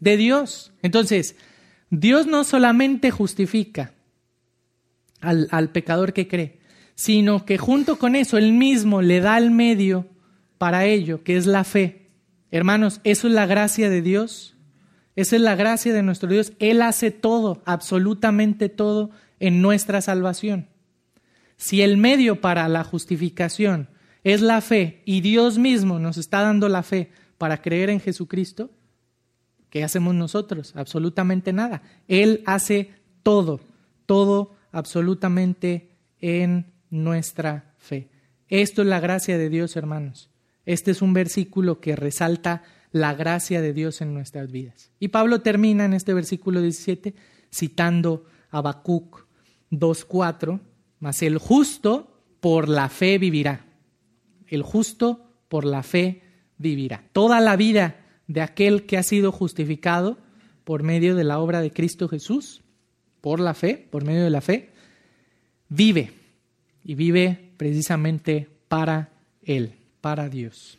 De 0.00 0.16
Dios. 0.16 0.72
Entonces, 0.82 1.36
Dios 1.90 2.26
no 2.26 2.44
solamente 2.44 3.10
justifica 3.10 3.92
al, 5.20 5.48
al 5.50 5.70
pecador 5.70 6.12
que 6.12 6.26
cree, 6.26 6.58
sino 6.94 7.44
que 7.44 7.58
junto 7.58 7.98
con 7.98 8.16
eso 8.16 8.38
Él 8.38 8.52
mismo 8.52 9.02
le 9.02 9.20
da 9.20 9.36
el 9.36 9.50
medio 9.50 10.06
para 10.56 10.86
ello, 10.86 11.22
que 11.22 11.36
es 11.36 11.46
la 11.46 11.64
fe. 11.64 12.08
Hermanos, 12.50 13.00
eso 13.04 13.26
es 13.26 13.34
la 13.34 13.46
gracia 13.46 13.90
de 13.90 14.00
Dios. 14.00 14.56
Esa 15.16 15.36
es 15.36 15.42
la 15.42 15.54
gracia 15.54 15.92
de 15.92 16.02
nuestro 16.02 16.28
Dios. 16.28 16.52
Él 16.58 16.82
hace 16.82 17.10
todo, 17.10 17.62
absolutamente 17.66 18.68
todo 18.68 19.10
en 19.46 19.60
nuestra 19.60 20.00
salvación. 20.00 20.68
Si 21.58 21.82
el 21.82 21.98
medio 21.98 22.40
para 22.40 22.66
la 22.66 22.82
justificación 22.82 23.90
es 24.22 24.40
la 24.40 24.62
fe 24.62 25.02
y 25.04 25.20
Dios 25.20 25.58
mismo 25.58 25.98
nos 25.98 26.16
está 26.16 26.40
dando 26.40 26.70
la 26.70 26.82
fe 26.82 27.10
para 27.36 27.60
creer 27.60 27.90
en 27.90 28.00
Jesucristo, 28.00 28.70
¿qué 29.68 29.84
hacemos 29.84 30.14
nosotros? 30.14 30.74
Absolutamente 30.76 31.52
nada. 31.52 31.82
Él 32.08 32.42
hace 32.46 32.94
todo, 33.22 33.60
todo 34.06 34.56
absolutamente 34.72 35.90
en 36.22 36.72
nuestra 36.88 37.74
fe. 37.76 38.08
Esto 38.48 38.80
es 38.80 38.88
la 38.88 38.98
gracia 38.98 39.36
de 39.36 39.50
Dios, 39.50 39.76
hermanos. 39.76 40.30
Este 40.64 40.90
es 40.90 41.02
un 41.02 41.12
versículo 41.12 41.80
que 41.80 41.96
resalta 41.96 42.62
la 42.92 43.12
gracia 43.12 43.60
de 43.60 43.74
Dios 43.74 44.00
en 44.00 44.14
nuestras 44.14 44.50
vidas. 44.50 44.90
Y 45.00 45.08
Pablo 45.08 45.42
termina 45.42 45.84
en 45.84 45.92
este 45.92 46.14
versículo 46.14 46.62
17 46.62 47.14
citando 47.50 48.24
a 48.50 48.58
Habacuc 48.58 49.23
2.4, 49.78 50.60
mas 51.00 51.22
el 51.22 51.38
justo 51.38 52.08
por 52.40 52.68
la 52.68 52.88
fe 52.88 53.18
vivirá 53.18 53.64
el 54.54 54.62
justo 54.62 55.20
por 55.48 55.64
la 55.64 55.82
fe 55.82 56.22
vivirá. 56.58 57.04
Toda 57.12 57.40
la 57.40 57.56
vida 57.56 58.00
de 58.26 58.40
aquel 58.40 58.86
que 58.86 58.96
ha 58.96 59.02
sido 59.02 59.32
justificado 59.32 60.18
por 60.64 60.82
medio 60.82 61.14
de 61.14 61.24
la 61.24 61.38
obra 61.38 61.60
de 61.60 61.70
Cristo 61.70 62.08
Jesús, 62.08 62.62
por 63.20 63.40
la 63.40 63.54
fe, 63.54 63.86
por 63.90 64.04
medio 64.04 64.24
de 64.24 64.30
la 64.30 64.40
fe, 64.40 64.70
vive 65.68 66.12
y 66.84 66.94
vive 66.94 67.52
precisamente 67.56 68.48
para 68.68 69.10
Él, 69.42 69.74
para 70.00 70.28
Dios. 70.28 70.78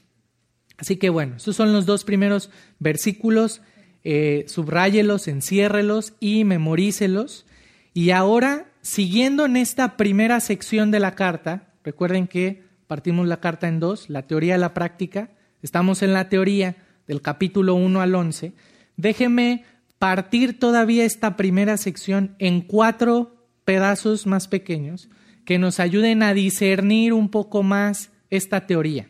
Así 0.77 0.97
que 0.97 1.09
bueno, 1.09 1.37
estos 1.37 1.55
son 1.55 1.71
los 1.71 1.85
dos 1.85 2.03
primeros 2.03 2.49
versículos, 2.79 3.61
eh, 4.03 4.45
subráyelos, 4.47 5.27
enciérrelos 5.27 6.13
y 6.19 6.43
memorícelos. 6.43 7.45
Y 7.93 8.11
ahora, 8.11 8.67
siguiendo 8.85 9.45
en 9.45 9.57
esta 9.57 9.97
primera 9.97 10.39
sección 10.39 10.91
de 10.91 10.99
la 10.99 11.15
carta, 11.15 11.73
recuerden 11.83 12.27
que 12.27 12.61
partimos 12.85 13.27
la 13.27 13.39
carta 13.39 13.67
en 13.67 13.79
dos, 13.79 14.11
la 14.11 14.27
teoría 14.27 14.57
y 14.57 14.59
la 14.59 14.75
práctica. 14.75 15.31
Estamos 15.63 16.03
en 16.03 16.13
la 16.13 16.29
teoría 16.29 16.75
del 17.07 17.23
capítulo 17.23 17.73
1 17.73 17.99
al 17.99 18.13
11. 18.13 18.53
Déjeme 18.95 19.63
partir 19.97 20.59
todavía 20.59 21.03
esta 21.03 21.35
primera 21.35 21.77
sección 21.77 22.35
en 22.37 22.61
cuatro 22.61 23.47
pedazos 23.65 24.27
más 24.27 24.47
pequeños 24.47 25.09
que 25.45 25.57
nos 25.57 25.79
ayuden 25.79 26.21
a 26.21 26.35
discernir 26.35 27.11
un 27.11 27.29
poco 27.29 27.63
más 27.63 28.11
esta 28.29 28.67
teoría, 28.67 29.09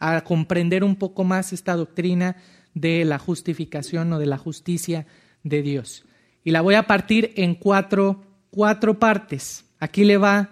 a 0.00 0.20
comprender 0.20 0.84
un 0.84 0.96
poco 0.96 1.24
más 1.24 1.54
esta 1.54 1.76
doctrina 1.76 2.36
de 2.74 3.06
la 3.06 3.18
justificación 3.18 4.12
o 4.12 4.18
de 4.18 4.26
la 4.26 4.36
justicia 4.36 5.06
de 5.44 5.62
Dios. 5.62 6.04
Y 6.44 6.50
la 6.50 6.60
voy 6.60 6.74
a 6.74 6.86
partir 6.86 7.32
en 7.36 7.54
cuatro, 7.54 8.33
cuatro 8.54 9.00
partes. 9.00 9.64
Aquí 9.80 10.04
le 10.04 10.16
va 10.16 10.50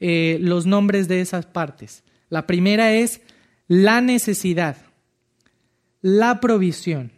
eh, 0.00 0.38
los 0.40 0.66
nombres 0.66 1.06
de 1.06 1.20
esas 1.20 1.46
partes. 1.46 2.02
La 2.28 2.48
primera 2.48 2.92
es 2.92 3.20
la 3.68 4.00
necesidad, 4.00 4.76
la 6.02 6.40
provisión, 6.40 7.12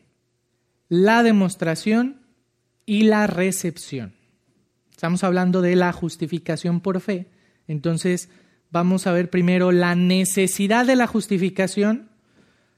la 0.91 1.23
demostración 1.23 2.21
y 2.85 3.05
la 3.05 3.27
recepción. 3.27 4.13
Estamos 4.91 5.25
hablando 5.25 5.63
de 5.63 5.75
la 5.75 5.91
justificación 5.93 6.81
por 6.81 7.01
fe. 7.01 7.29
Entonces, 7.67 8.29
vamos 8.71 9.07
a 9.07 9.13
ver 9.13 9.31
primero 9.31 9.73
la 9.73 9.95
necesidad 9.95 10.85
de 10.85 10.97
la 10.97 11.07
justificación, 11.07 12.11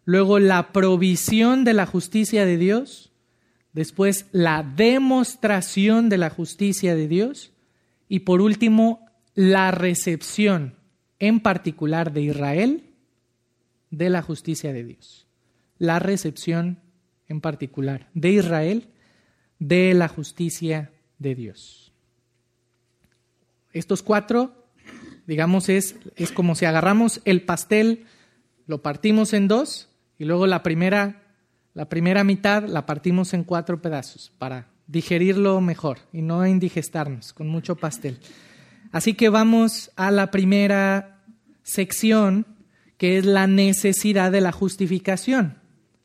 luego 0.04 0.38
la 0.38 0.72
provisión 0.72 1.64
de 1.64 1.74
la 1.74 1.86
justicia 1.86 2.46
de 2.46 2.56
Dios, 2.56 3.10
después 3.72 4.26
la 4.32 4.62
demostración 4.62 6.08
de 6.08 6.18
la 6.18 6.30
justicia 6.30 6.94
de 6.94 7.08
Dios 7.08 7.52
y 8.08 8.20
por 8.20 8.40
último 8.40 9.06
la 9.34 9.70
recepción 9.70 10.74
en 11.18 11.40
particular 11.40 12.12
de 12.12 12.22
Israel, 12.22 12.84
de 13.90 14.10
la 14.10 14.22
justicia 14.22 14.72
de 14.72 14.84
Dios. 14.84 15.26
La 15.78 15.98
recepción 15.98 16.80
en 17.28 17.40
particular 17.40 18.08
de 18.14 18.30
Israel 18.30 18.88
de 19.58 19.94
la 19.94 20.08
justicia 20.08 20.92
de 21.18 21.34
Dios. 21.34 21.92
Estos 23.72 24.02
cuatro, 24.02 24.66
digamos, 25.26 25.68
es, 25.68 25.96
es 26.16 26.32
como 26.32 26.54
si 26.54 26.64
agarramos 26.64 27.20
el 27.24 27.42
pastel, 27.42 28.06
lo 28.66 28.82
partimos 28.82 29.32
en 29.32 29.48
dos 29.48 29.88
y 30.18 30.24
luego 30.24 30.46
la 30.46 30.62
primera, 30.62 31.27
la 31.78 31.88
primera 31.88 32.24
mitad 32.24 32.64
la 32.64 32.86
partimos 32.86 33.34
en 33.34 33.44
cuatro 33.44 33.80
pedazos 33.80 34.32
para 34.36 34.66
digerirlo 34.88 35.60
mejor 35.60 35.98
y 36.12 36.22
no 36.22 36.44
indigestarnos 36.44 37.32
con 37.32 37.46
mucho 37.46 37.76
pastel. 37.76 38.18
Así 38.90 39.14
que 39.14 39.28
vamos 39.28 39.92
a 39.94 40.10
la 40.10 40.32
primera 40.32 41.22
sección 41.62 42.46
que 42.96 43.16
es 43.16 43.24
la 43.24 43.46
necesidad 43.46 44.32
de 44.32 44.40
la 44.40 44.50
justificación. 44.50 45.58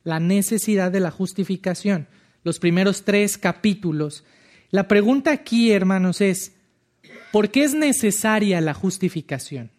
La 0.03 0.19
necesidad 0.19 0.91
de 0.91 0.99
la 0.99 1.09
justificación. 1.09 2.07
Los 2.43 2.59
primeros 2.59 3.03
tres 3.03 3.39
capítulos. 3.39 4.25
La 4.69 4.87
pregunta 4.87 5.31
aquí, 5.31 5.71
hermanos, 5.71 6.21
es, 6.21 6.53
¿por 7.31 7.49
qué 7.49 7.63
es 7.63 7.73
necesaria 7.73 8.61
la 8.61 8.75
justificación? 8.75 9.71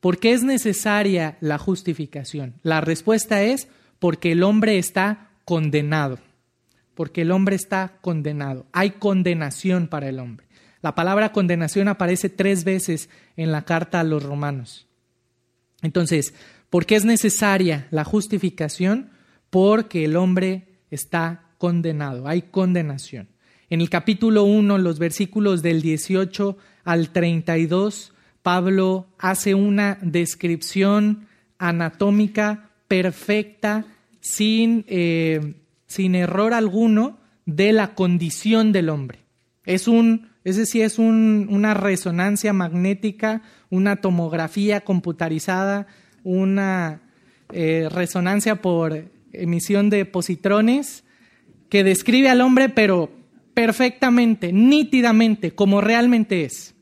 ¿Por 0.00 0.18
qué 0.18 0.32
es 0.32 0.42
necesaria 0.42 1.38
la 1.40 1.56
justificación? 1.56 2.54
La 2.64 2.80
respuesta 2.80 3.44
es 3.44 3.68
porque 3.98 4.32
el 4.32 4.42
hombre 4.42 4.78
está 4.78 5.30
condenado. 5.44 6.18
Porque 6.94 7.22
el 7.22 7.30
hombre 7.30 7.56
está 7.56 7.98
condenado. 8.00 8.66
Hay 8.72 8.90
condenación 8.92 9.88
para 9.88 10.08
el 10.08 10.18
hombre. 10.18 10.46
La 10.80 10.94
palabra 10.94 11.32
condenación 11.32 11.88
aparece 11.88 12.28
tres 12.28 12.64
veces 12.64 13.08
en 13.36 13.52
la 13.52 13.64
carta 13.64 14.00
a 14.00 14.04
los 14.04 14.22
romanos. 14.22 14.86
Entonces, 15.82 16.34
¿Por 16.70 16.84
qué 16.84 16.96
es 16.96 17.04
necesaria 17.04 17.88
la 17.90 18.04
justificación? 18.04 19.10
Porque 19.48 20.04
el 20.04 20.16
hombre 20.16 20.68
está 20.90 21.52
condenado, 21.56 22.28
hay 22.28 22.42
condenación. 22.42 23.28
En 23.70 23.80
el 23.80 23.88
capítulo 23.88 24.44
1, 24.44 24.76
los 24.78 24.98
versículos 24.98 25.62
del 25.62 25.80
18 25.80 26.58
al 26.84 27.10
32, 27.10 28.12
Pablo 28.42 29.08
hace 29.18 29.54
una 29.54 29.98
descripción 30.02 31.26
anatómica 31.58 32.67
perfecta, 32.88 33.86
sin, 34.20 34.84
eh, 34.88 35.54
sin 35.86 36.14
error 36.14 36.54
alguno, 36.54 37.18
de 37.46 37.72
la 37.72 37.94
condición 37.94 38.72
del 38.72 38.88
hombre. 38.88 39.20
Es 39.64 39.88
un, 39.88 40.28
ese 40.44 40.66
sí 40.66 40.82
es 40.82 40.98
una 40.98 41.74
resonancia 41.74 42.52
magnética, 42.52 43.42
una 43.70 43.96
tomografía 43.96 44.82
computarizada, 44.82 45.86
una 46.24 47.02
eh, 47.52 47.88
resonancia 47.90 48.60
por 48.60 49.10
emisión 49.32 49.90
de 49.90 50.04
positrones 50.04 51.04
que 51.68 51.84
describe 51.84 52.28
al 52.28 52.40
hombre, 52.40 52.68
pero 52.68 53.10
perfectamente, 53.54 54.52
nítidamente, 54.52 55.52
como 55.54 55.80
realmente 55.80 56.44
es. 56.44 56.74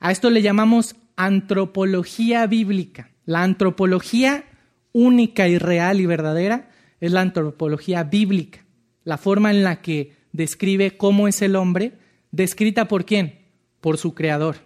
A 0.00 0.12
esto 0.12 0.30
le 0.30 0.42
llamamos 0.42 0.96
antropología 1.16 2.46
bíblica. 2.46 3.10
La 3.24 3.42
antropología 3.42 4.44
única 4.92 5.48
y 5.48 5.58
real 5.58 6.00
y 6.00 6.06
verdadera 6.06 6.70
es 7.00 7.12
la 7.12 7.20
antropología 7.20 8.04
bíblica, 8.04 8.64
la 9.04 9.18
forma 9.18 9.50
en 9.50 9.64
la 9.64 9.82
que 9.82 10.12
describe 10.32 10.96
cómo 10.96 11.28
es 11.28 11.42
el 11.42 11.56
hombre, 11.56 11.92
descrita 12.30 12.88
por 12.88 13.04
quién? 13.04 13.40
Por 13.80 13.98
su 13.98 14.14
creador. 14.14 14.56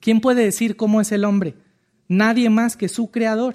¿Quién 0.00 0.20
puede 0.20 0.42
decir 0.42 0.76
cómo 0.76 1.00
es 1.00 1.12
el 1.12 1.24
hombre? 1.24 1.54
Nadie 2.08 2.50
más 2.50 2.76
que 2.76 2.88
su 2.88 3.10
creador. 3.10 3.54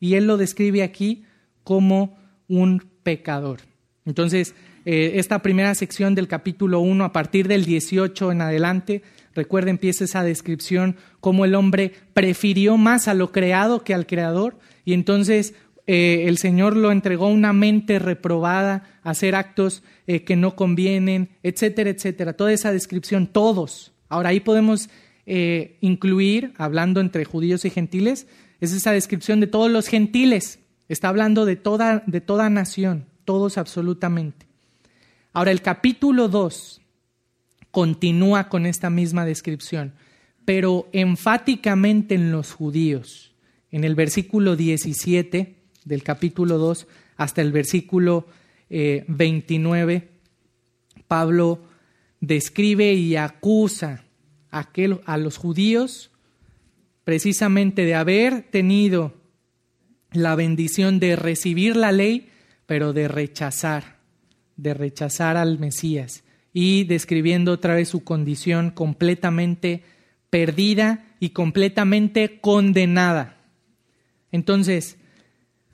Y 0.00 0.14
él 0.14 0.26
lo 0.26 0.36
describe 0.36 0.82
aquí 0.82 1.24
como 1.64 2.18
un 2.48 2.82
pecador. 3.02 3.60
Entonces, 4.04 4.54
eh, 4.84 5.12
esta 5.16 5.42
primera 5.42 5.74
sección 5.74 6.14
del 6.14 6.28
capítulo 6.28 6.80
1, 6.80 7.04
a 7.04 7.12
partir 7.12 7.46
del 7.46 7.64
18 7.64 8.32
en 8.32 8.40
adelante, 8.40 9.02
recuerda, 9.34 9.70
empieza 9.70 10.04
esa 10.04 10.24
descripción, 10.24 10.96
cómo 11.20 11.44
el 11.44 11.54
hombre 11.54 11.92
prefirió 12.14 12.76
más 12.76 13.06
a 13.06 13.14
lo 13.14 13.30
creado 13.30 13.84
que 13.84 13.94
al 13.94 14.06
creador, 14.06 14.58
y 14.84 14.92
entonces 14.92 15.54
eh, 15.86 16.24
el 16.26 16.38
Señor 16.38 16.76
lo 16.76 16.92
entregó 16.92 17.28
una 17.28 17.52
mente 17.52 17.98
reprobada 17.98 19.00
a 19.02 19.10
hacer 19.10 19.34
actos 19.34 19.82
eh, 20.06 20.24
que 20.24 20.36
no 20.36 20.56
convienen, 20.56 21.30
etcétera, 21.42 21.90
etcétera. 21.90 22.32
Toda 22.34 22.52
esa 22.52 22.72
descripción, 22.72 23.26
todos. 23.26 23.92
Ahora 24.08 24.30
ahí 24.30 24.40
podemos 24.40 24.88
incluir, 25.80 26.52
hablando 26.58 27.00
entre 27.00 27.24
judíos 27.24 27.64
y 27.64 27.70
gentiles, 27.70 28.26
es 28.60 28.72
esa 28.72 28.90
descripción 28.90 29.38
de 29.38 29.46
todos 29.46 29.70
los 29.70 29.86
gentiles. 29.86 30.58
Está 30.88 31.08
hablando 31.08 31.44
de 31.44 31.56
toda, 31.56 32.02
de 32.06 32.20
toda 32.20 32.50
nación, 32.50 33.06
todos 33.24 33.56
absolutamente. 33.56 34.46
Ahora, 35.32 35.50
el 35.50 35.62
capítulo 35.62 36.28
2 36.28 36.80
continúa 37.70 38.48
con 38.48 38.66
esta 38.66 38.90
misma 38.90 39.24
descripción, 39.24 39.94
pero 40.44 40.88
enfáticamente 40.92 42.14
en 42.14 42.30
los 42.30 42.52
judíos. 42.52 43.31
En 43.72 43.82
el 43.82 43.96
versículo 43.96 44.54
17 44.54 45.56
del 45.84 46.02
capítulo 46.04 46.58
2 46.58 46.86
hasta 47.16 47.42
el 47.42 47.50
versículo 47.50 48.26
29, 48.70 49.94
eh, 49.94 50.08
Pablo 51.08 51.64
describe 52.20 52.94
y 52.94 53.16
acusa 53.16 54.04
a, 54.50 54.68
a 55.04 55.16
los 55.16 55.36
judíos 55.36 56.10
precisamente 57.02 57.84
de 57.84 57.96
haber 57.96 58.42
tenido 58.42 59.14
la 60.12 60.36
bendición 60.36 61.00
de 61.00 61.16
recibir 61.16 61.74
la 61.74 61.90
ley, 61.90 62.28
pero 62.66 62.92
de 62.92 63.08
rechazar 63.08 64.02
de 64.56 64.74
rechazar 64.74 65.36
al 65.36 65.58
Mesías 65.58 66.22
y 66.52 66.84
describiendo 66.84 67.52
otra 67.52 67.74
vez 67.74 67.88
su 67.88 68.04
condición 68.04 68.70
completamente 68.70 69.82
perdida 70.30 71.04
y 71.18 71.30
completamente 71.30 72.40
condenada. 72.40 73.41
Entonces, 74.32 74.98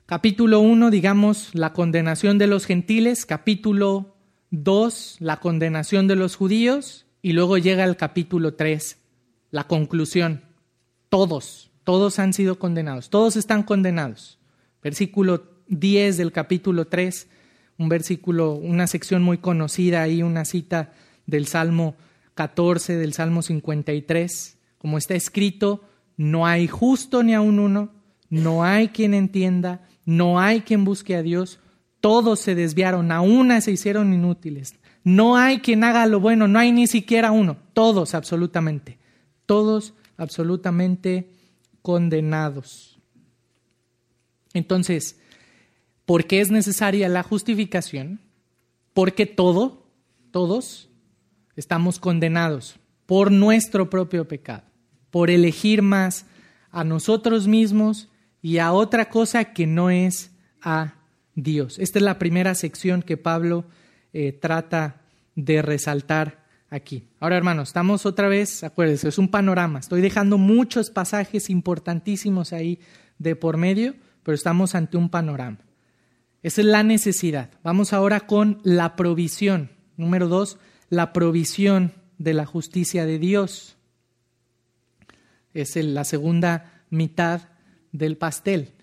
capítulo 0.05 0.59
1, 0.59 0.91
digamos, 0.91 1.49
la 1.55 1.73
condenación 1.73 2.37
de 2.37 2.45
los 2.45 2.65
gentiles, 2.65 3.25
capítulo 3.25 4.15
2, 4.51 5.17
la 5.19 5.37
condenación 5.37 6.07
de 6.07 6.15
los 6.15 6.35
judíos, 6.35 7.07
y 7.23 7.33
luego 7.33 7.57
llega 7.57 7.83
el 7.85 7.97
capítulo 7.97 8.53
3, 8.53 8.99
la 9.49 9.63
conclusión. 9.65 10.43
Todos, 11.09 11.71
todos 11.83 12.19
han 12.19 12.33
sido 12.33 12.59
condenados, 12.59 13.09
todos 13.09 13.35
están 13.35 13.63
condenados. 13.63 14.37
Versículo 14.83 15.43
10 15.67 16.17
del 16.17 16.31
capítulo 16.31 16.85
3 16.85 17.27
un 17.79 17.89
versículo, 17.89 18.53
una 18.53 18.85
sección 18.87 19.23
muy 19.23 19.37
conocida 19.37 20.03
ahí, 20.03 20.21
una 20.21 20.45
cita 20.45 20.93
del 21.25 21.47
Salmo 21.47 21.95
14, 22.35 22.97
del 22.97 23.13
Salmo 23.13 23.41
53, 23.41 24.57
como 24.77 24.97
está 24.97 25.15
escrito, 25.15 25.85
no 26.17 26.45
hay 26.45 26.67
justo 26.67 27.23
ni 27.23 27.33
aun 27.33 27.57
uno, 27.57 27.91
no 28.29 28.63
hay 28.63 28.89
quien 28.89 29.13
entienda, 29.13 29.87
no 30.05 30.39
hay 30.39 30.61
quien 30.61 30.85
busque 30.85 31.15
a 31.15 31.21
Dios, 31.21 31.59
todos 31.99 32.39
se 32.39 32.55
desviaron, 32.55 33.11
a 33.11 33.21
una 33.21 33.61
se 33.61 33.71
hicieron 33.71 34.13
inútiles, 34.13 34.75
no 35.03 35.37
hay 35.37 35.59
quien 35.59 35.83
haga 35.83 36.05
lo 36.05 36.19
bueno, 36.19 36.47
no 36.47 36.59
hay 36.59 36.71
ni 36.71 36.87
siquiera 36.87 37.31
uno, 37.31 37.57
todos 37.73 38.15
absolutamente, 38.15 38.99
todos 39.45 39.93
absolutamente 40.17 41.31
condenados. 41.81 42.99
Entonces, 44.53 45.19
¿Por 46.09 46.25
qué 46.25 46.41
es 46.41 46.49
necesaria 46.49 47.07
la 47.07 47.21
justificación? 47.21 48.19
Porque 48.95 49.27
todo, 49.27 49.85
todos, 50.31 50.89
estamos 51.55 51.99
condenados 51.99 52.79
por 53.05 53.31
nuestro 53.31 53.91
propio 53.91 54.27
pecado, 54.27 54.63
por 55.11 55.29
elegir 55.29 55.83
más 55.83 56.25
a 56.71 56.83
nosotros 56.83 57.47
mismos 57.47 58.08
y 58.41 58.57
a 58.59 58.71
otra 58.71 59.09
cosa 59.09 59.53
que 59.53 59.67
no 59.67 59.89
es 59.89 60.31
a 60.61 60.95
Dios. 61.35 61.79
Esta 61.79 61.99
es 61.99 62.03
la 62.03 62.19
primera 62.19 62.55
sección 62.55 63.01
que 63.01 63.17
Pablo 63.17 63.65
eh, 64.13 64.31
trata 64.31 65.01
de 65.35 65.61
resaltar 65.61 66.45
aquí. 66.69 67.07
Ahora, 67.19 67.37
hermanos, 67.37 67.69
estamos 67.69 68.05
otra 68.05 68.27
vez, 68.27 68.63
acuérdense, 68.63 69.09
es 69.09 69.17
un 69.17 69.29
panorama. 69.29 69.79
Estoy 69.79 70.01
dejando 70.01 70.37
muchos 70.37 70.89
pasajes 70.89 71.49
importantísimos 71.49 72.53
ahí 72.53 72.79
de 73.17 73.35
por 73.35 73.57
medio, 73.57 73.95
pero 74.23 74.35
estamos 74.35 74.75
ante 74.75 74.97
un 74.97 75.09
panorama. 75.09 75.59
Esa 76.41 76.61
es 76.61 76.67
la 76.67 76.83
necesidad. 76.83 77.49
Vamos 77.63 77.91
ahora 77.91 78.21
con 78.21 78.61
la 78.63 78.95
provisión. 78.95 79.71
Número 79.97 80.27
dos, 80.27 80.57
la 80.89 81.11
provisión 81.11 81.93
de 82.17 82.33
la 82.33 82.45
justicia 82.45 83.05
de 83.05 83.19
Dios. 83.19 83.75
Es 85.53 85.75
la 85.75 86.05
segunda 86.05 86.83
mitad 86.89 87.48
del 87.91 88.17
pastel. 88.17 88.73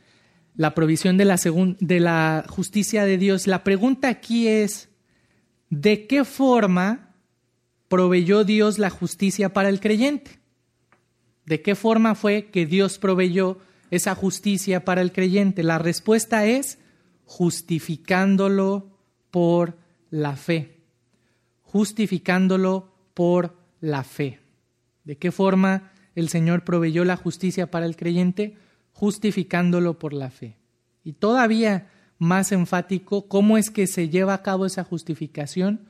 La 0.55 0.75
provisión 0.75 1.19
de 1.19 1.25
la, 1.25 2.45
justicia 2.49 3.05
de 3.05 3.19
Dios. 3.19 3.47
La 3.47 3.63
pregunta 3.63 4.09
aquí 4.09 4.49
es, 4.49 4.89
¿de 5.69 6.07
qué 6.07 6.25
forma 6.25 7.15
proveyó 7.89 8.45
Dios 8.45 8.79
la 8.79 8.91
justicia 8.91 9.53
para 9.53 9.69
el 9.69 9.81
creyente? 9.81 10.39
¿De 11.45 11.63
qué 11.63 11.75
forma 11.75 12.15
fue 12.15 12.51
que 12.51 12.67
Dios 12.67 12.99
proveyó 12.99 13.59
esa 13.91 14.15
justicia 14.15 14.85
para 14.85 15.03
el 15.03 15.13
creyente? 15.13 15.63
La 15.63 15.79
respuesta 15.79 16.47
es 16.47 16.79
justificándolo 17.25 18.99
por 19.31 19.77
la 20.11 20.37
fe. 20.37 20.81
Justificándolo 21.63 22.95
por 23.15 23.57
la 23.81 24.05
fe. 24.05 24.41
¿De 25.05 25.19
qué 25.19 25.31
forma 25.31 25.93
el 26.15 26.31
Señor 26.31 26.65
proveyó 26.65 27.05
la 27.05 27.17
justicia 27.17 27.71
para 27.71 27.87
el 27.87 27.95
creyente? 27.95 28.57
Justificándolo 28.97 29.99
por 29.99 30.15
la 30.15 30.31
fe. 30.31 30.57
Y 31.05 31.13
todavía 31.13 31.91
más 32.19 32.51
enfático, 32.51 33.29
¿cómo 33.29 33.59
es 33.59 33.69
que 33.69 33.87
se 33.87 34.09
lleva 34.09 34.33
a 34.33 34.43
cabo 34.43 34.65
esa 34.65 34.85
justificación? 34.85 35.83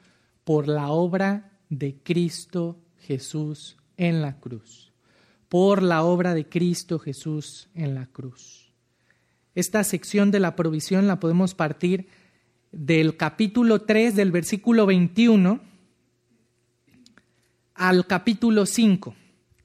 Por 0.42 0.66
la 0.66 0.88
obra 0.88 1.52
de 1.68 1.94
Cristo 2.02 2.80
Jesús 2.98 3.76
en 3.96 4.22
la 4.22 4.40
cruz. 4.40 4.92
Por 5.48 5.84
la 5.84 6.02
obra 6.02 6.34
de 6.34 6.48
Cristo 6.48 6.98
Jesús 6.98 7.68
en 7.74 7.94
la 7.94 8.06
cruz. 8.06 8.72
Esta 9.54 9.84
sección 9.84 10.32
de 10.32 10.40
la 10.40 10.56
provisión 10.56 11.06
la 11.06 11.20
podemos 11.20 11.54
partir 11.54 12.08
del 12.72 13.16
capítulo 13.16 13.82
3 13.82 14.16
del 14.16 14.32
versículo 14.32 14.84
21 14.84 15.60
al 17.76 18.06
capítulo 18.08 18.66
5. 18.66 19.14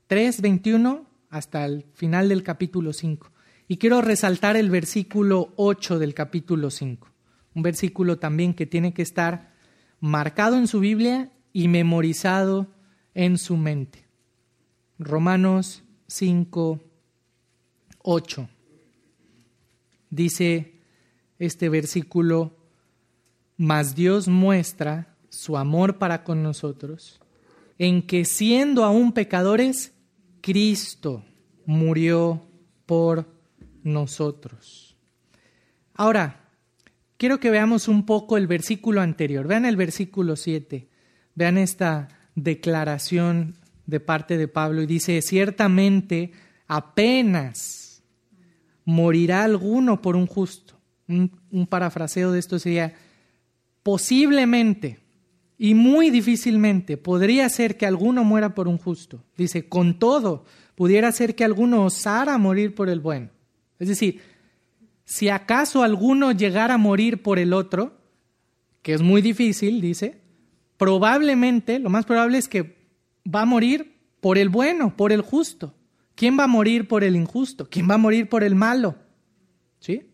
3, 0.05 0.41
21 0.41 1.05
hasta 1.31 1.65
el 1.65 1.85
final 1.95 2.29
del 2.29 2.43
capítulo 2.43 2.93
5. 2.93 3.30
Y 3.71 3.77
quiero 3.77 4.01
resaltar 4.01 4.57
el 4.57 4.69
versículo 4.69 5.53
8 5.55 5.97
del 5.97 6.13
capítulo 6.13 6.69
5. 6.69 7.07
Un 7.55 7.63
versículo 7.63 8.19
también 8.19 8.53
que 8.53 8.65
tiene 8.65 8.93
que 8.93 9.01
estar 9.01 9.53
marcado 10.01 10.57
en 10.57 10.67
su 10.67 10.81
Biblia 10.81 11.31
y 11.53 11.69
memorizado 11.69 12.67
en 13.13 13.37
su 13.37 13.55
mente. 13.55 14.09
Romanos 14.99 15.85
5, 16.07 16.81
8. 17.99 18.49
dice 20.09 20.73
este 21.39 21.69
versículo, 21.69 22.57
mas 23.55 23.95
Dios 23.95 24.27
muestra 24.27 25.15
su 25.29 25.55
amor 25.55 25.97
para 25.97 26.25
con 26.25 26.43
nosotros 26.43 27.21
en 27.77 28.05
que 28.05 28.25
siendo 28.25 28.83
aún 28.83 29.13
pecadores, 29.13 29.93
Cristo 30.41 31.23
murió 31.65 32.45
por 32.85 33.15
nosotros. 33.19 33.40
Ahora, 35.93 36.49
quiero 37.17 37.39
que 37.39 37.51
veamos 37.51 37.87
un 37.87 38.05
poco 38.05 38.37
el 38.37 38.47
versículo 38.47 39.01
anterior. 39.01 39.47
Vean 39.47 39.65
el 39.65 39.75
versículo 39.75 40.35
7. 40.35 40.87
Vean 41.35 41.57
esta 41.57 42.07
declaración 42.35 43.55
de 43.85 43.99
parte 43.99 44.37
de 44.37 44.47
Pablo 44.47 44.81
y 44.81 44.85
dice, 44.85 45.21
ciertamente 45.21 46.31
apenas 46.67 48.03
morirá 48.85 49.43
alguno 49.43 50.01
por 50.01 50.15
un 50.15 50.27
justo. 50.27 50.79
Un, 51.07 51.31
un 51.51 51.67
parafraseo 51.67 52.31
de 52.31 52.39
esto 52.39 52.57
sería, 52.57 52.93
posiblemente 53.83 54.99
y 55.57 55.75
muy 55.75 56.09
difícilmente 56.09 56.97
podría 56.97 57.47
ser 57.49 57.77
que 57.77 57.85
alguno 57.85 58.23
muera 58.23 58.55
por 58.55 58.67
un 58.67 58.79
justo. 58.79 59.23
Dice, 59.37 59.69
con 59.69 59.99
todo, 59.99 60.45
pudiera 60.73 61.11
ser 61.11 61.35
que 61.35 61.43
alguno 61.43 61.85
osara 61.85 62.39
morir 62.39 62.73
por 62.73 62.89
el 62.89 62.99
bueno. 62.99 63.29
Es 63.81 63.87
decir, 63.87 64.21
si 65.05 65.29
acaso 65.29 65.81
alguno 65.81 66.31
llegara 66.31 66.75
a 66.75 66.77
morir 66.77 67.23
por 67.23 67.39
el 67.39 67.51
otro, 67.51 67.97
que 68.83 68.93
es 68.93 69.01
muy 69.01 69.23
difícil, 69.23 69.81
dice, 69.81 70.21
probablemente, 70.77 71.79
lo 71.79 71.89
más 71.89 72.05
probable 72.05 72.37
es 72.37 72.47
que 72.47 72.77
va 73.25 73.41
a 73.41 73.45
morir 73.45 73.97
por 74.19 74.37
el 74.37 74.49
bueno, 74.49 74.95
por 74.95 75.11
el 75.11 75.21
justo. 75.21 75.73
¿Quién 76.13 76.37
va 76.37 76.43
a 76.43 76.47
morir 76.47 76.87
por 76.87 77.03
el 77.03 77.15
injusto? 77.15 77.67
¿Quién 77.71 77.89
va 77.89 77.95
a 77.95 77.97
morir 77.97 78.29
por 78.29 78.43
el 78.43 78.53
malo? 78.53 78.97
¿Sí? 79.79 80.11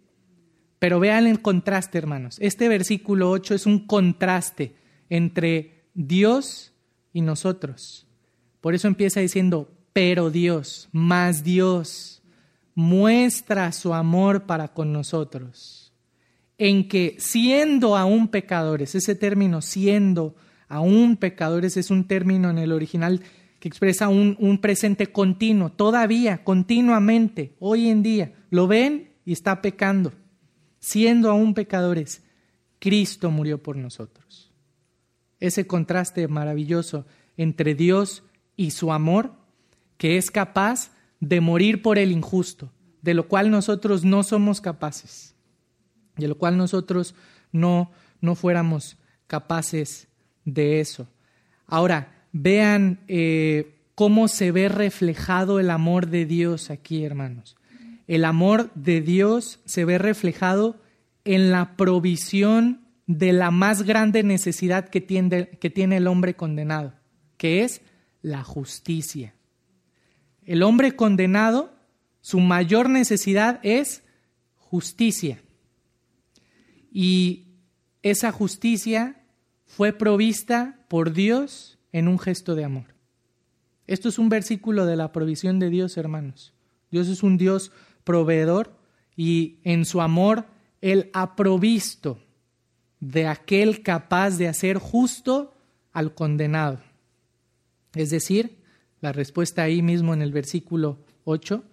Pero 0.79 1.01
vean 1.01 1.27
el 1.27 1.41
contraste, 1.41 1.97
hermanos. 1.97 2.37
Este 2.39 2.69
versículo 2.69 3.29
8 3.31 3.53
es 3.53 3.65
un 3.65 3.85
contraste 3.85 4.75
entre 5.09 5.89
Dios 5.93 6.73
y 7.11 7.19
nosotros. 7.19 8.07
Por 8.61 8.75
eso 8.75 8.87
empieza 8.87 9.19
diciendo, 9.19 9.69
pero 9.91 10.29
Dios, 10.29 10.87
más 10.93 11.43
Dios, 11.43 12.16
muestra 12.77 13.71
su 13.71 13.95
amor 13.95 14.43
para 14.43 14.67
con 14.67 14.93
nosotros, 14.93 15.91
en 16.59 16.87
que 16.87 17.15
siendo 17.17 17.97
aún 17.97 18.27
pecadores, 18.27 18.93
ese 18.93 19.15
término 19.15 19.63
siendo 19.63 20.35
aún 20.67 21.17
pecadores 21.17 21.75
es 21.75 21.89
un 21.89 22.07
término 22.07 22.51
en 22.51 22.59
el 22.59 22.71
original 22.71 23.23
que 23.59 23.67
expresa 23.67 24.09
un, 24.09 24.59
presente 24.61 25.07
continuo, 25.07 25.71
todavía, 25.71 26.43
continuamente, 26.43 27.55
hoy 27.57 27.89
en 27.89 28.03
día, 28.03 28.35
lo 28.51 28.67
ven 28.67 29.09
y 29.25 29.33
está 29.33 29.63
pecando. 29.63 30.13
Siendo 30.79 31.31
aún 31.31 31.55
pecadores, 31.55 32.21
Cristo 32.77 33.31
murió 33.31 33.63
por 33.63 33.75
nosotros. 33.75 34.53
Ese 35.39 35.65
contraste 35.65 36.27
maravilloso 36.27 37.07
entre 37.37 37.73
Dios 37.73 38.21
y 38.55 38.69
su 38.69 38.93
amor, 38.93 39.33
que 39.97 40.17
es 40.17 40.29
capaz 40.29 40.91
de 41.19 41.41
morir 41.41 41.81
por 41.81 41.97
el 41.97 42.11
injusto, 42.11 42.71
de 43.01 43.13
lo 43.13 43.27
cual 43.27 43.51
nosotros 43.51 44.03
no 44.03 44.23
somos 44.23 44.61
capaces, 44.61 45.35
de 46.15 46.27
lo 46.27 46.37
cual 46.37 46.57
nosotros 46.57 47.15
no, 47.51 47.91
no 48.21 48.35
fuéramos 48.35 48.97
capaces 49.27 50.07
de 50.45 50.79
eso. 50.79 51.07
Ahora, 51.65 52.13
vean 52.31 52.99
eh, 53.07 53.75
cómo 53.95 54.27
se 54.27 54.51
ve 54.51 54.69
reflejado 54.69 55.59
el 55.59 55.69
amor 55.69 56.07
de 56.07 56.25
Dios 56.25 56.69
aquí, 56.69 57.03
hermanos. 57.03 57.57
El 58.07 58.25
amor 58.25 58.71
de 58.73 59.01
Dios 59.01 59.59
se 59.65 59.83
ve 59.85 59.97
reflejado 59.97 60.79
en 61.25 61.51
la 61.51 61.75
provisión 61.75 62.81
de 63.05 63.33
la 63.33 63.51
más 63.51 63.83
grande 63.83 64.23
necesidad 64.23 64.89
que 64.89 65.01
tiene, 65.01 65.49
que 65.49 65.69
tiene 65.69 65.97
el 65.97 66.07
hombre 66.07 66.35
condenado, 66.35 66.93
que 67.37 67.63
es 67.63 67.81
la 68.21 68.43
justicia. 68.43 69.33
El 70.47 70.63
hombre 70.63 70.95
condenado, 70.95 71.75
su 72.21 72.39
mayor 72.39 72.89
necesidad 72.89 73.59
es 73.63 74.03
justicia. 74.55 75.43
Y 76.89 77.47
esa 78.01 78.31
justicia 78.31 79.21
fue 79.65 79.91
provista 79.91 80.79
por 80.87 81.11
Dios 81.11 81.77
en 81.91 82.07
un 82.07 82.17
gesto 82.17 82.55
de 82.55 82.63
amor. 82.63 82.95
Esto 83.87 84.07
es 84.07 84.17
un 84.17 84.29
versículo 84.29 84.85
de 84.85 84.95
la 84.95 85.11
provisión 85.11 85.59
de 85.59 85.69
Dios, 85.69 85.97
hermanos. 85.97 86.53
Dios 86.91 87.09
es 87.09 87.23
un 87.23 87.37
Dios 87.37 87.73
proveedor 88.05 88.73
y 89.17 89.59
en 89.63 89.83
su 89.83 89.99
amor 89.99 90.45
Él 90.79 91.09
ha 91.13 91.35
provisto 91.35 92.19
de 93.01 93.27
aquel 93.27 93.83
capaz 93.83 94.37
de 94.37 94.47
hacer 94.47 94.77
justo 94.77 95.53
al 95.91 96.13
condenado. 96.13 96.79
Es 97.93 98.11
decir, 98.11 98.57
la 99.01 99.11
respuesta 99.11 99.63
ahí 99.63 99.81
mismo 99.81 100.13
en 100.13 100.21
el 100.21 100.31
versículo 100.31 100.99
8, 101.23 101.63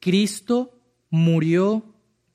Cristo 0.00 0.78
murió 1.10 1.84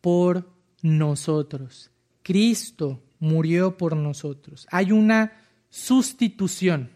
por 0.01 0.49
nosotros. 0.81 1.91
Cristo 2.23 3.03
murió 3.19 3.77
por 3.77 3.95
nosotros. 3.95 4.67
Hay 4.71 4.91
una 4.91 5.33
sustitución. 5.69 6.91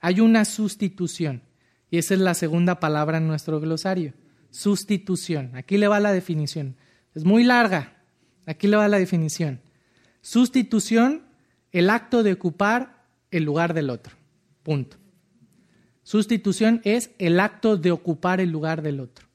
Hay 0.00 0.20
una 0.20 0.44
sustitución. 0.44 1.42
Y 1.90 1.98
esa 1.98 2.14
es 2.14 2.20
la 2.20 2.34
segunda 2.34 2.80
palabra 2.80 3.18
en 3.18 3.26
nuestro 3.26 3.60
glosario. 3.60 4.14
Sustitución. 4.50 5.52
Aquí 5.54 5.78
le 5.78 5.88
va 5.88 6.00
la 6.00 6.12
definición. 6.12 6.76
Es 7.14 7.24
muy 7.24 7.44
larga. 7.44 8.02
Aquí 8.46 8.66
le 8.66 8.76
va 8.76 8.88
la 8.88 8.98
definición. 8.98 9.60
Sustitución, 10.20 11.22
el 11.72 11.90
acto 11.90 12.22
de 12.22 12.32
ocupar 12.32 13.04
el 13.30 13.44
lugar 13.44 13.74
del 13.74 13.90
otro. 13.90 14.14
Punto. 14.62 14.96
Sustitución 16.06 16.80
es 16.84 17.10
el 17.18 17.40
acto 17.40 17.76
de 17.76 17.90
ocupar 17.90 18.40
el 18.40 18.52
lugar 18.52 18.80
del 18.80 19.00
otro. 19.00 19.26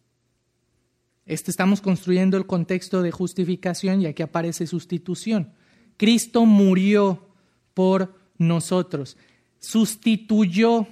Este 1.26 1.52
estamos 1.52 1.82
construyendo 1.82 2.38
el 2.38 2.46
contexto 2.46 3.02
de 3.02 3.12
justificación 3.12 4.02
y 4.02 4.06
aquí 4.06 4.24
aparece 4.24 4.66
sustitución. 4.66 5.52
Cristo 5.98 6.46
murió 6.46 7.28
por 7.74 8.16
nosotros, 8.38 9.18
sustituyó 9.60 10.88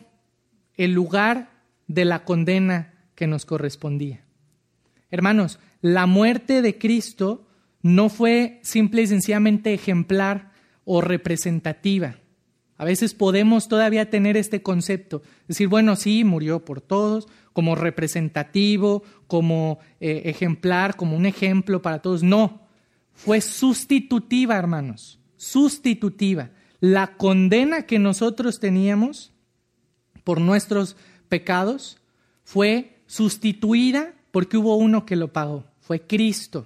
el 0.75 0.91
lugar 0.91 1.49
de 1.87 2.03
la 2.03 2.25
condena 2.25 2.93
que 3.15 3.27
nos 3.27 3.45
correspondía. 3.45 4.25
Hermanos, 5.09 5.59
la 5.79 6.07
muerte 6.07 6.61
de 6.61 6.77
Cristo 6.77 7.47
no 7.81 8.09
fue 8.09 8.59
simple 8.63 9.03
y 9.03 9.07
sencillamente 9.07 9.73
ejemplar 9.73 10.51
o 10.83 10.99
representativa. 10.99 12.17
A 12.79 12.85
veces 12.85 13.13
podemos 13.13 13.67
todavía 13.67 14.09
tener 14.09 14.37
este 14.37 14.63
concepto, 14.63 15.21
decir, 15.49 15.67
bueno, 15.67 15.97
sí, 15.97 16.23
murió 16.23 16.63
por 16.63 16.79
todos, 16.79 17.27
como 17.51 17.75
representativo, 17.75 19.03
como 19.27 19.79
eh, 19.99 20.21
ejemplar, 20.25 20.95
como 20.95 21.17
un 21.17 21.25
ejemplo 21.25 21.81
para 21.81 22.01
todos. 22.01 22.23
No, 22.23 22.61
fue 23.11 23.41
sustitutiva, 23.41 24.55
hermanos, 24.55 25.19
sustitutiva. 25.35 26.51
La 26.79 27.17
condena 27.17 27.81
que 27.81 27.99
nosotros 27.99 28.61
teníamos 28.61 29.33
por 30.23 30.39
nuestros 30.39 30.95
pecados 31.27 31.97
fue 32.45 33.01
sustituida 33.07 34.13
porque 34.31 34.55
hubo 34.55 34.77
uno 34.77 35.05
que 35.05 35.17
lo 35.17 35.33
pagó, 35.33 35.65
fue 35.81 36.07
Cristo. 36.07 36.65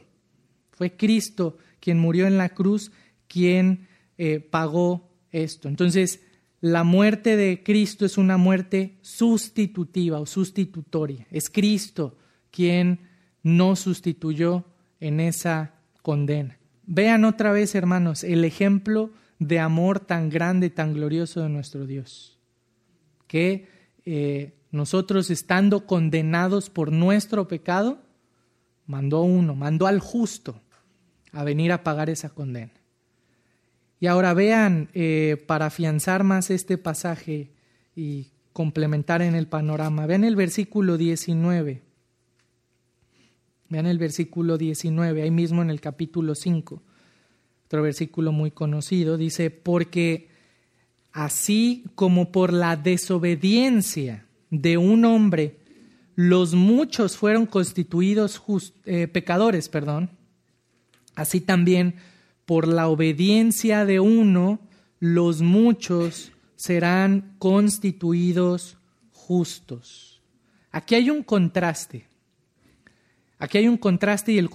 Fue 0.69 0.95
Cristo 0.95 1.57
quien 1.79 1.97
murió 1.97 2.27
en 2.27 2.37
la 2.37 2.49
cruz, 2.49 2.91
quien 3.27 3.87
eh, 4.19 4.39
pagó 4.39 5.09
esto. 5.33 5.67
Entonces, 5.67 6.21
la 6.61 6.85
muerte 6.85 7.35
de 7.35 7.61
Cristo 7.61 8.05
es 8.05 8.17
una 8.17 8.37
muerte 8.37 8.97
sustitutiva 9.01 10.21
o 10.21 10.25
sustitutoria. 10.25 11.27
Es 11.29 11.49
Cristo 11.49 12.17
quien 12.51 12.99
no 13.41 13.75
sustituyó 13.75 14.63
en 15.01 15.19
esa 15.19 15.73
condena. 16.01 16.57
Vean 16.85 17.25
otra 17.25 17.51
vez, 17.51 17.75
hermanos, 17.75 18.23
el 18.23 18.45
ejemplo 18.45 19.11
de 19.39 19.59
amor 19.59 19.99
tan 19.99 20.29
grande, 20.29 20.69
tan 20.69 20.93
glorioso 20.93 21.41
de 21.41 21.49
nuestro 21.49 21.85
Dios. 21.85 22.39
Que 23.27 23.67
eh, 24.05 24.53
nosotros 24.71 25.29
estando 25.29 25.85
condenados 25.85 26.69
por 26.69 26.91
nuestro 26.91 27.47
pecado, 27.47 27.99
mandó 28.85 29.21
uno, 29.23 29.55
mandó 29.55 29.87
al 29.87 29.99
justo 29.99 30.61
a 31.31 31.43
venir 31.43 31.71
a 31.71 31.83
pagar 31.83 32.09
esa 32.09 32.29
condena. 32.29 32.71
Y 34.03 34.07
ahora 34.07 34.33
vean, 34.33 34.89
eh, 34.93 35.41
para 35.47 35.67
afianzar 35.67 36.25
más 36.25 36.49
este 36.49 36.77
pasaje 36.77 37.53
y 37.95 38.33
complementar 38.51 39.21
en 39.21 39.33
el 39.33 39.47
panorama, 39.47 40.05
vean 40.05 40.25
el 40.25 40.35
versículo 40.35 40.97
19. 40.97 41.81
Vean 43.69 43.85
el 43.85 43.97
versículo 43.97 44.57
19, 44.57 45.21
ahí 45.21 45.31
mismo 45.31 45.61
en 45.61 45.69
el 45.69 45.79
capítulo 45.79 46.35
5, 46.35 46.83
otro 47.63 47.81
versículo 47.81 48.33
muy 48.33 48.51
conocido, 48.51 49.15
dice, 49.15 49.49
porque 49.51 50.27
así 51.13 51.85
como 51.95 52.29
por 52.33 52.51
la 52.51 52.75
desobediencia 52.75 54.25
de 54.49 54.75
un 54.75 55.05
hombre, 55.05 55.59
los 56.15 56.55
muchos 56.55 57.15
fueron 57.15 57.45
constituidos 57.45 58.43
eh, 58.83 59.07
pecadores, 59.07 59.69
perdón, 59.69 60.09
Así 61.15 61.39
también, 61.39 61.95
por 62.45 62.67
la 62.67 62.87
obediencia 62.87 63.85
de 63.85 63.99
uno, 63.99 64.59
los 64.99 65.41
muchos 65.41 66.31
serán 66.55 67.35
constituidos 67.39 68.77
justos. 69.11 70.21
Aquí 70.71 70.95
hay 70.95 71.09
un 71.09 71.23
contraste. 71.23 72.07
Aquí 73.37 73.57
hay 73.57 73.67
un 73.67 73.77
contraste 73.77 74.31
y 74.31 74.37
el, 74.37 74.49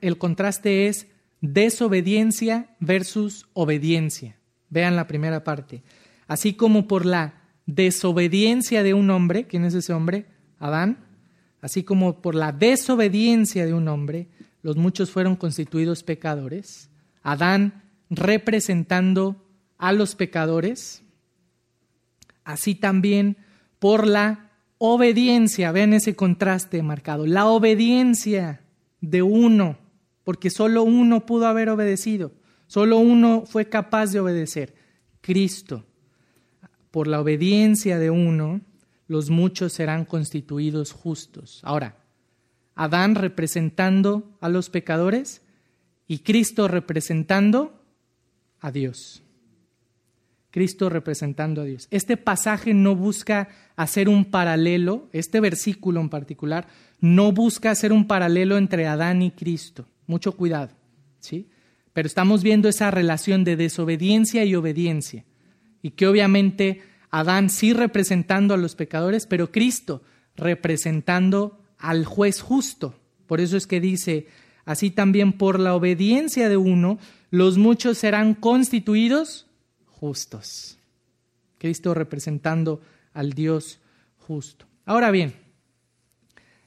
el 0.00 0.18
contraste 0.18 0.86
es 0.86 1.06
desobediencia 1.40 2.74
versus 2.80 3.46
obediencia. 3.52 4.36
Vean 4.70 4.96
la 4.96 5.06
primera 5.06 5.44
parte. 5.44 5.82
Así 6.26 6.54
como 6.54 6.88
por 6.88 7.04
la 7.04 7.34
desobediencia 7.66 8.82
de 8.82 8.94
un 8.94 9.10
hombre, 9.10 9.46
¿quién 9.46 9.64
es 9.64 9.74
ese 9.74 9.92
hombre? 9.92 10.26
Adán. 10.58 11.04
Así 11.60 11.82
como 11.84 12.22
por 12.22 12.34
la 12.34 12.52
desobediencia 12.52 13.66
de 13.66 13.74
un 13.74 13.88
hombre, 13.88 14.28
los 14.62 14.76
muchos 14.76 15.10
fueron 15.10 15.36
constituidos 15.36 16.02
pecadores. 16.02 16.88
Adán 17.22 17.82
representando 18.10 19.44
a 19.78 19.92
los 19.92 20.14
pecadores. 20.14 21.02
Así 22.44 22.74
también 22.74 23.36
por 23.78 24.06
la 24.06 24.50
obediencia, 24.78 25.72
vean 25.72 25.92
ese 25.92 26.16
contraste 26.16 26.82
marcado, 26.82 27.26
la 27.26 27.46
obediencia 27.46 28.62
de 29.00 29.22
uno, 29.22 29.78
porque 30.24 30.50
solo 30.50 30.82
uno 30.82 31.24
pudo 31.26 31.46
haber 31.46 31.68
obedecido, 31.68 32.32
solo 32.66 32.98
uno 32.98 33.44
fue 33.46 33.68
capaz 33.68 34.12
de 34.12 34.20
obedecer, 34.20 34.74
Cristo. 35.20 35.84
Por 36.90 37.06
la 37.06 37.20
obediencia 37.20 37.98
de 37.98 38.10
uno, 38.10 38.60
los 39.06 39.30
muchos 39.30 39.72
serán 39.72 40.04
constituidos 40.04 40.92
justos. 40.92 41.60
Ahora, 41.62 41.96
Adán 42.74 43.14
representando 43.14 44.36
a 44.40 44.48
los 44.48 44.70
pecadores 44.70 45.42
y 46.06 46.18
Cristo 46.20 46.68
representando 46.68 47.82
a 48.60 48.70
Dios. 48.70 49.22
Cristo 50.50 50.90
representando 50.90 51.62
a 51.62 51.64
Dios. 51.64 51.88
Este 51.90 52.18
pasaje 52.18 52.74
no 52.74 52.94
busca 52.94 53.48
hacer 53.74 54.08
un 54.08 54.26
paralelo, 54.26 55.08
este 55.12 55.40
versículo 55.40 56.00
en 56.00 56.10
particular, 56.10 56.68
no 57.00 57.32
busca 57.32 57.70
hacer 57.70 57.92
un 57.92 58.06
paralelo 58.06 58.58
entre 58.58 58.86
Adán 58.86 59.22
y 59.22 59.30
Cristo. 59.30 59.86
Mucho 60.06 60.32
cuidado, 60.32 60.70
¿sí? 61.20 61.48
Pero 61.94 62.06
estamos 62.06 62.42
viendo 62.42 62.68
esa 62.68 62.90
relación 62.90 63.44
de 63.44 63.56
desobediencia 63.56 64.44
y 64.44 64.54
obediencia. 64.54 65.24
Y 65.80 65.92
que 65.92 66.06
obviamente 66.06 66.82
Adán 67.10 67.48
sí 67.48 67.72
representando 67.72 68.52
a 68.52 68.58
los 68.58 68.74
pecadores, 68.74 69.26
pero 69.26 69.50
Cristo 69.50 70.02
representando 70.36 71.60
al 71.78 72.04
juez 72.04 72.42
justo. 72.42 72.94
Por 73.26 73.40
eso 73.40 73.56
es 73.56 73.66
que 73.66 73.80
dice, 73.80 74.26
así 74.64 74.90
también 74.90 75.32
por 75.32 75.58
la 75.58 75.74
obediencia 75.74 76.48
de 76.48 76.56
uno, 76.56 76.98
los 77.30 77.58
muchos 77.58 77.98
serán 77.98 78.34
constituidos 78.34 79.46
justos. 79.86 80.78
Cristo 81.58 81.94
representando 81.94 82.80
al 83.12 83.32
Dios 83.32 83.78
justo. 84.18 84.66
Ahora 84.84 85.10
bien, 85.10 85.34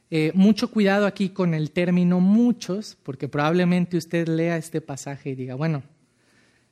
eh, 0.10 0.32
mucho 0.36 0.72
cuidado 0.72 1.06
aquí 1.06 1.30
con 1.30 1.54
el 1.54 1.72
término 1.72 2.20
muchos, 2.20 2.98
porque 3.04 3.28
probablemente 3.28 3.98
usted 3.98 4.28
lea 4.28 4.58
este 4.58 4.80
pasaje 4.82 5.32
y 5.32 5.36
diga, 5.36 5.56
bueno, 5.56 5.84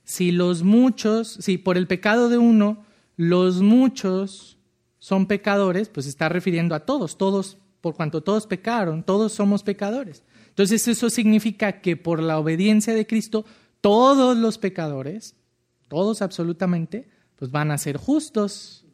si 0.04 0.32
los 0.32 0.64
muchos, 0.64 1.38
si 1.42 1.58
por 1.58 1.78
el 1.78 1.88
pecado 1.88 2.30
de 2.30 2.38
uno, 2.38 2.86
los 3.18 3.62
muchos 3.62 4.58
son 5.00 5.26
pecadores, 5.26 5.90
pues 5.90 6.06
está 6.08 6.30
refiriendo 6.30 6.76
a 6.76 6.82
todos, 6.82 7.18
todos, 7.18 7.58
por 7.82 7.96
cuanto 7.96 8.22
todos 8.22 8.48
pecaron, 8.48 9.04
todos 9.04 9.34
somos 9.34 9.64
pecadores. 9.64 10.24
Entonces 10.54 10.88
eso 10.88 11.10
significa 11.10 11.82
que 11.82 11.98
por 11.98 12.22
la 12.22 12.38
obediencia 12.38 12.94
de 12.94 13.08
Cristo, 13.08 13.44
todos 13.82 14.38
los 14.38 14.60
pecadores, 14.60 15.36
todos 15.88 16.22
absolutamente, 16.22 17.08
pues 17.38 17.50
van 17.50 17.72
a 17.72 17.78
ser 17.80 17.98
justos. 17.98 18.86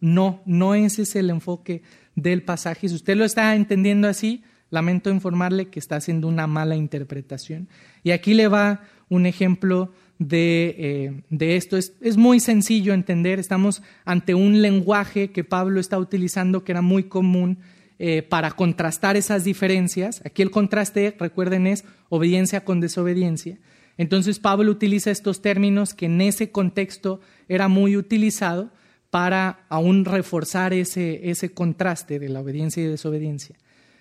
No, 0.00 0.42
no 0.46 0.76
ese 0.76 1.02
es 1.02 1.16
el 1.16 1.30
enfoque 1.30 1.82
del 2.14 2.44
pasaje. 2.44 2.88
Si 2.88 2.94
usted 2.94 3.16
lo 3.16 3.24
está 3.24 3.56
entendiendo 3.56 4.06
así, 4.06 4.44
lamento 4.70 5.10
informarle 5.10 5.70
que 5.70 5.80
está 5.80 5.96
haciendo 5.96 6.28
una 6.28 6.46
mala 6.46 6.76
interpretación. 6.76 7.68
Y 8.04 8.12
aquí 8.12 8.32
le 8.32 8.46
va 8.46 8.82
un 9.08 9.26
ejemplo 9.26 9.92
de, 10.20 10.76
eh, 10.78 11.22
de 11.30 11.56
esto. 11.56 11.76
Es, 11.76 11.94
es, 12.00 12.16
muy 12.16 12.38
sencillo 12.38 12.94
entender. 12.94 13.40
Estamos 13.40 13.82
ante 14.04 14.36
un 14.36 14.62
lenguaje 14.62 15.32
que 15.32 15.42
Pablo 15.42 15.80
está 15.80 15.98
utilizando 15.98 16.62
que 16.62 16.70
era 16.70 16.82
muy 16.82 17.02
común 17.02 17.58
eh, 18.00 18.22
para 18.22 18.52
contrastar 18.52 19.16
esas 19.16 19.42
diferencias. 19.42 20.22
Aquí 20.24 20.42
el 20.42 20.50
contraste, 20.50 21.16
recuerden, 21.18 21.66
es 21.66 21.84
obediencia 22.08 22.64
con 22.64 22.80
desobediencia. 22.80 23.58
Entonces 23.96 24.38
Pablo 24.38 24.70
utiliza 24.70 25.10
estos 25.10 25.42
términos 25.42 25.94
que 25.94 26.06
en 26.06 26.20
ese 26.20 26.52
contexto 26.52 27.20
era 27.48 27.66
muy 27.66 27.96
utilizado 27.96 28.70
para 29.10 29.66
aún 29.68 30.04
reforzar 30.04 30.72
ese, 30.72 31.28
ese 31.28 31.52
contraste 31.52 32.20
de 32.20 32.28
la 32.28 32.40
obediencia 32.40 32.84
y 32.84 32.86
desobediencia. 32.86 33.56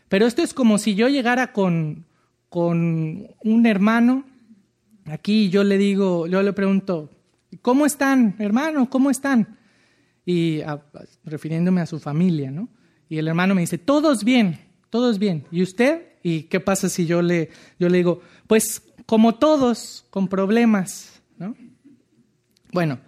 Pero 0.09 0.27
esto 0.27 0.43
es 0.43 0.53
como 0.53 0.77
si 0.77 0.93
yo 0.93 1.09
llegara 1.09 1.51
con, 1.51 2.05
con 2.49 3.27
un 3.43 3.65
hermano, 3.65 4.25
aquí 5.05 5.49
yo 5.49 5.63
le 5.63 5.79
digo, 5.79 6.27
yo 6.27 6.43
le 6.43 6.53
pregunto, 6.53 7.09
¿cómo 7.63 7.85
están, 7.85 8.35
hermano? 8.37 8.89
¿Cómo 8.89 9.09
están? 9.09 9.57
Y 10.25 10.61
refiriéndome 11.23 11.81
a 11.81 11.85
su 11.87 11.99
familia, 11.99 12.51
¿no? 12.51 12.69
Y 13.09 13.17
el 13.17 13.27
hermano 13.27 13.55
me 13.55 13.61
dice, 13.61 13.77
todos 13.77 14.23
bien, 14.23 14.59
todos 14.89 15.19
bien. 15.19 15.45
¿Y 15.51 15.61
usted? 15.61 16.07
¿Y 16.23 16.43
qué 16.43 16.59
pasa 16.59 16.89
si 16.89 17.05
yo 17.05 17.21
le, 17.21 17.49
yo 17.79 17.89
le 17.89 17.97
digo, 17.97 18.21
pues 18.47 18.83
como 19.05 19.35
todos, 19.35 20.05
con 20.09 20.27
problemas, 20.27 21.21
¿no? 21.37 21.55
Bueno, 22.73 22.99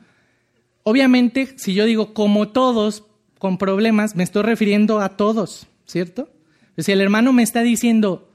obviamente, 0.83 1.57
si 1.57 1.73
yo 1.73 1.85
digo 1.85 2.13
como 2.13 2.49
todos, 2.49 3.03
con 3.37 3.57
problemas, 3.57 4.15
me 4.15 4.23
estoy 4.23 4.43
refiriendo 4.43 4.99
a 4.99 5.17
todos, 5.17 5.67
¿cierto? 5.85 6.29
Si 6.77 6.91
el 6.91 7.01
hermano 7.01 7.33
me 7.33 7.43
está 7.43 7.61
diciendo, 7.61 8.31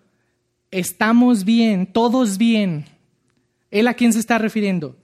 estamos 0.70 1.44
bien, 1.44 1.86
todos 1.86 2.36
bien, 2.36 2.86
¿él 3.70 3.88
a 3.88 3.94
quién 3.94 4.12
se 4.12 4.18
está 4.18 4.38
refiriendo? 4.38 4.96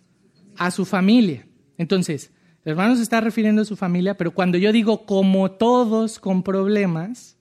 A 0.57 0.71
su 0.71 0.85
familia. 0.85 1.47
Entonces, 1.79 2.31
el 2.65 2.73
hermano 2.73 2.97
se 2.97 3.03
está 3.03 3.21
refiriendo 3.21 3.63
a 3.63 3.65
su 3.65 3.77
familia, 3.77 4.17
pero 4.17 4.33
cuando 4.33 4.59
yo 4.59 4.73
digo 4.73 5.07
como 5.07 5.51
todos 5.51 6.19
con 6.19 6.43
problemas, 6.43 7.37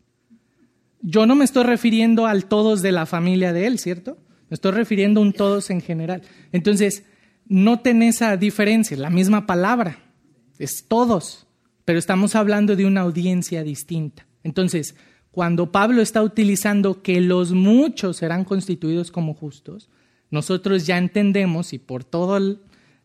yo 1.02 1.26
no 1.26 1.36
me 1.36 1.46
estoy 1.46 1.64
refiriendo 1.64 2.26
al 2.26 2.46
todos 2.46 2.82
de 2.82 2.92
la 2.92 3.06
familia 3.06 3.54
de 3.54 3.68
él, 3.68 3.80
¿cierto? 3.80 4.18
Me 4.50 4.56
estoy 4.56 4.72
refiriendo 4.72 5.20
a 5.20 5.24
un 5.24 5.34
todos 5.34 5.70
en 5.70 5.82
general. 5.82 6.22
Entonces, 6.52 7.04
noten 7.48 8.02
esa 8.02 8.38
diferencia, 8.38 8.96
la 8.98 9.10
misma 9.10 9.46
palabra, 9.46 10.00
es 10.58 10.86
todos, 10.88 11.48
pero 11.86 12.00
estamos 12.00 12.36
hablando 12.36 12.76
de 12.76 12.86
una 12.86 13.02
audiencia 13.02 13.64
distinta. 13.64 14.26
Entonces, 14.44 14.96
cuando 15.32 15.72
Pablo 15.72 16.02
está 16.02 16.24
utilizando 16.24 17.02
que 17.02 17.22
los 17.22 17.52
muchos 17.52 18.18
serán 18.18 18.46
constituidos 18.46 19.12
como 19.12 19.34
justos, 19.34 19.90
nosotros 20.32 20.86
ya 20.86 20.98
entendemos, 20.98 21.74
y 21.74 21.80
por 21.80 22.04
toda 22.04 22.40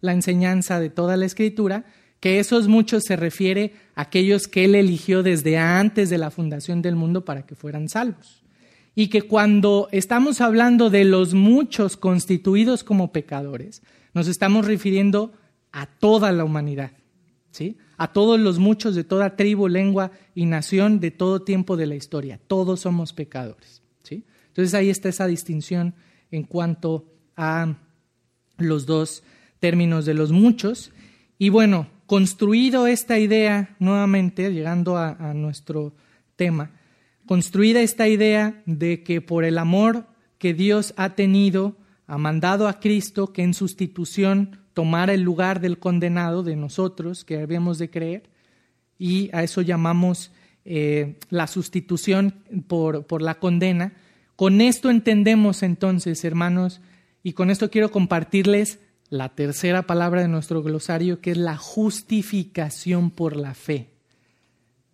la 0.01 0.13
enseñanza 0.13 0.81
de 0.81 0.91
toda 0.91 1.17
la 1.17 1.27
escritura, 1.27 1.85
que 2.25 2.39
esos 2.39 2.69
muchos 2.69 3.03
se 3.07 3.17
refiere 3.17 3.75
a 3.95 4.01
aquellos 4.01 4.49
que 4.49 4.65
él 4.65 4.75
eligió 4.77 5.23
desde 5.23 5.59
antes 5.59 6.09
de 6.09 6.17
la 6.17 6.31
fundación 6.31 6.81
del 6.81 6.97
mundo 6.97 7.27
para 7.27 7.45
que 7.45 7.55
fueran 7.55 7.91
salvos 7.91 8.43
y 8.95 9.09
que 9.09 9.21
cuando 9.21 9.91
estamos 9.93 10.41
hablando 10.41 10.89
de 10.89 11.05
los 11.05 11.35
muchos 11.35 11.99
constituidos 11.99 12.83
como 12.83 13.13
pecadores, 13.13 13.83
nos 14.15 14.27
estamos 14.27 14.65
refiriendo 14.65 15.35
a 15.71 15.85
toda 15.85 16.33
la 16.33 16.45
humanidad, 16.45 16.93
¿sí? 17.51 17.77
A 17.99 18.15
todos 18.15 18.41
los 18.41 18.59
muchos 18.59 18.95
de 18.95 19.05
toda 19.05 19.37
tribu, 19.37 19.69
lengua 19.69 20.11
y 20.35 20.47
nación 20.47 21.01
de 21.01 21.11
todo 21.11 21.43
tiempo 21.43 21.77
de 21.77 21.89
la 21.89 21.95
historia. 21.95 22.41
Todos 22.47 22.81
somos 22.81 23.13
pecadores, 23.13 23.83
¿sí? 24.03 24.25
Entonces 24.47 24.73
ahí 24.73 24.89
está 24.89 25.11
esa 25.11 25.27
distinción 25.27 25.95
en 26.31 26.45
cuanto 26.45 27.05
a 27.37 27.77
los 28.57 28.87
dos 28.87 29.25
términos 29.61 30.07
de 30.07 30.15
los 30.15 30.33
muchos. 30.33 30.91
Y 31.37 31.51
bueno, 31.51 31.93
construido 32.15 32.87
esta 32.87 33.19
idea 33.19 33.75
nuevamente, 33.81 34.53
llegando 34.53 34.97
a, 34.97 35.35
nuestro 35.35 35.97
tema, 36.37 36.71
construida 37.27 37.81
esta 37.81 38.07
idea 38.07 38.63
de 38.67 39.03
que 39.03 39.21
por 39.21 39.43
el 39.43 39.59
amor 39.59 40.07
que 40.39 40.55
Dios 40.55 40.95
ha 40.97 41.17
tenido, 41.17 41.77
ha 42.07 42.17
mandado 42.17 42.69
a 42.69 42.79
Cristo 42.79 43.33
que 43.33 43.43
en 43.43 43.53
sustitución 43.53 44.61
tomara 44.75 45.13
el 45.13 45.23
lugar 45.23 45.59
del 45.59 45.81
condenado 45.81 46.45
de 46.45 46.55
nosotros, 46.55 47.25
que 47.25 47.41
habíamos 47.41 47.79
de 47.79 47.91
creer, 47.91 48.31
y 48.97 49.29
a 49.33 49.43
eso 49.43 49.61
llamamos 49.61 50.31
eh, 50.65 51.19
la 51.31 51.49
sustitución 51.49 52.45
por, 52.69 53.09
por 53.09 53.23
la 53.23 53.41
condena. 53.41 53.93
Con 54.37 54.61
esto 54.61 54.89
entendemos 54.89 55.65
entonces, 55.65 56.25
hermanos, 56.25 56.81
y 57.25 57.33
con 57.33 57.51
esto 57.51 57.71
quiero 57.73 57.91
compartirles 57.91 58.79
la 59.15 59.29
tercera 59.29 59.83
palabra 59.83 60.23
de 60.23 60.29
nuestro 60.29 60.63
glosario, 60.63 61.21
que 61.21 61.31
es 61.31 61.37
la 61.37 61.57
justificación 61.57 63.11
por 63.11 63.37
la 63.37 63.55
fe. 63.55 63.91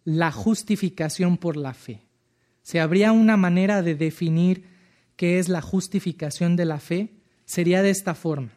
La 0.05 0.31
justificación 0.31 1.39
por 1.39 1.57
la 1.57 1.73
fe. 1.73 2.03
¿Se 2.63 2.81
habría 2.81 3.13
una 3.13 3.39
manera 3.39 3.81
de 3.81 3.95
definir 3.95 4.65
qué 5.17 5.39
es 5.39 5.49
la 5.49 5.63
justificación 5.63 6.55
de 6.57 6.65
la 6.67 6.81
fe? 6.81 7.09
sería 7.47 7.83
de 7.83 7.91
esta 7.91 8.15
forma. 8.15 8.51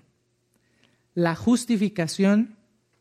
La 1.15 1.33
justificación 1.35 2.55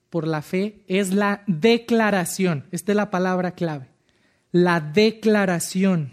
por 0.09 0.27
la 0.27 0.41
fe 0.41 0.85
es 0.87 1.13
la 1.13 1.43
declaración, 1.47 2.65
esta 2.71 2.93
es 2.93 2.97
la 2.97 3.11
palabra 3.11 3.51
clave, 3.51 3.89
la 4.53 4.81
declaración 4.81 6.13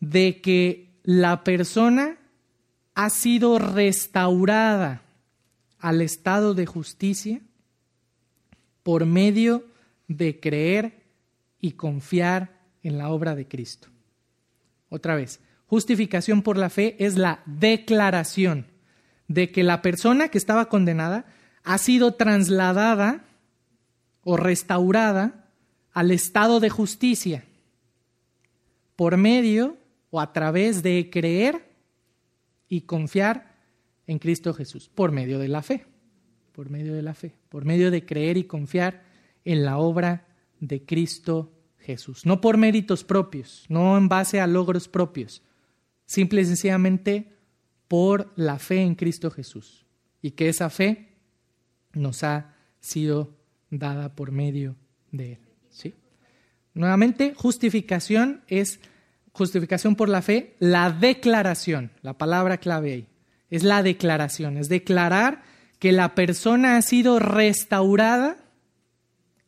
de 0.00 0.40
que 0.40 0.88
la 1.02 1.44
persona 1.44 2.16
ha 2.94 3.10
sido 3.10 3.58
restaurada 3.58 5.02
al 5.78 6.00
estado 6.00 6.54
de 6.54 6.66
justicia 6.66 7.40
por 8.82 9.06
medio 9.06 9.64
de 10.06 10.40
creer 10.40 11.02
y 11.60 11.72
confiar 11.72 12.60
en 12.82 12.98
la 12.98 13.10
obra 13.10 13.34
de 13.34 13.46
Cristo. 13.46 13.88
Otra 14.88 15.14
vez, 15.14 15.40
justificación 15.66 16.42
por 16.42 16.56
la 16.56 16.70
fe 16.70 16.96
es 16.98 17.16
la 17.16 17.42
declaración 17.46 18.66
de 19.26 19.50
que 19.50 19.62
la 19.62 19.82
persona 19.82 20.28
que 20.28 20.38
estaba 20.38 20.68
condenada 20.68 21.26
ha 21.64 21.78
sido 21.78 22.14
trasladada 22.14 23.24
o 24.22 24.36
restaurada 24.36 25.44
al 25.92 26.10
estado 26.10 26.60
de 26.60 26.70
justicia 26.70 27.44
por 28.96 29.16
medio 29.16 29.76
o 30.10 30.20
a 30.20 30.32
través 30.32 30.82
de 30.82 31.10
creer 31.12 31.68
y 32.68 32.82
confiar 32.82 33.47
en 34.08 34.18
Cristo 34.18 34.52
Jesús, 34.52 34.90
por 34.92 35.12
medio 35.12 35.38
de 35.38 35.46
la 35.46 35.62
fe, 35.62 35.86
por 36.52 36.70
medio 36.70 36.94
de 36.94 37.02
la 37.02 37.14
fe, 37.14 37.36
por 37.48 37.64
medio 37.64 37.92
de 37.92 38.04
creer 38.04 38.36
y 38.36 38.44
confiar 38.44 39.04
en 39.44 39.64
la 39.64 39.78
obra 39.78 40.26
de 40.58 40.84
Cristo 40.84 41.52
Jesús, 41.78 42.26
no 42.26 42.40
por 42.40 42.56
méritos 42.56 43.04
propios, 43.04 43.64
no 43.68 43.96
en 43.96 44.08
base 44.08 44.40
a 44.40 44.46
logros 44.46 44.88
propios, 44.88 45.42
simple 46.06 46.40
y 46.40 46.46
sencillamente 46.46 47.36
por 47.86 48.32
la 48.34 48.58
fe 48.58 48.80
en 48.80 48.94
Cristo 48.94 49.30
Jesús, 49.30 49.86
y 50.20 50.32
que 50.32 50.48
esa 50.48 50.70
fe 50.70 51.14
nos 51.92 52.24
ha 52.24 52.56
sido 52.80 53.36
dada 53.70 54.14
por 54.14 54.32
medio 54.32 54.74
de 55.12 55.32
Él. 55.34 55.38
¿sí? 55.68 55.94
Nuevamente, 56.72 57.34
justificación 57.36 58.42
es 58.48 58.80
justificación 59.32 59.96
por 59.96 60.08
la 60.08 60.22
fe, 60.22 60.56
la 60.58 60.90
declaración, 60.90 61.92
la 62.02 62.16
palabra 62.16 62.58
clave 62.58 62.92
ahí, 62.92 63.08
es 63.50 63.62
la 63.62 63.82
declaración, 63.82 64.56
es 64.56 64.68
declarar 64.68 65.42
que 65.78 65.92
la 65.92 66.14
persona 66.14 66.76
ha 66.76 66.82
sido 66.82 67.18
restaurada 67.18 68.36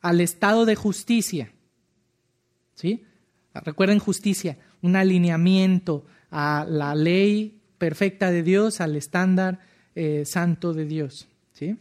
al 0.00 0.20
estado 0.20 0.64
de 0.64 0.74
justicia. 0.74 1.52
¿Sí? 2.74 3.04
Recuerden 3.52 3.98
justicia, 3.98 4.58
un 4.80 4.96
alineamiento 4.96 6.06
a 6.30 6.64
la 6.68 6.94
ley 6.94 7.60
perfecta 7.78 8.30
de 8.30 8.42
Dios, 8.42 8.80
al 8.80 8.96
estándar 8.96 9.60
eh, 9.94 10.24
santo 10.24 10.72
de 10.72 10.86
Dios. 10.86 11.28
¿Sí? 11.52 11.76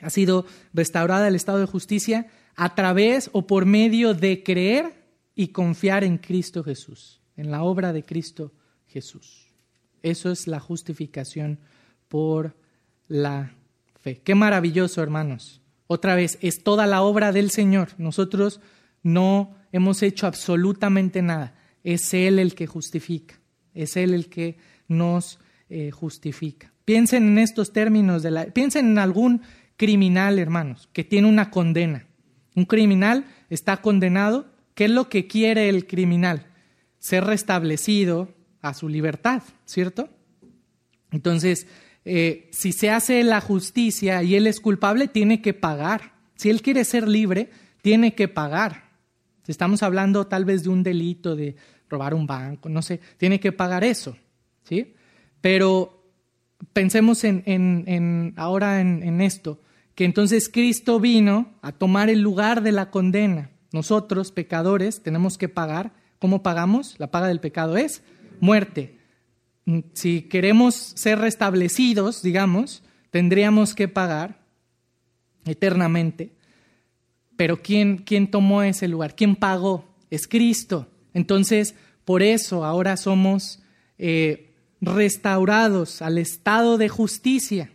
Ha 0.00 0.10
sido 0.10 0.46
restaurada 0.72 1.26
al 1.26 1.34
estado 1.34 1.58
de 1.58 1.66
justicia 1.66 2.28
a 2.54 2.74
través 2.74 3.30
o 3.32 3.46
por 3.46 3.66
medio 3.66 4.14
de 4.14 4.42
creer 4.42 5.04
y 5.34 5.48
confiar 5.48 6.04
en 6.04 6.18
Cristo 6.18 6.62
Jesús, 6.62 7.20
en 7.36 7.50
la 7.50 7.62
obra 7.62 7.92
de 7.92 8.04
Cristo 8.04 8.52
Jesús. 8.86 9.47
Eso 10.02 10.30
es 10.30 10.46
la 10.46 10.60
justificación 10.60 11.58
por 12.08 12.56
la 13.06 13.54
fe. 14.00 14.20
Qué 14.22 14.34
maravilloso, 14.34 15.02
hermanos. 15.02 15.60
Otra 15.86 16.14
vez, 16.14 16.38
es 16.42 16.62
toda 16.62 16.86
la 16.86 17.02
obra 17.02 17.32
del 17.32 17.50
Señor. 17.50 17.88
Nosotros 17.98 18.60
no 19.02 19.54
hemos 19.72 20.02
hecho 20.02 20.26
absolutamente 20.26 21.22
nada. 21.22 21.54
Es 21.82 22.12
Él 22.14 22.38
el 22.38 22.54
que 22.54 22.66
justifica. 22.66 23.40
Es 23.74 23.96
Él 23.96 24.14
el 24.14 24.28
que 24.28 24.58
nos 24.86 25.38
eh, 25.68 25.90
justifica. 25.90 26.72
Piensen 26.84 27.28
en 27.28 27.38
estos 27.38 27.72
términos 27.72 28.22
de 28.22 28.30
la. 28.30 28.46
Piensen 28.46 28.86
en 28.86 28.98
algún 28.98 29.42
criminal, 29.76 30.38
hermanos, 30.38 30.88
que 30.92 31.04
tiene 31.04 31.28
una 31.28 31.50
condena. 31.50 32.06
Un 32.54 32.64
criminal 32.64 33.26
está 33.50 33.78
condenado 33.78 34.46
¿Qué 34.78 34.84
es 34.84 34.92
lo 34.92 35.08
que 35.08 35.26
quiere 35.26 35.68
el 35.68 35.88
criminal? 35.88 36.46
Ser 37.00 37.24
restablecido 37.24 38.28
a 38.62 38.74
su 38.74 38.88
libertad, 38.88 39.42
¿cierto? 39.64 40.08
Entonces, 41.10 41.66
eh, 42.04 42.48
si 42.52 42.72
se 42.72 42.90
hace 42.90 43.22
la 43.22 43.40
justicia 43.40 44.22
y 44.22 44.34
él 44.34 44.46
es 44.46 44.60
culpable, 44.60 45.08
tiene 45.08 45.42
que 45.42 45.54
pagar. 45.54 46.12
Si 46.36 46.50
él 46.50 46.62
quiere 46.62 46.84
ser 46.84 47.08
libre, 47.08 47.50
tiene 47.82 48.14
que 48.14 48.28
pagar. 48.28 48.88
Estamos 49.46 49.82
hablando 49.82 50.26
tal 50.26 50.44
vez 50.44 50.62
de 50.62 50.68
un 50.68 50.82
delito, 50.82 51.34
de 51.34 51.56
robar 51.88 52.12
un 52.12 52.26
banco, 52.26 52.68
no 52.68 52.82
sé, 52.82 53.00
tiene 53.16 53.40
que 53.40 53.50
pagar 53.50 53.82
eso, 53.82 54.14
¿sí? 54.64 54.94
Pero 55.40 56.04
pensemos 56.74 57.24
en, 57.24 58.34
ahora 58.36 58.82
en 58.82 59.20
esto, 59.22 59.62
que 59.98 60.04
entonces 60.04 60.48
Cristo 60.48 61.00
vino 61.00 61.54
a 61.60 61.72
tomar 61.72 62.08
el 62.08 62.20
lugar 62.20 62.62
de 62.62 62.70
la 62.70 62.88
condena. 62.90 63.50
Nosotros, 63.72 64.30
pecadores, 64.30 65.02
tenemos 65.02 65.36
que 65.38 65.48
pagar. 65.48 65.92
¿Cómo 66.20 66.40
pagamos? 66.40 66.94
La 66.98 67.10
paga 67.10 67.26
del 67.26 67.40
pecado 67.40 67.76
es 67.76 68.04
muerte. 68.40 68.98
Mm, 69.64 69.80
si 69.92 70.22
queremos 70.22 70.74
ser 70.74 71.18
restablecidos, 71.18 72.22
digamos, 72.22 72.82
tendríamos 73.10 73.74
que 73.74 73.88
pagar 73.88 74.38
eternamente. 75.44 76.32
Pero 77.36 77.62
¿quién, 77.62 77.98
quién 77.98 78.30
tomó 78.30 78.62
ese 78.62 78.88
lugar? 78.88 79.14
¿Quién 79.14 79.36
pagó? 79.36 79.84
Es 80.10 80.26
Cristo. 80.26 80.88
Entonces, 81.14 81.74
por 82.04 82.22
eso 82.22 82.64
ahora 82.64 82.96
somos 82.96 83.62
eh, 83.98 84.54
restaurados 84.80 86.02
al 86.02 86.18
estado 86.18 86.78
de 86.78 86.88
justicia, 86.88 87.70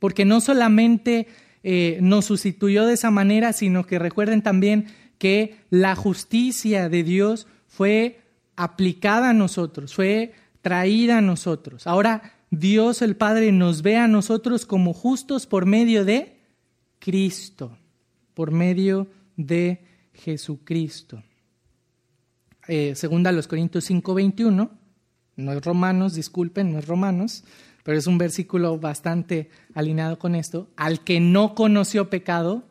porque 0.00 0.24
no 0.24 0.40
solamente 0.40 1.28
eh, 1.62 1.98
nos 2.00 2.26
sustituyó 2.26 2.86
de 2.86 2.94
esa 2.94 3.10
manera, 3.10 3.52
sino 3.52 3.86
que 3.86 3.98
recuerden 3.98 4.42
también 4.42 4.86
que 5.18 5.56
la 5.70 5.96
justicia 5.96 6.88
de 6.88 7.02
Dios 7.02 7.46
fue 7.68 8.20
aplicada 8.56 9.30
a 9.30 9.34
nosotros, 9.34 9.94
fue 9.94 10.32
traída 10.62 11.18
a 11.18 11.22
nosotros. 11.22 11.86
Ahora 11.86 12.32
Dios 12.50 13.02
el 13.02 13.16
Padre 13.16 13.52
nos 13.52 13.82
ve 13.82 13.96
a 13.96 14.08
nosotros 14.08 14.66
como 14.66 14.92
justos 14.92 15.46
por 15.46 15.66
medio 15.66 16.04
de 16.04 16.40
Cristo, 16.98 17.76
por 18.34 18.50
medio 18.50 19.06
de 19.36 19.84
Jesucristo. 20.14 21.22
Eh, 22.68 22.94
segunda 22.96 23.30
los 23.32 23.46
Corintios 23.46 23.84
5, 23.84 24.14
21, 24.14 24.70
no 25.36 25.52
es 25.52 25.64
Romanos, 25.64 26.14
disculpen, 26.14 26.72
no 26.72 26.78
es 26.78 26.86
Romanos, 26.86 27.44
pero 27.84 27.98
es 27.98 28.06
un 28.06 28.18
versículo 28.18 28.78
bastante 28.78 29.50
alineado 29.74 30.18
con 30.18 30.34
esto. 30.34 30.68
Al 30.76 31.04
que 31.04 31.20
no 31.20 31.54
conoció 31.54 32.10
pecado, 32.10 32.64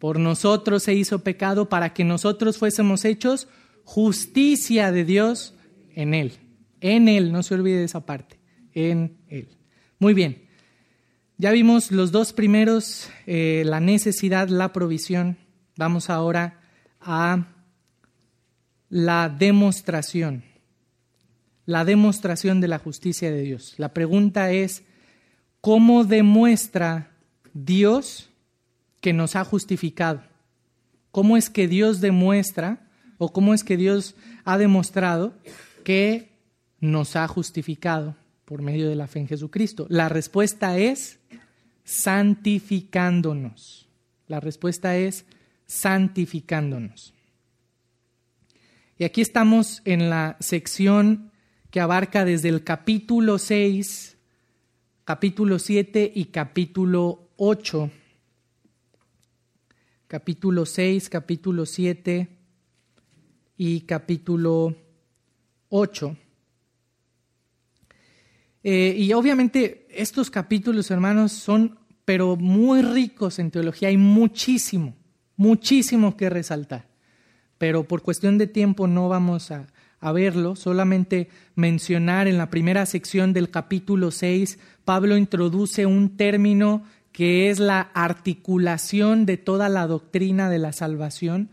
por 0.00 0.18
nosotros 0.18 0.82
se 0.82 0.94
hizo 0.94 1.20
pecado 1.20 1.68
para 1.68 1.92
que 1.92 2.04
nosotros 2.04 2.58
fuésemos 2.58 3.04
hechos 3.04 3.48
justicia 3.90 4.92
de 4.92 5.04
Dios 5.04 5.54
en 5.96 6.14
Él. 6.14 6.34
En 6.80 7.08
Él, 7.08 7.32
no 7.32 7.42
se 7.42 7.54
olvide 7.54 7.78
de 7.78 7.84
esa 7.84 8.06
parte, 8.06 8.38
en 8.72 9.18
Él. 9.26 9.48
Muy 9.98 10.14
bien, 10.14 10.44
ya 11.36 11.50
vimos 11.50 11.90
los 11.90 12.12
dos 12.12 12.32
primeros, 12.32 13.10
eh, 13.26 13.64
la 13.66 13.80
necesidad, 13.80 14.48
la 14.48 14.72
provisión. 14.72 15.38
Vamos 15.76 16.08
ahora 16.08 16.60
a 17.00 17.48
la 18.88 19.28
demostración, 19.28 20.44
la 21.66 21.84
demostración 21.84 22.60
de 22.60 22.68
la 22.68 22.78
justicia 22.78 23.32
de 23.32 23.42
Dios. 23.42 23.74
La 23.76 23.92
pregunta 23.92 24.52
es, 24.52 24.84
¿cómo 25.60 26.04
demuestra 26.04 27.10
Dios 27.52 28.30
que 29.00 29.12
nos 29.12 29.36
ha 29.36 29.44
justificado. 29.44 30.22
¿Cómo 31.10 31.36
es 31.36 31.50
que 31.50 31.66
Dios 31.66 32.00
demuestra 32.00 32.89
o 33.22 33.34
cómo 33.34 33.52
es 33.52 33.64
que 33.64 33.76
Dios 33.76 34.14
ha 34.44 34.56
demostrado 34.56 35.34
que 35.84 36.32
nos 36.80 37.16
ha 37.16 37.28
justificado 37.28 38.16
por 38.46 38.62
medio 38.62 38.88
de 38.88 38.96
la 38.96 39.06
fe 39.06 39.20
en 39.20 39.28
Jesucristo? 39.28 39.86
La 39.90 40.08
respuesta 40.08 40.78
es 40.78 41.20
santificándonos. 41.84 43.88
La 44.26 44.40
respuesta 44.40 44.96
es 44.96 45.26
santificándonos. 45.66 47.12
Y 48.96 49.04
aquí 49.04 49.20
estamos 49.20 49.82
en 49.84 50.08
la 50.08 50.38
sección 50.40 51.30
que 51.70 51.80
abarca 51.80 52.24
desde 52.24 52.48
el 52.48 52.64
capítulo 52.64 53.38
6, 53.38 54.16
capítulo 55.04 55.58
7 55.58 56.10
y 56.14 56.24
capítulo 56.26 57.28
8 57.36 57.90
capítulo 60.08 60.66
6, 60.66 61.08
capítulo 61.08 61.66
7 61.66 62.39
y 63.62 63.82
capítulo 63.82 64.74
8. 65.68 66.16
Eh, 68.64 68.94
y 68.96 69.12
obviamente 69.12 69.86
estos 69.90 70.30
capítulos, 70.30 70.90
hermanos, 70.90 71.32
son 71.32 71.78
pero 72.06 72.36
muy 72.36 72.80
ricos 72.80 73.38
en 73.38 73.50
teología. 73.50 73.88
Hay 73.88 73.98
muchísimo, 73.98 74.94
muchísimo 75.36 76.16
que 76.16 76.30
resaltar. 76.30 76.88
Pero 77.58 77.84
por 77.84 78.00
cuestión 78.00 78.38
de 78.38 78.46
tiempo 78.46 78.86
no 78.86 79.10
vamos 79.10 79.50
a, 79.50 79.66
a 80.00 80.10
verlo, 80.12 80.56
solamente 80.56 81.28
mencionar 81.54 82.28
en 82.28 82.38
la 82.38 82.48
primera 82.48 82.86
sección 82.86 83.34
del 83.34 83.50
capítulo 83.50 84.10
6, 84.10 84.58
Pablo 84.86 85.18
introduce 85.18 85.84
un 85.84 86.16
término 86.16 86.82
que 87.12 87.50
es 87.50 87.58
la 87.58 87.90
articulación 87.92 89.26
de 89.26 89.36
toda 89.36 89.68
la 89.68 89.86
doctrina 89.86 90.48
de 90.48 90.60
la 90.60 90.72
salvación, 90.72 91.50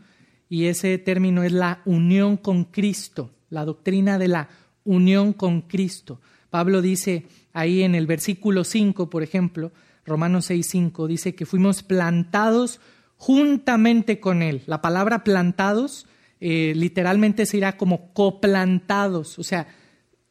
y 0.49 0.65
ese 0.65 0.97
término 0.97 1.43
es 1.43 1.51
la 1.51 1.81
unión 1.85 2.37
con 2.37 2.65
Cristo, 2.65 3.31
la 3.49 3.65
doctrina 3.65 4.17
de 4.17 4.27
la 4.27 4.49
unión 4.83 5.33
con 5.33 5.61
Cristo. 5.61 6.21
Pablo 6.49 6.81
dice 6.81 7.25
ahí 7.53 7.83
en 7.83 7.95
el 7.95 8.07
versículo 8.07 8.63
5, 8.63 9.09
por 9.09 9.23
ejemplo, 9.23 9.71
Romanos 10.05 10.45
6, 10.45 10.65
5, 10.65 11.07
dice 11.07 11.35
que 11.35 11.45
fuimos 11.45 11.83
plantados 11.83 12.79
juntamente 13.17 14.19
con 14.19 14.41
Él. 14.41 14.63
La 14.65 14.81
palabra 14.81 15.23
plantados 15.23 16.07
eh, 16.39 16.73
literalmente 16.75 17.45
se 17.45 17.57
irá 17.57 17.77
como 17.77 18.13
coplantados, 18.13 19.37
o 19.39 19.43
sea, 19.43 19.67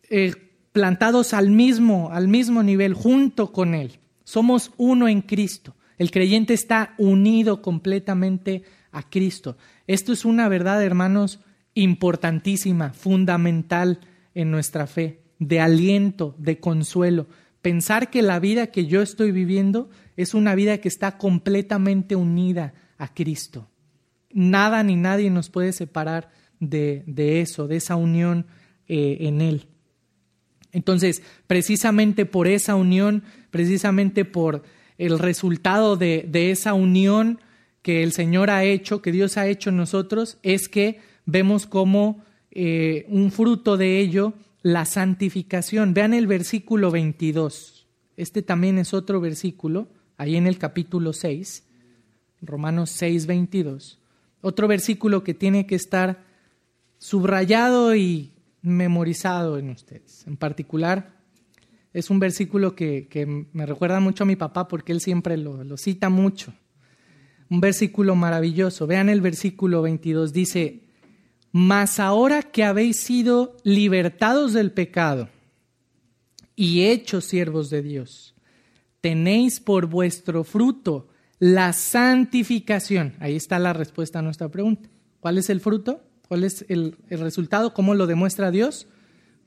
eh, 0.08 0.32
plantados 0.72 1.34
al 1.34 1.50
mismo, 1.50 2.10
al 2.12 2.28
mismo 2.28 2.62
nivel, 2.62 2.94
junto 2.94 3.52
con 3.52 3.74
Él. 3.74 3.98
Somos 4.24 4.72
uno 4.76 5.08
en 5.08 5.20
Cristo. 5.20 5.74
El 5.98 6.10
creyente 6.10 6.54
está 6.54 6.94
unido 6.98 7.62
completamente 7.62 8.62
a 8.92 9.08
Cristo. 9.08 9.56
Esto 9.86 10.12
es 10.12 10.24
una 10.24 10.48
verdad, 10.48 10.82
hermanos, 10.82 11.40
importantísima, 11.74 12.90
fundamental 12.90 14.00
en 14.34 14.50
nuestra 14.50 14.86
fe, 14.86 15.20
de 15.38 15.60
aliento, 15.60 16.34
de 16.38 16.58
consuelo. 16.58 17.26
Pensar 17.62 18.10
que 18.10 18.22
la 18.22 18.38
vida 18.38 18.68
que 18.68 18.86
yo 18.86 19.02
estoy 19.02 19.32
viviendo 19.32 19.90
es 20.16 20.34
una 20.34 20.54
vida 20.54 20.78
que 20.78 20.88
está 20.88 21.18
completamente 21.18 22.16
unida 22.16 22.74
a 22.96 23.12
Cristo. 23.12 23.68
Nada 24.32 24.82
ni 24.82 24.96
nadie 24.96 25.30
nos 25.30 25.50
puede 25.50 25.72
separar 25.72 26.30
de, 26.60 27.04
eso, 27.40 27.68
de 27.68 27.76
esa 27.76 27.96
unión 27.96 28.46
eh, 28.88 29.18
en 29.20 29.40
Él. 29.40 29.68
Entonces, 30.72 31.22
precisamente 31.46 32.26
por 32.26 32.48
esa 32.48 32.74
unión, 32.74 33.22
precisamente 33.50 34.24
por 34.24 34.62
el 34.98 35.18
resultado 35.18 35.96
de, 35.96 36.26
de, 36.28 36.50
esa 36.50 36.74
unión 36.74 37.40
que 37.86 38.02
el 38.02 38.10
Señor 38.10 38.50
ha 38.50 38.64
hecho, 38.64 39.00
que 39.00 39.12
Dios 39.12 39.36
ha 39.36 39.46
hecho 39.46 39.70
en 39.70 39.76
nosotros, 39.76 40.38
es 40.42 40.68
que 40.68 40.98
vemos 41.24 41.68
como 41.68 42.20
eh, 42.50 43.06
un 43.08 43.30
fruto 43.30 43.76
de 43.76 44.00
ello 44.00 44.34
la 44.60 44.84
santificación. 44.86 45.94
Vean 45.94 46.12
el 46.12 46.26
versículo 46.26 46.90
22. 46.90 47.86
Este 48.16 48.42
también 48.42 48.78
es 48.78 48.92
otro 48.92 49.20
versículo, 49.20 49.86
ahí 50.16 50.34
en 50.34 50.48
el 50.48 50.58
capítulo 50.58 51.12
6, 51.12 51.64
Romanos 52.42 52.90
6, 52.90 53.26
22. 53.26 54.00
Otro 54.40 54.66
versículo 54.66 55.22
que 55.22 55.34
tiene 55.34 55.68
que 55.68 55.76
estar 55.76 56.24
subrayado 56.98 57.94
y 57.94 58.32
memorizado 58.62 59.58
en 59.58 59.70
ustedes. 59.70 60.26
En 60.26 60.36
particular, 60.36 61.20
es 61.92 62.10
un 62.10 62.18
versículo 62.18 62.74
que, 62.74 63.46
me 63.52 63.64
recuerda 63.64 64.00
mucho 64.00 64.24
a 64.24 64.26
mi 64.26 64.34
papá 64.34 64.66
porque 64.66 64.90
él 64.90 65.00
siempre 65.00 65.36
lo, 65.36 65.62
lo 65.62 65.76
cita 65.76 66.08
mucho. 66.08 66.52
Un 67.50 67.60
versículo 67.60 68.16
maravilloso. 68.16 68.86
Vean 68.86 69.08
el 69.08 69.20
versículo 69.20 69.82
22. 69.82 70.32
Dice, 70.32 70.80
mas 71.52 72.00
ahora 72.00 72.42
que 72.42 72.64
habéis 72.64 72.96
sido 72.96 73.56
libertados 73.62 74.52
del 74.52 74.72
pecado 74.72 75.28
y 76.54 76.82
hechos 76.82 77.24
siervos 77.24 77.70
de 77.70 77.82
Dios, 77.82 78.34
tenéis 79.00 79.60
por 79.60 79.86
vuestro 79.86 80.44
fruto 80.44 81.08
la 81.38 81.72
santificación. 81.72 83.14
Ahí 83.20 83.36
está 83.36 83.58
la 83.58 83.72
respuesta 83.72 84.18
a 84.18 84.22
nuestra 84.22 84.48
pregunta. 84.48 84.88
¿Cuál 85.20 85.38
es 85.38 85.50
el 85.50 85.60
fruto? 85.60 86.02
¿Cuál 86.28 86.44
es 86.44 86.64
el, 86.68 86.96
resultado? 87.08 87.72
¿Cómo 87.72 87.94
lo 87.94 88.06
demuestra 88.06 88.50
Dios? 88.50 88.88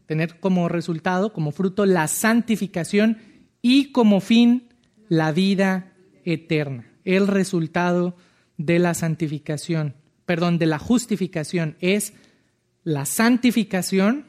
Tener 0.05 0.39
como 0.39 0.69
resultado, 0.69 1.33
como 1.33 1.51
fruto, 1.51 1.85
la 1.85 2.07
santificación 2.07 3.17
y 3.61 3.91
como 3.91 4.21
fin 4.21 4.69
la 5.09 5.31
vida 5.31 5.93
eterna. 6.23 6.88
El 7.09 7.25
resultado 7.25 8.15
de 8.57 8.77
la 8.77 8.93
santificación, 8.93 9.95
perdón, 10.27 10.59
de 10.59 10.67
la 10.67 10.77
justificación 10.77 11.75
es 11.79 12.13
la 12.83 13.05
santificación 13.05 14.27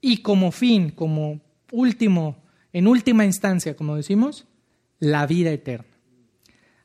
y 0.00 0.18
como 0.18 0.52
fin, 0.52 0.90
como 0.90 1.40
último, 1.72 2.40
en 2.72 2.86
última 2.86 3.24
instancia, 3.24 3.74
como 3.74 3.96
decimos, 3.96 4.46
la 5.00 5.26
vida 5.26 5.50
eterna. 5.50 5.88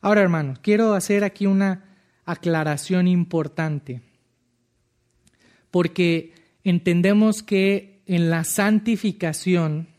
Ahora, 0.02 0.22
hermanos, 0.22 0.58
quiero 0.64 0.96
hacer 0.96 1.24
aquí 1.24 1.46
una 1.46 1.86
aclaración 2.26 3.08
importante, 3.08 4.02
porque 5.70 6.34
entendemos 6.64 7.44
que 7.44 8.02
en 8.08 8.32
la 8.32 8.46
santificación 8.46 9.90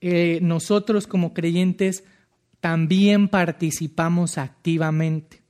eh, 0.00 0.40
nosotros 0.42 1.06
como 1.06 1.34
creyentes 1.34 2.02
también 2.66 3.28
participamos 3.28 4.38
activamente. 4.38 5.40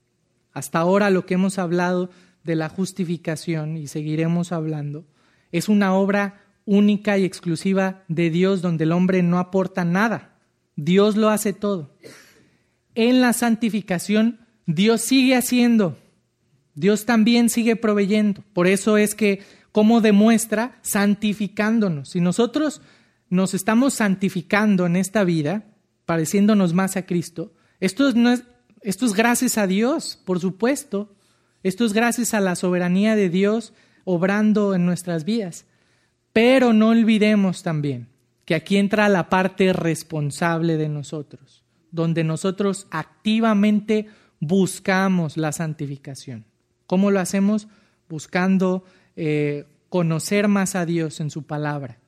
Hasta 0.52 0.80
ahora 0.80 1.08
lo 1.08 1.24
que 1.24 1.32
hemos 1.32 1.58
hablado 1.58 2.10
de 2.44 2.56
la 2.56 2.68
justificación 2.68 3.78
y 3.78 3.86
seguiremos 3.86 4.52
hablando 4.52 5.06
es 5.50 5.70
una 5.70 5.94
obra 5.94 6.42
única 6.66 7.16
y 7.16 7.24
exclusiva 7.24 8.04
de 8.08 8.28
Dios 8.28 8.60
donde 8.60 8.84
el 8.84 8.92
hombre 8.92 9.22
no 9.22 9.38
aporta 9.38 9.82
nada. 9.86 10.36
Dios 10.76 11.16
lo 11.16 11.30
hace 11.30 11.54
todo 11.54 11.96
en 12.96 13.22
la 13.22 13.32
santificación 13.32 14.40
Dios 14.66 15.00
sigue 15.00 15.36
haciendo, 15.36 15.96
Dios 16.74 17.06
también 17.06 17.48
sigue 17.48 17.76
proveyendo. 17.76 18.42
Por 18.52 18.66
eso 18.66 18.98
es 18.98 19.14
que, 19.14 19.42
como 19.72 20.02
demuestra, 20.02 20.78
santificándonos. 20.82 22.10
Si 22.10 22.20
nosotros 22.20 22.82
nos 23.30 23.54
estamos 23.54 23.94
santificando 23.94 24.84
en 24.84 24.96
esta 24.96 25.24
vida, 25.24 25.64
pareciéndonos 26.06 26.72
más 26.72 26.96
a 26.96 27.04
Cristo, 27.04 27.52
esto, 27.78 28.12
no 28.12 28.32
es, 28.32 28.44
gracias 29.14 29.58
a 29.58 29.66
Dios, 29.66 30.18
por 30.24 30.40
supuesto. 30.40 31.14
Esto 31.62 31.84
es 31.84 31.92
gracias 31.92 32.32
a 32.32 32.40
la 32.40 32.56
soberanía 32.56 33.16
de 33.16 33.28
Dios 33.28 33.74
obrando 34.04 34.74
en 34.74 34.86
nuestras 34.86 35.24
vidas. 35.24 35.66
Pero 36.32 36.72
no 36.72 36.88
olvidemos 36.88 37.62
también 37.62 38.08
que 38.44 38.54
aquí 38.54 38.76
entra 38.76 39.08
la 39.08 39.28
parte 39.28 39.72
responsable 39.72 40.76
de 40.76 40.88
nosotros 40.88 41.66
donde 41.96 42.22
nosotros 42.24 42.86
activamente 42.90 44.06
buscamos 44.38 45.36
la 45.36 45.50
santificación. 45.50 46.44
¿Cómo 46.86 47.10
lo 47.10 47.18
hacemos? 47.18 47.68
Buscando 48.08 48.84
eh, 49.16 49.64
conocer 49.88 50.46
más 50.46 50.76
a 50.76 50.86
Dios 50.86 51.20
en 51.20 51.30
su 51.30 51.44
palabra, 51.44 51.98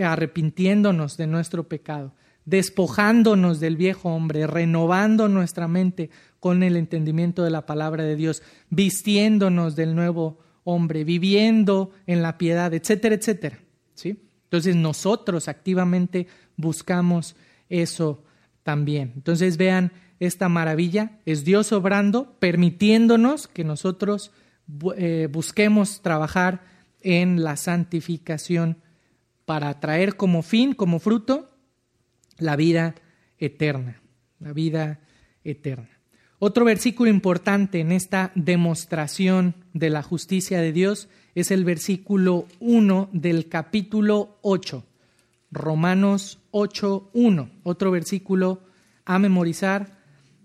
arrepintiéndonos 0.00 1.16
de 1.16 1.26
nuestro 1.26 1.68
pecado, 1.68 2.14
despojándonos 2.48 3.60
del 3.60 3.76
viejo 3.76 4.08
hombre, 4.08 4.46
renovando 4.46 5.28
nuestra 5.28 5.68
mente 5.68 6.08
con 6.40 6.62
el 6.62 6.76
entendimiento 6.78 7.44
de 7.44 7.50
la 7.50 7.66
palabra 7.66 8.04
de 8.04 8.16
Dios, 8.16 8.42
vistiéndonos 8.70 9.76
del 9.76 9.94
nuevo 9.94 10.38
hombre, 10.64 11.04
viviendo 11.04 11.90
en 12.06 12.22
la 12.22 12.38
piedad, 12.38 12.72
etcétera, 12.72 13.16
etcétera. 13.16 13.58
¿Sí? 13.92 14.24
Entonces 14.44 14.76
nosotros 14.76 15.46
activamente 15.46 16.26
buscamos 16.56 17.36
eso 17.68 18.24
también. 18.62 19.12
Entonces 19.14 19.58
vean 19.58 19.92
esta 20.18 20.48
maravilla, 20.48 21.18
es 21.26 21.44
Dios 21.44 21.70
obrando, 21.72 22.34
permitiéndonos 22.38 23.46
que 23.46 23.62
nosotros 23.62 24.32
eh, 24.96 25.28
busquemos 25.30 26.00
trabajar 26.00 26.62
en 27.02 27.44
la 27.44 27.56
santificación 27.56 28.78
para 29.44 29.80
traer 29.80 30.16
como 30.16 30.42
fin, 30.42 30.72
como 30.72 30.98
fruto, 30.98 31.50
la 32.38 32.56
vida 32.56 32.94
eterna, 33.38 34.00
la 34.38 34.52
vida 34.52 35.00
eterna. 35.44 35.88
Otro 36.38 36.64
versículo 36.64 37.10
importante 37.10 37.80
en 37.80 37.90
esta 37.90 38.30
demostración 38.34 39.54
de 39.72 39.90
la 39.90 40.02
justicia 40.02 40.60
de 40.60 40.72
Dios 40.72 41.08
es 41.34 41.50
el 41.50 41.64
versículo 41.64 42.46
1 42.60 43.10
del 43.12 43.48
capítulo 43.48 44.38
8. 44.42 44.84
Romanos 45.50 46.38
8.1, 46.52 47.50
otro 47.62 47.90
versículo 47.90 48.62
a 49.04 49.18
memorizar 49.18 49.98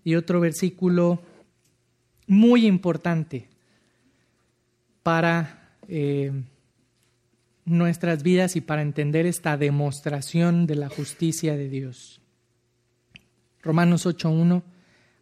y 0.04 0.16
otro 0.16 0.40
versículo 0.40 1.22
muy 2.28 2.66
importante 2.66 3.50
para 5.04 5.76
eh, 5.88 6.32
nuestras 7.66 8.24
vidas 8.24 8.56
y 8.56 8.62
para 8.62 8.82
entender 8.82 9.26
esta 9.26 9.58
demostración 9.58 10.68
de 10.68 10.76
la 10.76 10.90
justicia 10.90 11.56
de 11.56 11.70
Dios. 11.70 12.22
Romanos 13.62 14.06
8.1, 14.06 14.64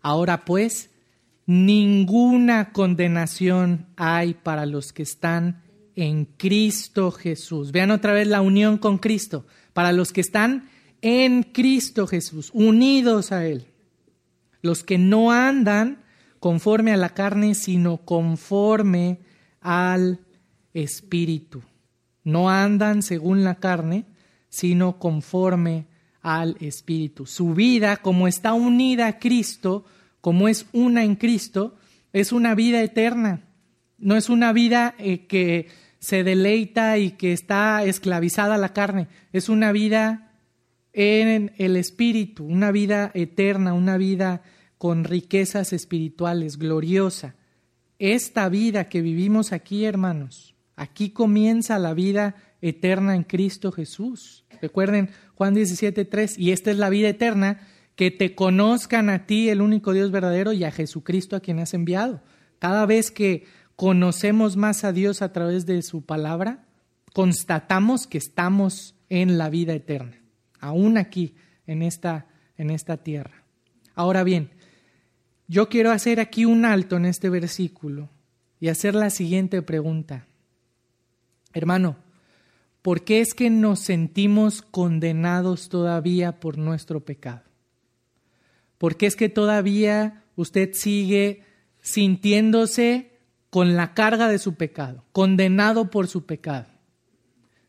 ahora 0.01 0.45
pues, 0.45 0.89
ninguna 1.45 2.71
condenación 2.71 3.87
hay 3.95 4.33
para 4.33 4.65
los 4.65 4.93
que 4.93 5.03
están 5.03 5.61
en 5.95 6.25
Cristo 6.25 7.11
Jesús. 7.11 7.71
Vean 7.71 7.91
otra 7.91 8.13
vez 8.13 8.27
la 8.27 8.41
unión 8.41 8.77
con 8.77 8.97
Cristo 8.97 9.45
para 9.73 9.91
los 9.91 10.11
que 10.11 10.21
están 10.21 10.69
en 11.01 11.43
Cristo 11.43 12.07
Jesús, 12.07 12.49
unidos 12.53 13.31
a 13.31 13.45
Él. 13.45 13.67
Los 14.61 14.83
que 14.83 14.97
no 14.97 15.31
andan 15.31 16.03
conforme 16.39 16.91
a 16.91 16.97
la 16.97 17.09
carne, 17.09 17.55
sino 17.55 17.97
conforme 17.97 19.19
al 19.59 20.19
espíritu. 20.73 21.61
No 22.23 22.49
andan 22.49 23.01
según 23.01 23.43
la 23.43 23.55
carne, 23.55 24.05
sino 24.49 24.99
conforme 24.99 25.87
al 26.21 26.57
espíritu. 26.59 27.25
Su 27.25 27.53
vida, 27.53 27.97
como 27.97 28.27
está 28.27 28.53
unida 28.53 29.07
a 29.07 29.19
Cristo, 29.19 29.85
como 30.21 30.47
es 30.47 30.67
una 30.71 31.03
en 31.03 31.15
Cristo, 31.15 31.75
es 32.13 32.31
una 32.31 32.55
vida 32.55 32.81
eterna. 32.81 33.41
No 33.97 34.15
es 34.15 34.29
una 34.29 34.53
vida 34.53 34.95
eh, 34.97 35.25
que 35.25 35.67
se 35.99 36.23
deleita 36.23 36.97
y 36.97 37.11
que 37.11 37.33
está 37.33 37.83
esclavizada 37.83 38.57
la 38.57 38.73
carne. 38.73 39.07
Es 39.33 39.49
una 39.49 39.71
vida 39.71 40.31
en 40.93 41.53
el 41.57 41.77
espíritu, 41.77 42.43
una 42.43 42.71
vida 42.71 43.11
eterna, 43.13 43.73
una 43.73 43.97
vida 43.97 44.41
con 44.77 45.03
riquezas 45.03 45.73
espirituales, 45.73 46.57
gloriosa. 46.57 47.35
Esta 47.99 48.49
vida 48.49 48.85
que 48.85 49.01
vivimos 49.01 49.53
aquí, 49.53 49.85
hermanos, 49.85 50.50
aquí 50.81 51.11
comienza 51.11 51.77
la 51.77 51.93
vida 51.93 52.35
eterna 52.59 53.15
en 53.15 53.23
Cristo 53.23 53.71
Jesús. 53.71 54.45
Recuerden 54.63 55.11
Juan 55.35 55.53
17, 55.53 56.05
3, 56.05 56.39
y 56.39 56.51
esta 56.51 56.71
es 56.71 56.77
la 56.77 56.89
vida 56.89 57.07
eterna, 57.07 57.67
que 57.95 58.09
te 58.09 58.33
conozcan 58.33 59.11
a 59.11 59.27
ti, 59.27 59.49
el 59.49 59.61
único 59.61 59.93
Dios 59.93 60.09
verdadero, 60.09 60.53
y 60.53 60.63
a 60.63 60.71
Jesucristo 60.71 61.35
a 61.35 61.39
quien 61.39 61.59
has 61.59 61.75
enviado. 61.75 62.23
Cada 62.57 62.87
vez 62.87 63.11
que 63.11 63.45
conocemos 63.75 64.57
más 64.57 64.83
a 64.83 64.91
Dios 64.91 65.21
a 65.21 65.31
través 65.31 65.67
de 65.67 65.83
su 65.83 66.03
palabra, 66.03 66.65
constatamos 67.13 68.07
que 68.07 68.17
estamos 68.17 68.95
en 69.09 69.37
la 69.37 69.51
vida 69.51 69.73
eterna, 69.73 70.19
aún 70.59 70.97
aquí, 70.97 71.35
en 71.67 71.83
esta, 71.83 72.25
en 72.57 72.71
esta 72.71 72.97
tierra. 72.97 73.43
Ahora 73.93 74.23
bien, 74.23 74.49
yo 75.47 75.69
quiero 75.69 75.91
hacer 75.91 76.19
aquí 76.19 76.45
un 76.45 76.65
alto 76.65 76.97
en 76.97 77.05
este 77.05 77.29
versículo 77.29 78.09
y 78.59 78.69
hacer 78.69 78.95
la 78.95 79.11
siguiente 79.11 79.61
pregunta. 79.61 80.27
Hermano, 81.53 81.97
¿por 82.81 83.03
qué 83.03 83.21
es 83.21 83.33
que 83.33 83.49
nos 83.49 83.79
sentimos 83.79 84.61
condenados 84.61 85.69
todavía 85.69 86.39
por 86.39 86.57
nuestro 86.57 87.03
pecado? 87.05 87.43
¿Por 88.77 88.97
qué 88.97 89.05
es 89.05 89.15
que 89.15 89.29
todavía 89.29 90.23
usted 90.35 90.73
sigue 90.73 91.43
sintiéndose 91.81 93.19
con 93.49 93.75
la 93.75 93.93
carga 93.93 94.27
de 94.27 94.39
su 94.39 94.55
pecado, 94.55 95.05
condenado 95.11 95.91
por 95.91 96.07
su 96.07 96.25
pecado? 96.25 96.67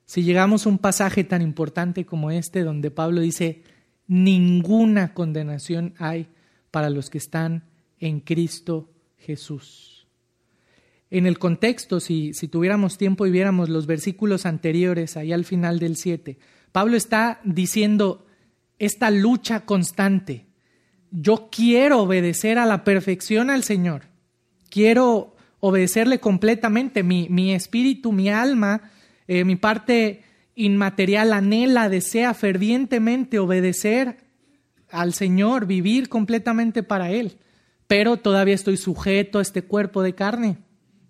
Si 0.07 0.23
llegamos 0.23 0.67
a 0.67 0.69
un 0.69 0.79
pasaje 0.79 1.25
tan 1.25 1.43
importante 1.43 2.05
como 2.05 2.31
este, 2.31 2.63
donde 2.63 2.91
Pablo 2.91 3.21
dice, 3.21 3.63
ninguna 4.07 5.15
condenación 5.15 5.95
hay 5.99 6.29
para 6.71 6.91
los 6.91 7.11
que 7.11 7.19
están 7.19 7.65
en 7.99 8.21
Cristo 8.21 8.91
Jesús. 9.19 9.92
En 11.15 11.27
el 11.27 11.39
contexto, 11.39 12.01
si, 12.01 12.33
si 12.33 12.49
tuviéramos 12.49 12.97
tiempo 12.97 13.27
y 13.27 13.31
viéramos 13.31 13.69
los 13.69 13.87
versículos 13.87 14.47
anteriores, 14.47 15.19
ahí 15.19 15.31
al 15.31 15.45
final 15.45 15.79
del 15.79 15.97
7, 15.97 16.39
Pablo 16.73 16.97
está 16.97 17.39
diciendo 17.45 18.25
esta 18.79 19.11
lucha 19.11 19.67
constante. 19.67 20.47
Yo 21.11 21.51
quiero 21.53 22.01
obedecer 22.01 22.59
a 22.59 22.65
la 22.65 22.83
perfección 22.83 23.51
al 23.51 23.63
Señor. 23.63 24.05
Quiero 24.71 25.37
obedecerle 25.61 26.19
completamente. 26.19 27.03
Mi, 27.03 27.53
espíritu, 27.53 28.11
mi 28.11 28.31
alma, 28.31 28.91
eh, 29.29 29.45
mi 29.45 29.57
parte 29.57 30.23
inmaterial 30.55 31.35
anhela, 31.35 31.91
desea 31.91 32.33
fervientemente 32.33 33.39
obedecer 33.39 34.17
al 34.91 35.13
Señor, 35.13 35.67
vivir 35.67 36.09
completamente 36.09 36.83
para 36.83 37.11
Él 37.11 37.37
pero 37.93 38.17
todavía 38.17 38.55
estoy 38.55 38.79
sujeto 38.79 39.39
a 39.39 39.43
este 39.43 39.65
cuerpo 39.65 40.03
de 40.03 40.15
carne. 40.15 40.57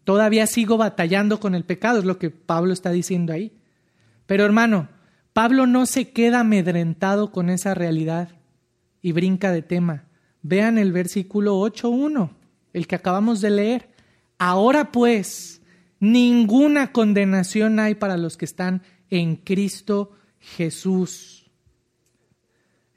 Todavía 0.05 0.47
sigo 0.47 0.77
batallando 0.77 1.39
con 1.39 1.55
el 1.55 1.65
pecado, 1.65 1.99
es 1.99 2.05
lo 2.05 2.19
que 2.19 2.31
Pablo 2.31 2.73
está 2.73 2.91
diciendo 2.91 3.33
ahí. 3.33 3.53
Pero 4.27 4.45
hermano, 4.45 4.89
Pablo 5.33 5.66
no 5.66 5.87
se 5.87 6.11
queda 6.11 6.41
amedrentado 6.41 7.33
con 7.33 7.49
esa 7.51 7.74
realidad 7.74 8.31
y 9.01 9.12
brinca 9.12 9.53
de 9.53 9.62
tema. 9.62 10.05
Vean 10.43 10.79
el 10.79 10.93
versículo 10.93 11.59
8.1, 11.61 12.31
el 12.73 12.87
que 12.87 12.97
acabamos 12.97 13.41
de 13.41 13.51
leer. 13.51 13.91
Ahora 14.39 14.91
pues, 14.91 15.62
ninguna 16.01 16.93
condenación 16.93 17.79
hay 17.79 17.95
para 17.95 18.16
los 18.16 18.37
que 18.37 18.45
están 18.45 18.83
en 19.09 19.37
Cristo 19.37 20.12
Jesús. 20.41 21.51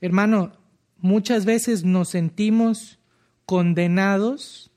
Hermano, 0.01 0.53
muchas 0.97 1.45
veces 1.45 1.83
nos 1.83 2.09
sentimos 2.09 2.99
condenados 3.45 4.71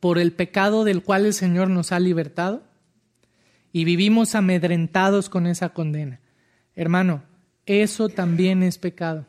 por 0.00 0.18
el 0.18 0.32
pecado 0.32 0.84
del 0.84 1.02
cual 1.02 1.26
el 1.26 1.34
Señor 1.34 1.70
nos 1.70 1.92
ha 1.92 2.00
libertado 2.00 2.62
y 3.72 3.84
vivimos 3.84 4.34
amedrentados 4.34 5.28
con 5.28 5.46
esa 5.46 5.70
condena. 5.70 6.20
Hermano, 6.74 7.22
eso 7.66 8.08
también 8.08 8.62
es 8.62 8.78
pecado. 8.78 9.26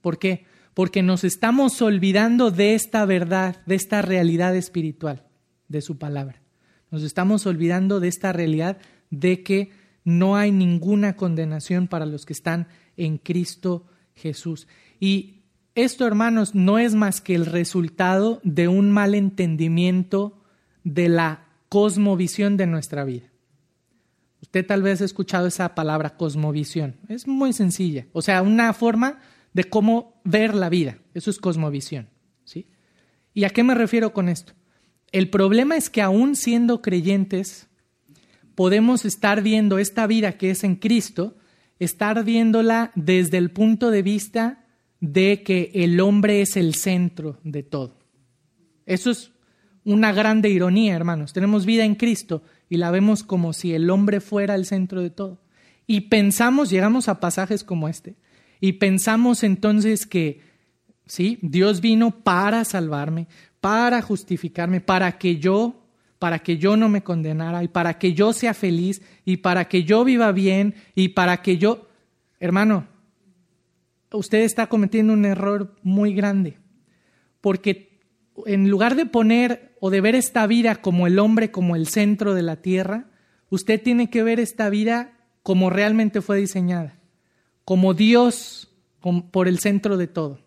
¿Por 0.00 0.18
qué? 0.18 0.46
Porque 0.74 1.02
nos 1.02 1.22
estamos 1.24 1.80
olvidando 1.80 2.50
de 2.50 2.74
esta 2.74 3.04
verdad, 3.04 3.62
de 3.66 3.74
esta 3.74 4.02
realidad 4.02 4.56
espiritual, 4.56 5.24
de 5.68 5.80
su 5.80 5.98
palabra. 5.98 6.42
Nos 6.90 7.02
estamos 7.02 7.46
olvidando 7.46 8.00
de 8.00 8.08
esta 8.08 8.32
realidad 8.32 8.78
de 9.10 9.42
que 9.42 9.70
no 10.04 10.36
hay 10.36 10.52
ninguna 10.52 11.16
condenación 11.16 11.88
para 11.88 12.06
los 12.06 12.26
que 12.26 12.32
están 12.32 12.68
en 12.96 13.18
Cristo 13.18 13.86
Jesús. 14.14 14.68
Y 15.00 15.33
esto, 15.74 16.06
hermanos, 16.06 16.54
no 16.54 16.78
es 16.78 16.94
más 16.94 17.20
que 17.20 17.34
el 17.34 17.46
resultado 17.46 18.40
de 18.44 18.68
un 18.68 18.90
mal 18.90 19.14
entendimiento 19.14 20.40
de 20.84 21.08
la 21.08 21.46
cosmovisión 21.68 22.56
de 22.56 22.66
nuestra 22.66 23.04
vida. 23.04 23.30
Usted 24.40 24.66
tal 24.66 24.82
vez 24.82 25.00
ha 25.00 25.04
escuchado 25.04 25.48
esa 25.48 25.74
palabra 25.74 26.16
cosmovisión. 26.16 26.96
Es 27.08 27.26
muy 27.26 27.52
sencilla. 27.52 28.06
O 28.12 28.22
sea, 28.22 28.42
una 28.42 28.72
forma 28.72 29.18
de 29.52 29.64
cómo 29.64 30.20
ver 30.22 30.54
la 30.54 30.68
vida. 30.68 30.98
Eso 31.14 31.30
es 31.30 31.38
cosmovisión. 31.38 32.08
¿sí? 32.44 32.68
¿Y 33.32 33.44
a 33.44 33.50
qué 33.50 33.64
me 33.64 33.74
refiero 33.74 34.12
con 34.12 34.28
esto? 34.28 34.52
El 35.10 35.30
problema 35.30 35.76
es 35.76 35.90
que 35.90 36.02
aún 36.02 36.36
siendo 36.36 36.82
creyentes, 36.82 37.68
podemos 38.54 39.04
estar 39.04 39.42
viendo 39.42 39.78
esta 39.78 40.06
vida 40.06 40.32
que 40.32 40.50
es 40.50 40.62
en 40.62 40.76
Cristo, 40.76 41.36
estar 41.78 42.22
viéndola 42.24 42.92
desde 42.94 43.38
el 43.38 43.50
punto 43.50 43.90
de 43.90 44.02
vista 44.02 44.63
de 45.00 45.42
que 45.42 45.70
el 45.74 46.00
hombre 46.00 46.40
es 46.40 46.56
el 46.56 46.74
centro 46.74 47.38
de 47.44 47.62
todo. 47.62 47.96
Eso 48.86 49.10
es 49.10 49.32
una 49.84 50.12
grande 50.12 50.48
ironía, 50.48 50.94
hermanos. 50.94 51.32
Tenemos 51.32 51.66
vida 51.66 51.84
en 51.84 51.94
Cristo 51.94 52.42
y 52.68 52.76
la 52.76 52.90
vemos 52.90 53.22
como 53.22 53.52
si 53.52 53.74
el 53.74 53.90
hombre 53.90 54.20
fuera 54.20 54.54
el 54.54 54.66
centro 54.66 55.00
de 55.02 55.10
todo. 55.10 55.40
Y 55.86 56.02
pensamos, 56.02 56.70
llegamos 56.70 57.08
a 57.08 57.20
pasajes 57.20 57.62
como 57.64 57.88
este, 57.88 58.16
y 58.60 58.72
pensamos 58.74 59.42
entonces 59.42 60.06
que, 60.06 60.40
sí, 61.06 61.38
Dios 61.42 61.80
vino 61.82 62.22
para 62.22 62.64
salvarme, 62.64 63.26
para 63.60 64.00
justificarme, 64.00 64.80
para 64.80 65.18
que 65.18 65.36
yo 65.36 65.80
para 66.24 66.38
que 66.38 66.56
yo 66.56 66.74
no 66.78 66.88
me 66.88 67.02
condenara 67.02 67.62
y 67.62 67.68
para 67.68 67.98
que 67.98 68.14
yo 68.14 68.32
sea 68.32 68.54
feliz 68.54 69.02
y 69.26 69.38
para 69.38 69.66
que 69.68 69.84
yo 69.84 70.04
viva 70.04 70.32
bien 70.32 70.74
y 70.94 71.08
para 71.08 71.42
que 71.42 71.58
yo, 71.58 71.86
hermano, 72.40 72.86
usted 74.16 74.38
está 74.42 74.68
cometiendo 74.68 75.12
un 75.12 75.24
error 75.24 75.76
muy 75.82 76.14
grande, 76.14 76.58
porque 77.40 78.00
en 78.46 78.68
lugar 78.68 78.96
de 78.96 79.06
poner 79.06 79.74
o 79.80 79.90
de 79.90 80.00
ver 80.00 80.14
esta 80.14 80.46
vida 80.46 80.76
como 80.76 81.06
el 81.06 81.18
hombre, 81.18 81.50
como 81.50 81.76
el 81.76 81.86
centro 81.86 82.34
de 82.34 82.42
la 82.42 82.56
tierra, 82.56 83.06
usted 83.50 83.80
tiene 83.82 84.10
que 84.10 84.22
ver 84.22 84.40
esta 84.40 84.68
vida 84.70 85.12
como 85.42 85.70
realmente 85.70 86.20
fue 86.20 86.38
diseñada, 86.38 86.98
como 87.64 87.94
Dios 87.94 88.72
por 89.30 89.48
el 89.48 89.58
centro 89.58 89.96
de 89.96 90.06
todo. 90.06 90.40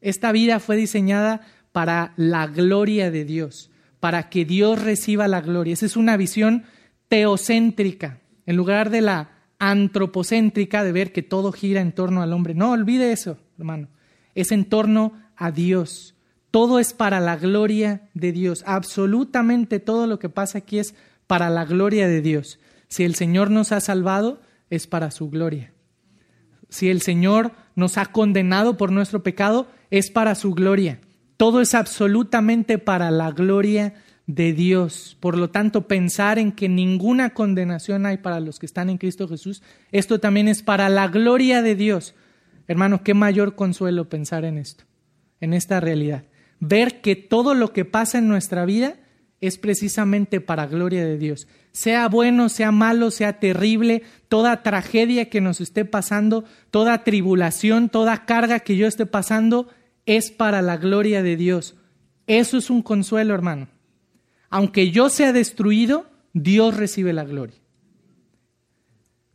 Esta 0.00 0.32
vida 0.32 0.58
fue 0.58 0.76
diseñada 0.76 1.42
para 1.72 2.14
la 2.16 2.46
gloria 2.46 3.10
de 3.10 3.24
Dios, 3.24 3.70
para 4.00 4.28
que 4.28 4.44
Dios 4.44 4.82
reciba 4.82 5.28
la 5.28 5.40
gloria. 5.40 5.74
Esa 5.74 5.86
es 5.86 5.96
una 5.96 6.16
visión 6.16 6.64
teocéntrica, 7.08 8.20
en 8.46 8.56
lugar 8.56 8.90
de 8.90 9.02
la 9.02 9.39
antropocéntrica 9.60 10.82
de 10.82 10.90
ver 10.90 11.12
que 11.12 11.22
todo 11.22 11.52
gira 11.52 11.80
en 11.80 11.92
torno 11.92 12.22
al 12.22 12.32
hombre. 12.32 12.54
No, 12.54 12.72
olvide 12.72 13.12
eso, 13.12 13.38
hermano. 13.58 13.88
Es 14.34 14.50
en 14.50 14.64
torno 14.64 15.12
a 15.36 15.52
Dios. 15.52 16.16
Todo 16.50 16.80
es 16.80 16.94
para 16.94 17.20
la 17.20 17.36
gloria 17.36 18.08
de 18.14 18.32
Dios. 18.32 18.64
Absolutamente 18.66 19.78
todo 19.78 20.08
lo 20.08 20.18
que 20.18 20.28
pasa 20.28 20.58
aquí 20.58 20.78
es 20.78 20.94
para 21.28 21.50
la 21.50 21.64
gloria 21.64 22.08
de 22.08 22.22
Dios. 22.22 22.58
Si 22.88 23.04
el 23.04 23.14
Señor 23.14 23.50
nos 23.50 23.70
ha 23.70 23.80
salvado, 23.80 24.40
es 24.70 24.86
para 24.86 25.10
su 25.10 25.30
gloria. 25.30 25.72
Si 26.70 26.88
el 26.88 27.02
Señor 27.02 27.52
nos 27.76 27.98
ha 27.98 28.06
condenado 28.06 28.76
por 28.76 28.90
nuestro 28.90 29.22
pecado, 29.22 29.68
es 29.90 30.10
para 30.10 30.34
su 30.34 30.54
gloria. 30.54 31.00
Todo 31.36 31.60
es 31.60 31.74
absolutamente 31.74 32.78
para 32.78 33.10
la 33.10 33.30
gloria 33.30 33.94
de 34.34 34.52
Dios. 34.52 35.16
Por 35.18 35.36
lo 35.36 35.50
tanto, 35.50 35.88
pensar 35.88 36.38
en 36.38 36.52
que 36.52 36.68
ninguna 36.68 37.30
condenación 37.30 38.06
hay 38.06 38.18
para 38.18 38.40
los 38.40 38.58
que 38.58 38.66
están 38.66 38.88
en 38.88 38.98
Cristo 38.98 39.28
Jesús, 39.28 39.62
esto 39.90 40.20
también 40.20 40.46
es 40.46 40.62
para 40.62 40.88
la 40.88 41.08
gloria 41.08 41.62
de 41.62 41.74
Dios. 41.74 42.14
Hermano, 42.68 43.02
qué 43.02 43.14
mayor 43.14 43.56
consuelo 43.56 44.08
pensar 44.08 44.44
en 44.44 44.56
esto, 44.58 44.84
en 45.40 45.52
esta 45.52 45.80
realidad. 45.80 46.24
Ver 46.60 47.00
que 47.00 47.16
todo 47.16 47.54
lo 47.54 47.72
que 47.72 47.84
pasa 47.84 48.18
en 48.18 48.28
nuestra 48.28 48.64
vida 48.64 48.94
es 49.40 49.58
precisamente 49.58 50.40
para 50.40 50.66
gloria 50.66 51.04
de 51.04 51.18
Dios. 51.18 51.48
Sea 51.72 52.08
bueno, 52.08 52.48
sea 52.48 52.70
malo, 52.70 53.10
sea 53.10 53.40
terrible, 53.40 54.02
toda 54.28 54.62
tragedia 54.62 55.28
que 55.28 55.40
nos 55.40 55.60
esté 55.60 55.84
pasando, 55.84 56.44
toda 56.70 57.02
tribulación, 57.02 57.88
toda 57.88 58.26
carga 58.26 58.60
que 58.60 58.76
yo 58.76 58.86
esté 58.86 59.06
pasando, 59.06 59.68
es 60.06 60.30
para 60.30 60.62
la 60.62 60.76
gloria 60.76 61.22
de 61.22 61.36
Dios. 61.36 61.74
Eso 62.26 62.58
es 62.58 62.70
un 62.70 62.82
consuelo, 62.82 63.34
hermano. 63.34 63.68
Aunque 64.50 64.90
yo 64.90 65.08
sea 65.08 65.32
destruido, 65.32 66.06
Dios 66.32 66.76
recibe 66.76 67.12
la 67.12 67.24
gloria. 67.24 67.56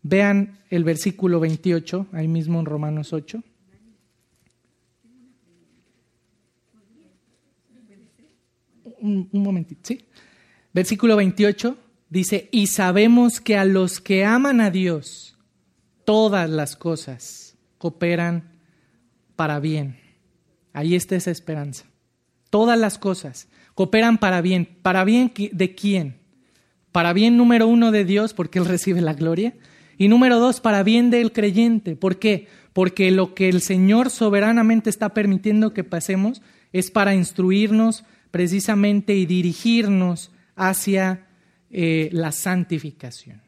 Vean 0.03 0.59
el 0.69 0.83
versículo 0.83 1.39
28, 1.39 2.07
ahí 2.11 2.27
mismo 2.27 2.59
en 2.59 2.65
Romanos 2.65 3.13
8. 3.13 3.41
Un, 8.99 9.29
momentito, 9.31 9.81
¿sí? 9.83 10.05
Versículo 10.73 11.15
28 11.15 11.77
dice, 12.09 12.49
y 12.51 12.67
sabemos 12.67 13.39
que 13.39 13.55
a 13.55 13.65
los 13.65 14.01
que 14.01 14.25
aman 14.25 14.61
a 14.61 14.69
Dios, 14.69 15.37
todas 16.03 16.49
las 16.49 16.75
cosas 16.75 17.55
cooperan 17.77 18.51
para 19.35 19.59
bien. 19.59 19.99
Ahí 20.73 20.95
está 20.95 21.15
esa 21.15 21.31
esperanza. 21.31 21.85
Todas 22.49 22.77
las 22.77 22.97
cosas 22.97 23.47
cooperan 23.75 24.17
para 24.17 24.41
bien. 24.41 24.67
¿Para 24.81 25.03
bien 25.03 25.31
de 25.51 25.75
quién? 25.75 26.17
Para 26.91 27.13
bien 27.13 27.37
número 27.37 27.67
uno 27.67 27.91
de 27.91 28.05
Dios, 28.05 28.33
porque 28.33 28.57
Él 28.57 28.65
recibe 28.65 29.01
la 29.01 29.13
gloria. 29.13 29.53
Y 29.97 30.07
número 30.07 30.39
dos, 30.39 30.59
para 30.59 30.81
bien 30.81 31.11
del 31.11 31.31
creyente. 31.31 31.95
¿Por 31.95 32.17
qué? 32.17 32.47
Porque 32.73 33.11
lo 33.11 33.35
que 33.35 33.47
el 33.49 33.61
Señor 33.61 34.09
soberanamente 34.09 34.89
está 34.89 35.13
permitiendo 35.13 35.73
que 35.73 35.83
pasemos 35.83 36.41
es 36.73 36.91
para 36.91 37.13
instruirnos 37.15 38.03
precisamente 38.31 39.15
y 39.15 39.25
dirigirnos 39.25 40.31
hacia 40.55 41.27
eh, 41.69 42.09
la 42.11 42.31
santificación. 42.31 43.41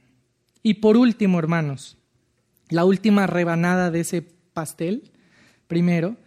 Y 0.64 0.76
por 0.76 0.98
último, 0.98 1.40
hermanos, 1.40 1.98
la 2.70 2.86
última 2.86 3.28
rebanada 3.28 3.92
de 3.92 4.02
ese 4.02 4.22
pastel, 4.22 5.12
primero, 5.68 6.18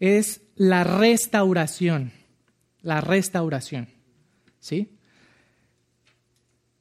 es 0.00 0.40
la 0.56 0.84
restauración. 0.84 2.12
La 2.82 3.00
restauración. 3.00 3.88
¿Sí? 4.60 4.88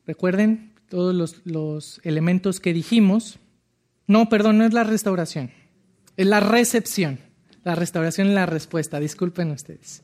Recuerden, 0.05 0.73
todos 0.89 1.41
los, 1.45 2.01
elementos 2.03 2.59
que 2.59 2.73
dijimos. 2.73 3.39
No, 4.07 4.29
perdón, 4.29 4.57
no 4.57 4.65
es 4.65 4.73
la 4.73 4.83
restauración, 4.83 5.51
es 6.15 6.27
la 6.27 6.39
recepción. 6.39 7.19
La 7.63 7.75
restauración 7.75 8.27
es 8.27 8.33
la 8.33 8.45
respuesta, 8.45 8.99
disculpen 8.99 9.51
ustedes. 9.51 10.03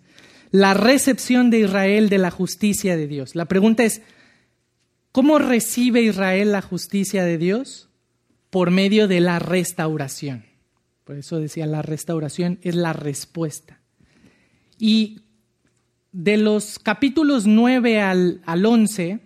La 0.51 0.73
recepción 0.73 1.49
de 1.49 1.59
Israel 1.59 2.09
de 2.09 2.17
la 2.17 2.29
justicia 2.29 2.97
de 2.97 3.07
Dios. 3.07 3.35
La 3.35 3.45
pregunta 3.45 3.85
es, 3.85 4.01
¿cómo 5.13 5.39
recibe 5.39 6.01
Israel 6.01 6.51
la 6.51 6.61
justicia 6.61 7.23
de 7.23 7.37
Dios? 7.37 7.89
Por 8.49 8.69
medio 8.69 9.07
de 9.07 9.21
la 9.21 9.39
restauración. 9.39 10.45
Por 11.05 11.15
eso 11.17 11.39
decía, 11.39 11.65
la 11.65 11.81
restauración 11.81 12.59
es 12.61 12.75
la 12.75 12.91
respuesta. 12.91 13.79
Y 14.77 15.22
de 16.13 16.37
los 16.37 16.79
capítulos 16.79 17.45
9 17.47 17.99
al, 17.99 18.41
al 18.45 18.65
11, 18.65 19.19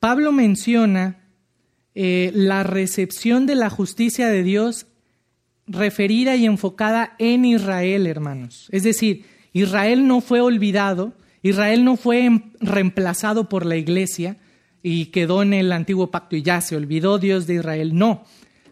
Pablo 0.00 0.32
menciona 0.32 1.28
eh, 1.94 2.30
la 2.34 2.62
recepción 2.62 3.44
de 3.44 3.56
la 3.56 3.68
justicia 3.68 4.28
de 4.28 4.42
Dios 4.42 4.86
referida 5.66 6.36
y 6.36 6.46
enfocada 6.46 7.14
en 7.18 7.44
Israel, 7.44 8.06
hermanos. 8.06 8.68
Es 8.72 8.84
decir, 8.84 9.26
Israel 9.52 10.06
no 10.06 10.20
fue 10.20 10.40
olvidado, 10.40 11.12
Israel 11.42 11.84
no 11.84 11.96
fue 11.96 12.24
em, 12.24 12.52
reemplazado 12.60 13.48
por 13.48 13.66
la 13.66 13.76
iglesia 13.76 14.38
y 14.82 15.06
quedó 15.06 15.42
en 15.42 15.54
el 15.54 15.72
antiguo 15.72 16.10
pacto 16.10 16.36
y 16.36 16.42
ya 16.42 16.60
se 16.60 16.76
olvidó 16.76 17.18
Dios 17.18 17.46
de 17.46 17.54
Israel. 17.54 17.94
No, 17.94 18.24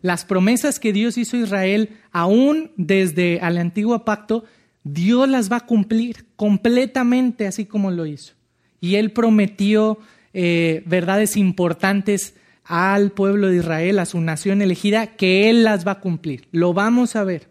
las 0.02 0.24
promesas 0.24 0.80
que 0.80 0.92
Dios 0.92 1.18
hizo 1.18 1.36
a 1.36 1.40
Israel, 1.40 1.90
aún 2.12 2.72
desde 2.76 3.36
el 3.46 3.58
antiguo 3.58 4.04
pacto, 4.04 4.44
Dios 4.84 5.28
las 5.28 5.50
va 5.50 5.56
a 5.56 5.66
cumplir 5.66 6.26
completamente 6.36 7.46
así 7.46 7.66
como 7.66 7.90
lo 7.90 8.06
hizo. 8.06 8.34
Y 8.80 8.96
Él 8.96 9.12
prometió 9.12 9.98
eh, 10.32 10.82
verdades 10.86 11.36
importantes 11.36 12.34
al 12.64 13.10
pueblo 13.10 13.48
de 13.48 13.56
Israel, 13.56 13.98
a 13.98 14.06
su 14.06 14.20
nación 14.20 14.62
elegida, 14.62 15.16
que 15.16 15.50
Él 15.50 15.64
las 15.64 15.86
va 15.86 15.92
a 15.92 16.00
cumplir. 16.00 16.48
Lo 16.52 16.72
vamos 16.72 17.16
a 17.16 17.24
ver. 17.24 17.48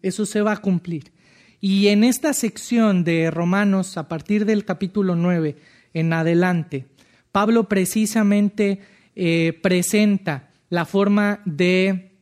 Eso 0.00 0.26
se 0.26 0.42
va 0.42 0.52
a 0.52 0.56
cumplir. 0.56 1.12
Y 1.60 1.88
en 1.88 2.02
esta 2.02 2.32
sección 2.32 3.04
de 3.04 3.30
Romanos, 3.30 3.96
a 3.96 4.08
partir 4.08 4.46
del 4.46 4.64
capítulo 4.64 5.14
9 5.14 5.56
en 5.94 6.12
adelante, 6.12 6.86
Pablo 7.30 7.68
precisamente 7.68 8.80
eh, 9.14 9.58
presenta 9.62 10.50
la 10.70 10.84
forma 10.86 11.40
de 11.44 12.12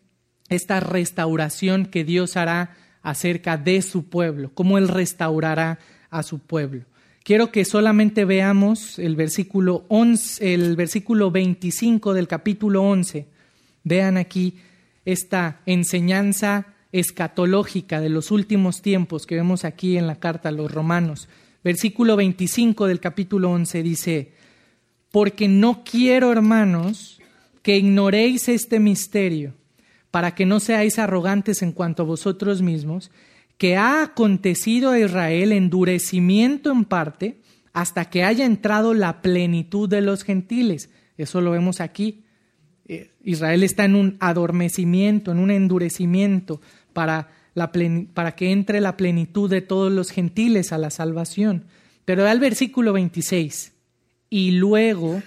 esta 0.51 0.81
restauración 0.81 1.87
que 1.87 2.05
Dios 2.05 2.37
hará 2.37 2.77
acerca 3.02 3.56
de 3.56 3.82
su 3.82 4.09
pueblo, 4.09 4.51
cómo 4.55 4.78
Él 4.78 4.89
restaurará 4.89 5.78
a 6.10 6.22
su 6.22 6.39
pueblo. 6.39 6.85
Quiero 7.22 7.52
que 7.52 7.64
solamente 7.64 8.24
veamos 8.24 8.98
el 8.98 9.14
versículo, 9.14 9.85
11, 9.89 10.55
el 10.55 10.77
versículo 10.77 11.31
25 11.31 12.14
del 12.14 12.27
capítulo 12.27 12.82
11. 12.82 13.27
Vean 13.85 14.16
aquí 14.16 14.56
esta 15.05 15.60
enseñanza 15.66 16.66
escatológica 16.93 18.01
de 18.01 18.09
los 18.09 18.31
últimos 18.31 18.82
tiempos 18.82 19.27
que 19.27 19.36
vemos 19.36 19.64
aquí 19.64 19.97
en 19.97 20.06
la 20.06 20.16
carta 20.16 20.48
a 20.48 20.52
los 20.52 20.72
romanos. 20.72 21.28
Versículo 21.62 22.16
25 22.16 22.86
del 22.86 23.01
capítulo 23.01 23.51
11 23.51 23.82
dice, 23.82 24.32
porque 25.10 25.47
no 25.47 25.85
quiero, 25.85 26.32
hermanos, 26.32 27.20
que 27.62 27.77
ignoréis 27.77 28.48
este 28.48 28.81
misterio, 28.81 29.55
para 30.11 30.35
que 30.35 30.47
no 30.47 30.61
seáis 30.61 30.99
arrogantes 30.99 31.62
en 31.62 31.73
cuanto 31.73 32.03
a 32.03 32.07
vosotros 32.07 32.62
mismos, 32.62 33.11
que 33.59 33.77
ha 33.77 34.03
acontecido 34.03 34.91
a 34.91 34.99
Israel 34.99 35.53
endurecimiento 35.53 36.73
en 36.73 36.85
parte 36.85 37.41
hasta 37.73 38.07
que 38.07 38.24
haya 38.24 38.45
entrado 38.45 38.95
la 38.95 39.23
plenitud 39.23 39.89
de 39.89 40.01
los 40.01 40.24
gentiles. 40.24 40.91
Eso 41.16 41.41
lo 41.41 41.53
vemos 41.53 41.81
aquí. 41.81 42.24
Eh, 42.87 43.11
Israel 43.23 43.62
está 43.62 43.85
en 43.85 43.95
un 43.95 44.16
adormecimiento, 44.19 45.31
en 45.31 45.39
un 45.39 45.51
endurecimiento 45.51 46.61
para, 46.93 47.28
que 48.37 48.51
entre 48.51 48.81
la 48.81 48.97
plenitud 48.97 49.49
de 49.49 49.61
todos 49.61 49.93
los 49.93 50.11
gentiles 50.11 50.73
a 50.73 50.78
la 50.78 50.91
salvación. 50.91 51.66
Pero 52.05 52.24
da 52.24 52.32
el 52.32 52.41
versículo 52.41 52.93
26. 52.93 53.73
Y 54.31 54.53
luego 54.53 55.23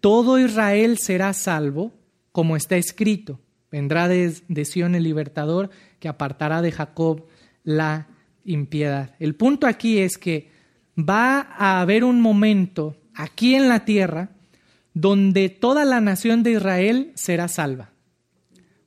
todo 0.00 0.38
Israel 0.38 0.98
será 0.98 1.34
salvo, 1.34 1.92
como 2.30 2.56
está 2.56 2.76
escrito. 2.76 3.40
Vendrá 3.72 4.06
de, 4.06 4.36
de 4.48 4.62
el 4.74 5.02
libertador 5.02 5.70
que 5.98 6.08
apartará 6.08 6.60
de 6.60 6.70
Jacob 6.70 7.26
la 7.64 8.06
impiedad. 8.44 9.14
El 9.18 9.34
punto 9.34 9.66
aquí 9.66 9.98
es 9.98 10.18
que 10.18 10.50
va 10.98 11.40
a 11.40 11.80
haber 11.80 12.04
un 12.04 12.20
momento 12.20 12.96
aquí 13.14 13.54
en 13.54 13.68
la 13.68 13.84
tierra 13.84 14.28
donde 14.94 15.48
toda 15.48 15.86
la 15.86 16.00
nación 16.00 16.42
de 16.42 16.52
Israel 16.52 17.12
será 17.14 17.48
salva. 17.48 17.92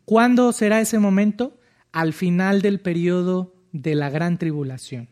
¿Cuándo 0.05 0.51
será 0.51 0.81
ese 0.81 0.99
momento? 0.99 1.59
Al 1.91 2.13
final 2.13 2.61
del 2.61 2.79
periodo 2.79 3.55
de 3.71 3.95
la 3.95 4.11
gran 4.11 4.37
tribulación. 4.37 5.09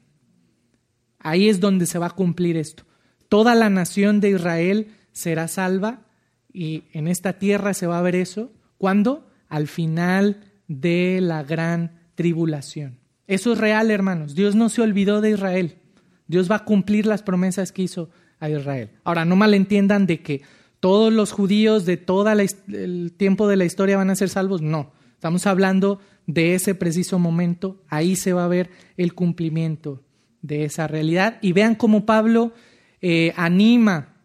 Ahí 1.18 1.50
es 1.50 1.60
donde 1.60 1.88
se 1.88 1.98
va 1.98 2.08
a 2.08 2.12
cumplir 2.12 2.58
esto. 2.58 2.84
Toda 3.28 3.56
la 3.56 3.70
nación 3.72 4.20
de 4.20 4.32
Israel 4.32 4.92
será 5.14 5.48
salva 5.48 6.02
y 6.52 6.84
en 6.94 7.08
esta 7.08 7.34
tierra 7.40 7.74
se 7.74 7.88
va 7.88 7.98
a 7.98 8.04
ver 8.04 8.16
eso. 8.16 8.52
¿Cuándo? 8.78 9.28
Al 9.54 9.68
final 9.68 10.52
de 10.68 11.20
la 11.22 11.44
gran 11.44 12.00
tribulación. 12.16 12.98
Eso 13.28 13.54
es 13.54 13.60
real, 13.60 13.92
hermanos. 13.92 14.34
Dios 14.34 14.56
no 14.56 14.68
se 14.68 14.82
olvidó 14.82 15.22
de 15.22 15.30
Israel. 15.30 15.78
Dios 16.26 16.50
va 16.50 16.56
a 16.56 16.66
cumplir 16.66 17.06
las 17.06 17.22
promesas 17.22 17.72
que 17.72 17.84
hizo 17.84 18.10
a 18.40 18.50
Israel. 18.50 18.90
Ahora, 19.04 19.26
no 19.26 19.36
malentiendan 19.36 20.08
de 20.08 20.24
que 20.24 20.42
todos 20.80 21.14
los 21.14 21.32
judíos 21.32 21.86
de 21.86 21.98
todo 21.98 22.32
el 22.32 23.14
tiempo 23.16 23.48
de 23.48 23.58
la 23.58 23.66
historia 23.66 23.96
van 23.96 24.10
a 24.10 24.16
ser 24.16 24.30
salvos. 24.30 24.64
No, 24.64 24.92
estamos 25.14 25.46
hablando 25.46 26.00
de 26.26 26.56
ese 26.56 26.74
preciso 26.74 27.20
momento. 27.20 27.80
Ahí 27.90 28.16
se 28.16 28.34
va 28.34 28.46
a 28.46 28.48
ver 28.48 28.72
el 28.98 29.14
cumplimiento 29.14 30.02
de 30.42 30.66
esa 30.66 30.88
realidad. 30.88 31.38
Y 31.44 31.54
vean 31.54 31.76
cómo 31.76 32.08
Pablo 32.08 32.54
eh, 33.02 33.34
anima 33.38 34.16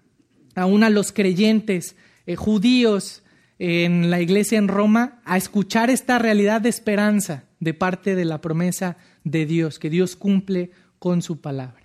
aún 0.54 0.84
a 0.84 0.88
los 0.88 1.12
creyentes 1.12 1.96
eh, 2.24 2.34
judíos 2.34 3.24
en 3.58 4.10
la 4.10 4.20
iglesia 4.20 4.58
en 4.58 4.68
Roma 4.68 5.20
a 5.24 5.36
escuchar 5.36 5.90
esta 5.90 6.18
realidad 6.18 6.60
de 6.60 6.68
esperanza 6.68 7.44
de 7.60 7.74
parte 7.74 8.14
de 8.14 8.24
la 8.24 8.40
promesa 8.40 8.96
de 9.24 9.46
Dios, 9.46 9.78
que 9.78 9.90
Dios 9.90 10.16
cumple 10.16 10.70
con 10.98 11.22
su 11.22 11.40
palabra. 11.40 11.82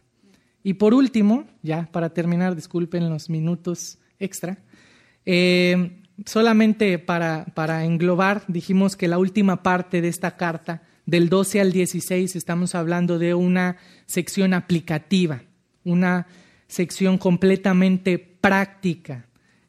Y 0.63 0.75
por 0.75 0.93
último, 0.93 1.45
ya 1.61 1.89
para 1.91 2.13
terminar, 2.13 2.55
disculpen 2.55 3.09
los 3.09 3.29
minutos 3.29 3.97
extra, 4.19 4.59
eh, 5.25 5.99
solamente 6.25 6.99
para, 6.99 7.45
para 7.53 7.83
englobar, 7.85 8.43
dijimos 8.47 8.95
que 8.95 9.07
la 9.07 9.17
última 9.17 9.63
parte 9.63 10.01
de 10.01 10.07
esta 10.07 10.37
carta, 10.37 10.83
del 11.05 11.27
12 11.27 11.59
al 11.59 11.71
16, 11.73 12.35
estamos 12.35 12.75
hablando 12.75 13.19
de 13.19 13.33
una 13.33 13.75
sección 14.05 14.53
aplicativa, 14.53 15.43
una 15.83 16.27
sección 16.67 17.17
completamente 17.17 18.19
práctica. 18.19 19.25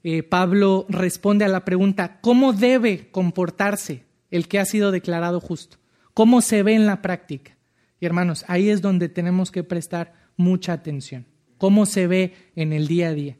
Eh, 0.06 0.22
Pablo 0.22 0.84
responde 0.90 1.46
a 1.46 1.48
la 1.48 1.64
pregunta, 1.64 2.20
¿cómo 2.20 2.52
debe 2.52 3.10
comportarse 3.10 4.04
el 4.30 4.48
que 4.48 4.58
ha 4.58 4.66
sido 4.66 4.90
declarado 4.92 5.40
justo? 5.40 5.78
¿Cómo 6.12 6.42
se 6.42 6.62
ve 6.62 6.74
en 6.74 6.84
la 6.84 7.00
práctica? 7.00 7.56
Y 7.98 8.04
hermanos, 8.04 8.44
ahí 8.46 8.68
es 8.68 8.82
donde 8.82 9.08
tenemos 9.08 9.50
que 9.50 9.64
prestar 9.64 10.12
mucha 10.36 10.74
atención. 10.74 11.24
¿Cómo 11.56 11.86
se 11.86 12.06
ve 12.06 12.34
en 12.54 12.74
el 12.74 12.86
día 12.86 13.08
a 13.08 13.14
día? 13.14 13.38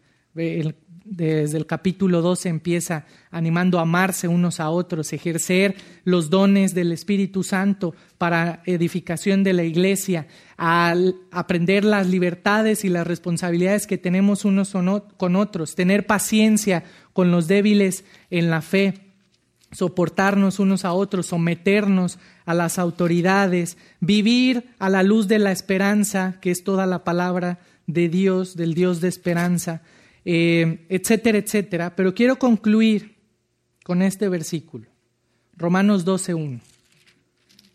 Desde 1.05 1.59
el 1.59 1.67
capítulo 1.67 2.23
12 2.23 2.49
empieza 2.49 3.05
animando 3.31 3.79
a 3.79 3.83
amarse 3.83 4.27
unos 4.27 4.59
a 4.59 4.71
otros, 4.71 5.13
ejercer 5.13 5.77
los 6.05 6.31
dones 6.31 6.75
del 6.75 6.93
Espíritu 6.93 7.43
Santo 7.43 7.95
para 8.17 8.63
edificación 8.65 9.45
de 9.45 9.53
la 9.53 9.65
iglesia, 9.65 10.27
al 10.57 11.17
aprender 11.31 11.85
las 11.85 12.07
libertades 12.07 12.85
y 12.85 12.89
las 12.89 13.07
responsabilidades 13.07 13.87
que 13.87 13.99
tenemos 13.99 14.45
unos 14.45 14.75
con 15.17 15.37
otros, 15.37 15.75
tener 15.75 16.07
paciencia 16.07 16.85
con 17.13 17.31
los 17.31 17.49
débiles 17.49 18.05
en 18.31 18.51
la 18.51 18.63
fe, 18.63 18.95
soportarnos 19.73 20.59
unos 20.59 20.85
a 20.85 20.93
otros, 20.93 21.27
someternos 21.27 22.19
a 22.47 22.55
las 22.55 22.79
autoridades, 22.79 23.77
vivir 24.01 24.71
a 24.79 24.89
la 24.89 25.03
luz 25.03 25.29
de 25.29 25.39
la 25.39 25.53
esperanza, 25.53 26.37
que 26.41 26.51
es 26.51 26.65
toda 26.65 26.87
la 26.87 27.05
palabra 27.05 27.59
de 27.87 28.09
Dios, 28.09 28.57
del 28.57 28.73
Dios 28.75 29.01
de 29.01 29.09
esperanza, 29.09 29.83
eh, 30.25 30.87
etcétera, 30.89 31.39
etcétera. 31.39 31.97
Pero 31.97 32.15
quiero 32.15 32.39
concluir 32.39 33.17
con 33.85 34.03
este 34.03 34.29
versículo, 34.29 34.89
Romanos 35.57 36.07
12.1. 36.07 36.61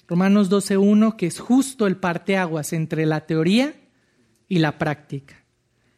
Romanos 0.08 0.50
12.1, 0.50 1.16
que 1.16 1.28
es 1.28 1.40
justo 1.40 1.86
el 1.86 1.98
parteaguas 1.98 2.74
entre 2.74 3.06
la 3.06 3.28
teoría 3.28 3.76
y 4.48 4.58
la 4.58 4.80
práctica. 4.80 5.44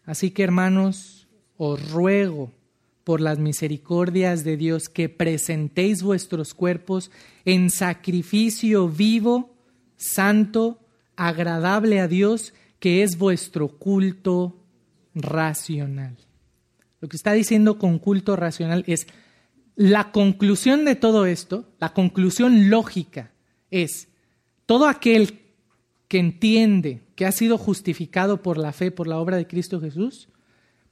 Así 0.03 0.32
que 0.32 0.44
hermanos, 0.44 1.28
os 1.56 1.91
ruego 1.91 2.52
por 3.06 3.22
las 3.22 3.40
misericordias 3.40 4.44
de 4.44 4.57
Dios 4.57 4.90
que 4.90 5.07
presentéis 5.07 6.03
vuestros 6.03 6.53
cuerpos 6.53 7.10
en 7.45 7.69
sacrificio 7.69 8.90
vivo, 8.90 9.56
santo, 9.95 10.80
agradable 11.15 11.99
a 11.99 12.07
Dios, 12.07 12.53
que 12.80 13.03
es 13.03 13.18
vuestro 13.18 13.69
culto 13.69 14.60
racional. 15.15 16.18
Lo 17.02 17.10
que 17.10 17.18
está 17.18 17.34
diciendo 17.34 17.80
con 17.80 17.99
culto 17.99 18.36
racional 18.36 18.84
es 18.88 19.07
la 19.76 20.11
conclusión 20.11 20.86
de 20.86 20.95
todo 20.95 21.26
esto, 21.26 21.65
la 21.80 21.94
conclusión 21.94 22.69
lógica 22.69 23.32
es 23.72 24.10
todo 24.68 24.88
aquel 24.88 25.40
que 26.07 26.19
entiende 26.19 27.02
que 27.15 27.26
ha 27.26 27.32
sido 27.32 27.57
justificado 27.57 28.44
por 28.44 28.57
la 28.57 28.72
fe, 28.72 28.91
por 28.91 29.07
la 29.07 29.18
obra 29.18 29.38
de 29.38 29.48
Cristo 29.48 29.82
Jesús, 29.82 30.30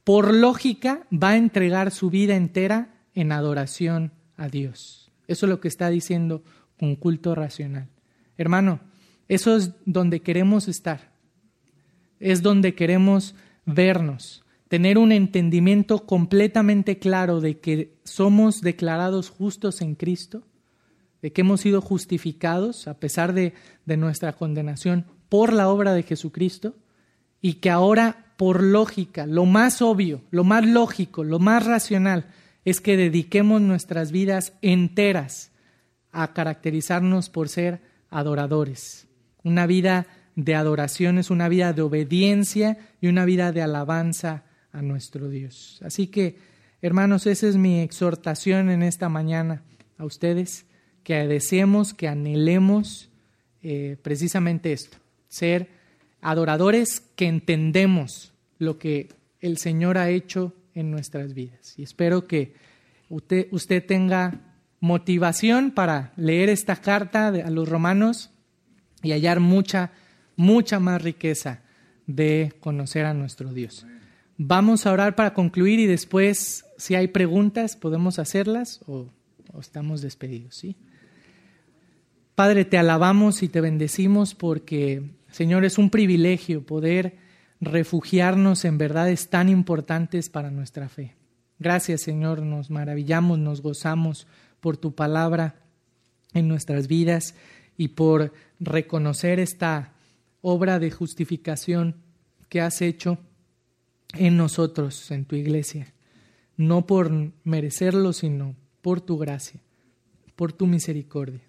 por 0.02 0.34
lógica 0.34 1.06
va 1.12 1.30
a 1.30 1.36
entregar 1.36 1.92
su 1.92 2.10
vida 2.10 2.34
entera 2.34 2.94
en 3.14 3.30
adoración 3.30 4.12
a 4.36 4.48
Dios. 4.48 5.12
Eso 5.28 5.46
es 5.46 5.50
lo 5.50 5.60
que 5.60 5.68
está 5.68 5.90
diciendo 5.90 6.42
con 6.78 6.96
culto 6.96 7.34
racional. 7.34 7.88
Hermano, 8.36 8.80
eso 9.28 9.56
es 9.56 9.72
donde 9.84 10.20
queremos 10.20 10.66
estar. 10.66 11.12
Es 12.18 12.42
donde 12.42 12.74
queremos 12.74 13.34
vernos 13.64 14.42
tener 14.70 14.98
un 14.98 15.10
entendimiento 15.10 16.06
completamente 16.06 17.00
claro 17.00 17.40
de 17.40 17.58
que 17.58 17.98
somos 18.04 18.60
declarados 18.60 19.28
justos 19.28 19.82
en 19.82 19.96
Cristo, 19.96 20.44
de 21.22 21.32
que 21.32 21.40
hemos 21.40 21.62
sido 21.62 21.80
justificados 21.80 22.86
a 22.86 22.94
pesar 22.94 23.32
de, 23.32 23.52
de 23.84 23.96
nuestra 23.96 24.32
condenación 24.32 25.06
por 25.28 25.52
la 25.52 25.68
obra 25.68 25.92
de 25.92 26.04
Jesucristo 26.04 26.76
y 27.42 27.54
que 27.54 27.68
ahora 27.68 28.32
por 28.36 28.62
lógica, 28.62 29.26
lo 29.26 29.44
más 29.44 29.82
obvio, 29.82 30.22
lo 30.30 30.44
más 30.44 30.64
lógico, 30.64 31.24
lo 31.24 31.40
más 31.40 31.66
racional 31.66 32.26
es 32.64 32.80
que 32.80 32.96
dediquemos 32.96 33.60
nuestras 33.60 34.12
vidas 34.12 34.52
enteras 34.62 35.50
a 36.12 36.32
caracterizarnos 36.32 37.28
por 37.28 37.48
ser 37.48 37.82
adoradores. 38.08 39.08
Una 39.42 39.66
vida 39.66 40.06
de 40.36 40.54
adoración 40.54 41.18
es 41.18 41.28
una 41.28 41.48
vida 41.48 41.72
de 41.72 41.82
obediencia 41.82 42.78
y 43.00 43.08
una 43.08 43.24
vida 43.24 43.50
de 43.50 43.62
alabanza 43.62 44.44
a 44.72 44.82
nuestro 44.82 45.28
Dios. 45.28 45.80
Así 45.84 46.06
que, 46.06 46.36
hermanos, 46.82 47.26
esa 47.26 47.48
es 47.48 47.56
mi 47.56 47.80
exhortación 47.80 48.70
en 48.70 48.82
esta 48.82 49.08
mañana 49.08 49.62
a 49.98 50.04
ustedes, 50.04 50.66
que 51.02 51.26
deseemos, 51.26 51.94
que 51.94 52.08
anhelemos 52.08 53.10
eh, 53.62 53.96
precisamente 54.02 54.72
esto, 54.72 54.98
ser 55.28 55.68
adoradores 56.20 57.00
que 57.16 57.26
entendemos 57.26 58.32
lo 58.58 58.78
que 58.78 59.08
el 59.40 59.58
Señor 59.58 59.98
ha 59.98 60.10
hecho 60.10 60.54
en 60.74 60.90
nuestras 60.90 61.34
vidas. 61.34 61.78
Y 61.78 61.82
espero 61.82 62.26
que 62.26 62.54
usted, 63.08 63.48
usted 63.50 63.84
tenga 63.84 64.40
motivación 64.80 65.70
para 65.72 66.12
leer 66.16 66.48
esta 66.48 66.76
carta 66.76 67.28
a 67.28 67.50
los 67.50 67.68
romanos 67.68 68.30
y 69.02 69.12
hallar 69.12 69.40
mucha, 69.40 69.92
mucha 70.36 70.80
más 70.80 71.02
riqueza 71.02 71.62
de 72.06 72.52
conocer 72.60 73.04
a 73.04 73.14
nuestro 73.14 73.52
Dios. 73.52 73.86
Vamos 74.42 74.86
a 74.86 74.92
orar 74.92 75.16
para 75.16 75.34
concluir 75.34 75.80
y 75.80 75.86
después, 75.86 76.64
si 76.78 76.94
hay 76.94 77.08
preguntas, 77.08 77.76
podemos 77.76 78.18
hacerlas 78.18 78.80
o, 78.86 79.10
estamos 79.60 80.00
despedidos, 80.00 80.54
¿sí? 80.54 80.76
Padre, 82.34 82.64
te 82.64 82.78
alabamos 82.78 83.42
y 83.42 83.50
te 83.50 83.60
bendecimos 83.60 84.34
porque, 84.34 85.10
Señor, 85.30 85.66
es 85.66 85.76
un 85.76 85.90
privilegio 85.90 86.64
poder 86.64 87.18
refugiarnos 87.60 88.64
en 88.64 88.78
verdades 88.78 89.28
tan 89.28 89.50
importantes 89.50 90.30
para 90.30 90.50
nuestra 90.50 90.88
fe. 90.88 91.16
Gracias, 91.58 92.00
Señor, 92.00 92.40
nos 92.40 92.70
maravillamos, 92.70 93.38
nos 93.38 93.60
gozamos 93.60 94.26
por 94.60 94.78
tu 94.78 94.94
palabra 94.94 95.56
en 96.32 96.48
nuestras 96.48 96.88
vidas 96.88 97.34
y 97.76 97.88
por 97.88 98.32
reconocer 98.58 99.38
esta 99.38 99.92
obra 100.40 100.78
de 100.78 100.90
justificación 100.90 101.96
que 102.48 102.62
has 102.62 102.80
hecho 102.80 103.18
en 104.14 104.36
nosotros, 104.36 105.10
en 105.10 105.24
tu 105.24 105.36
iglesia, 105.36 105.92
no 106.56 106.86
por 106.86 107.10
merecerlo, 107.44 108.12
sino 108.12 108.54
por 108.82 109.00
tu 109.00 109.18
gracia, 109.18 109.60
por 110.36 110.52
tu 110.52 110.66
misericordia. 110.66 111.40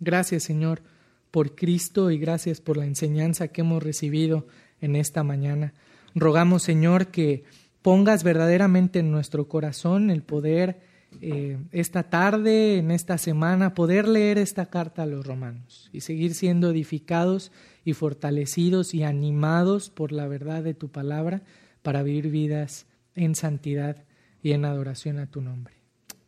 Gracias, 0.00 0.42
Señor, 0.42 0.82
por 1.30 1.54
Cristo 1.54 2.10
y 2.10 2.18
gracias 2.18 2.60
por 2.60 2.76
la 2.76 2.86
enseñanza 2.86 3.48
que 3.48 3.60
hemos 3.60 3.82
recibido 3.82 4.46
en 4.80 4.96
esta 4.96 5.22
mañana. 5.22 5.74
Rogamos, 6.14 6.62
Señor, 6.62 7.08
que 7.08 7.44
pongas 7.82 8.24
verdaderamente 8.24 8.98
en 8.98 9.10
nuestro 9.10 9.48
corazón 9.48 10.10
el 10.10 10.22
poder 10.22 10.80
eh, 11.20 11.58
esta 11.72 12.04
tarde, 12.04 12.78
en 12.78 12.90
esta 12.90 13.18
semana, 13.18 13.74
poder 13.74 14.06
leer 14.06 14.38
esta 14.38 14.66
carta 14.66 15.02
a 15.02 15.06
los 15.06 15.26
romanos 15.26 15.88
y 15.92 16.02
seguir 16.02 16.34
siendo 16.34 16.70
edificados 16.70 17.50
y 17.84 17.94
fortalecidos 17.94 18.94
y 18.94 19.02
animados 19.04 19.90
por 19.90 20.12
la 20.12 20.28
verdad 20.28 20.62
de 20.62 20.74
tu 20.74 20.88
palabra 20.88 21.42
para 21.82 22.02
vivir 22.02 22.30
vidas 22.30 22.86
en 23.14 23.34
santidad 23.34 24.04
y 24.42 24.52
en 24.52 24.64
adoración 24.64 25.18
a 25.18 25.26
tu 25.26 25.40
nombre. 25.40 25.74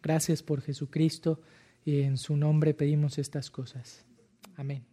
Gracias 0.03 0.43
por 0.43 0.63
Jesucristo 0.63 1.41
y 1.85 2.03
en 2.03 2.17
su 2.17 2.37
nombre 2.37 2.75
pedimos 2.75 3.19
estas 3.19 3.51
cosas. 3.51 4.05
Amén. 4.57 4.90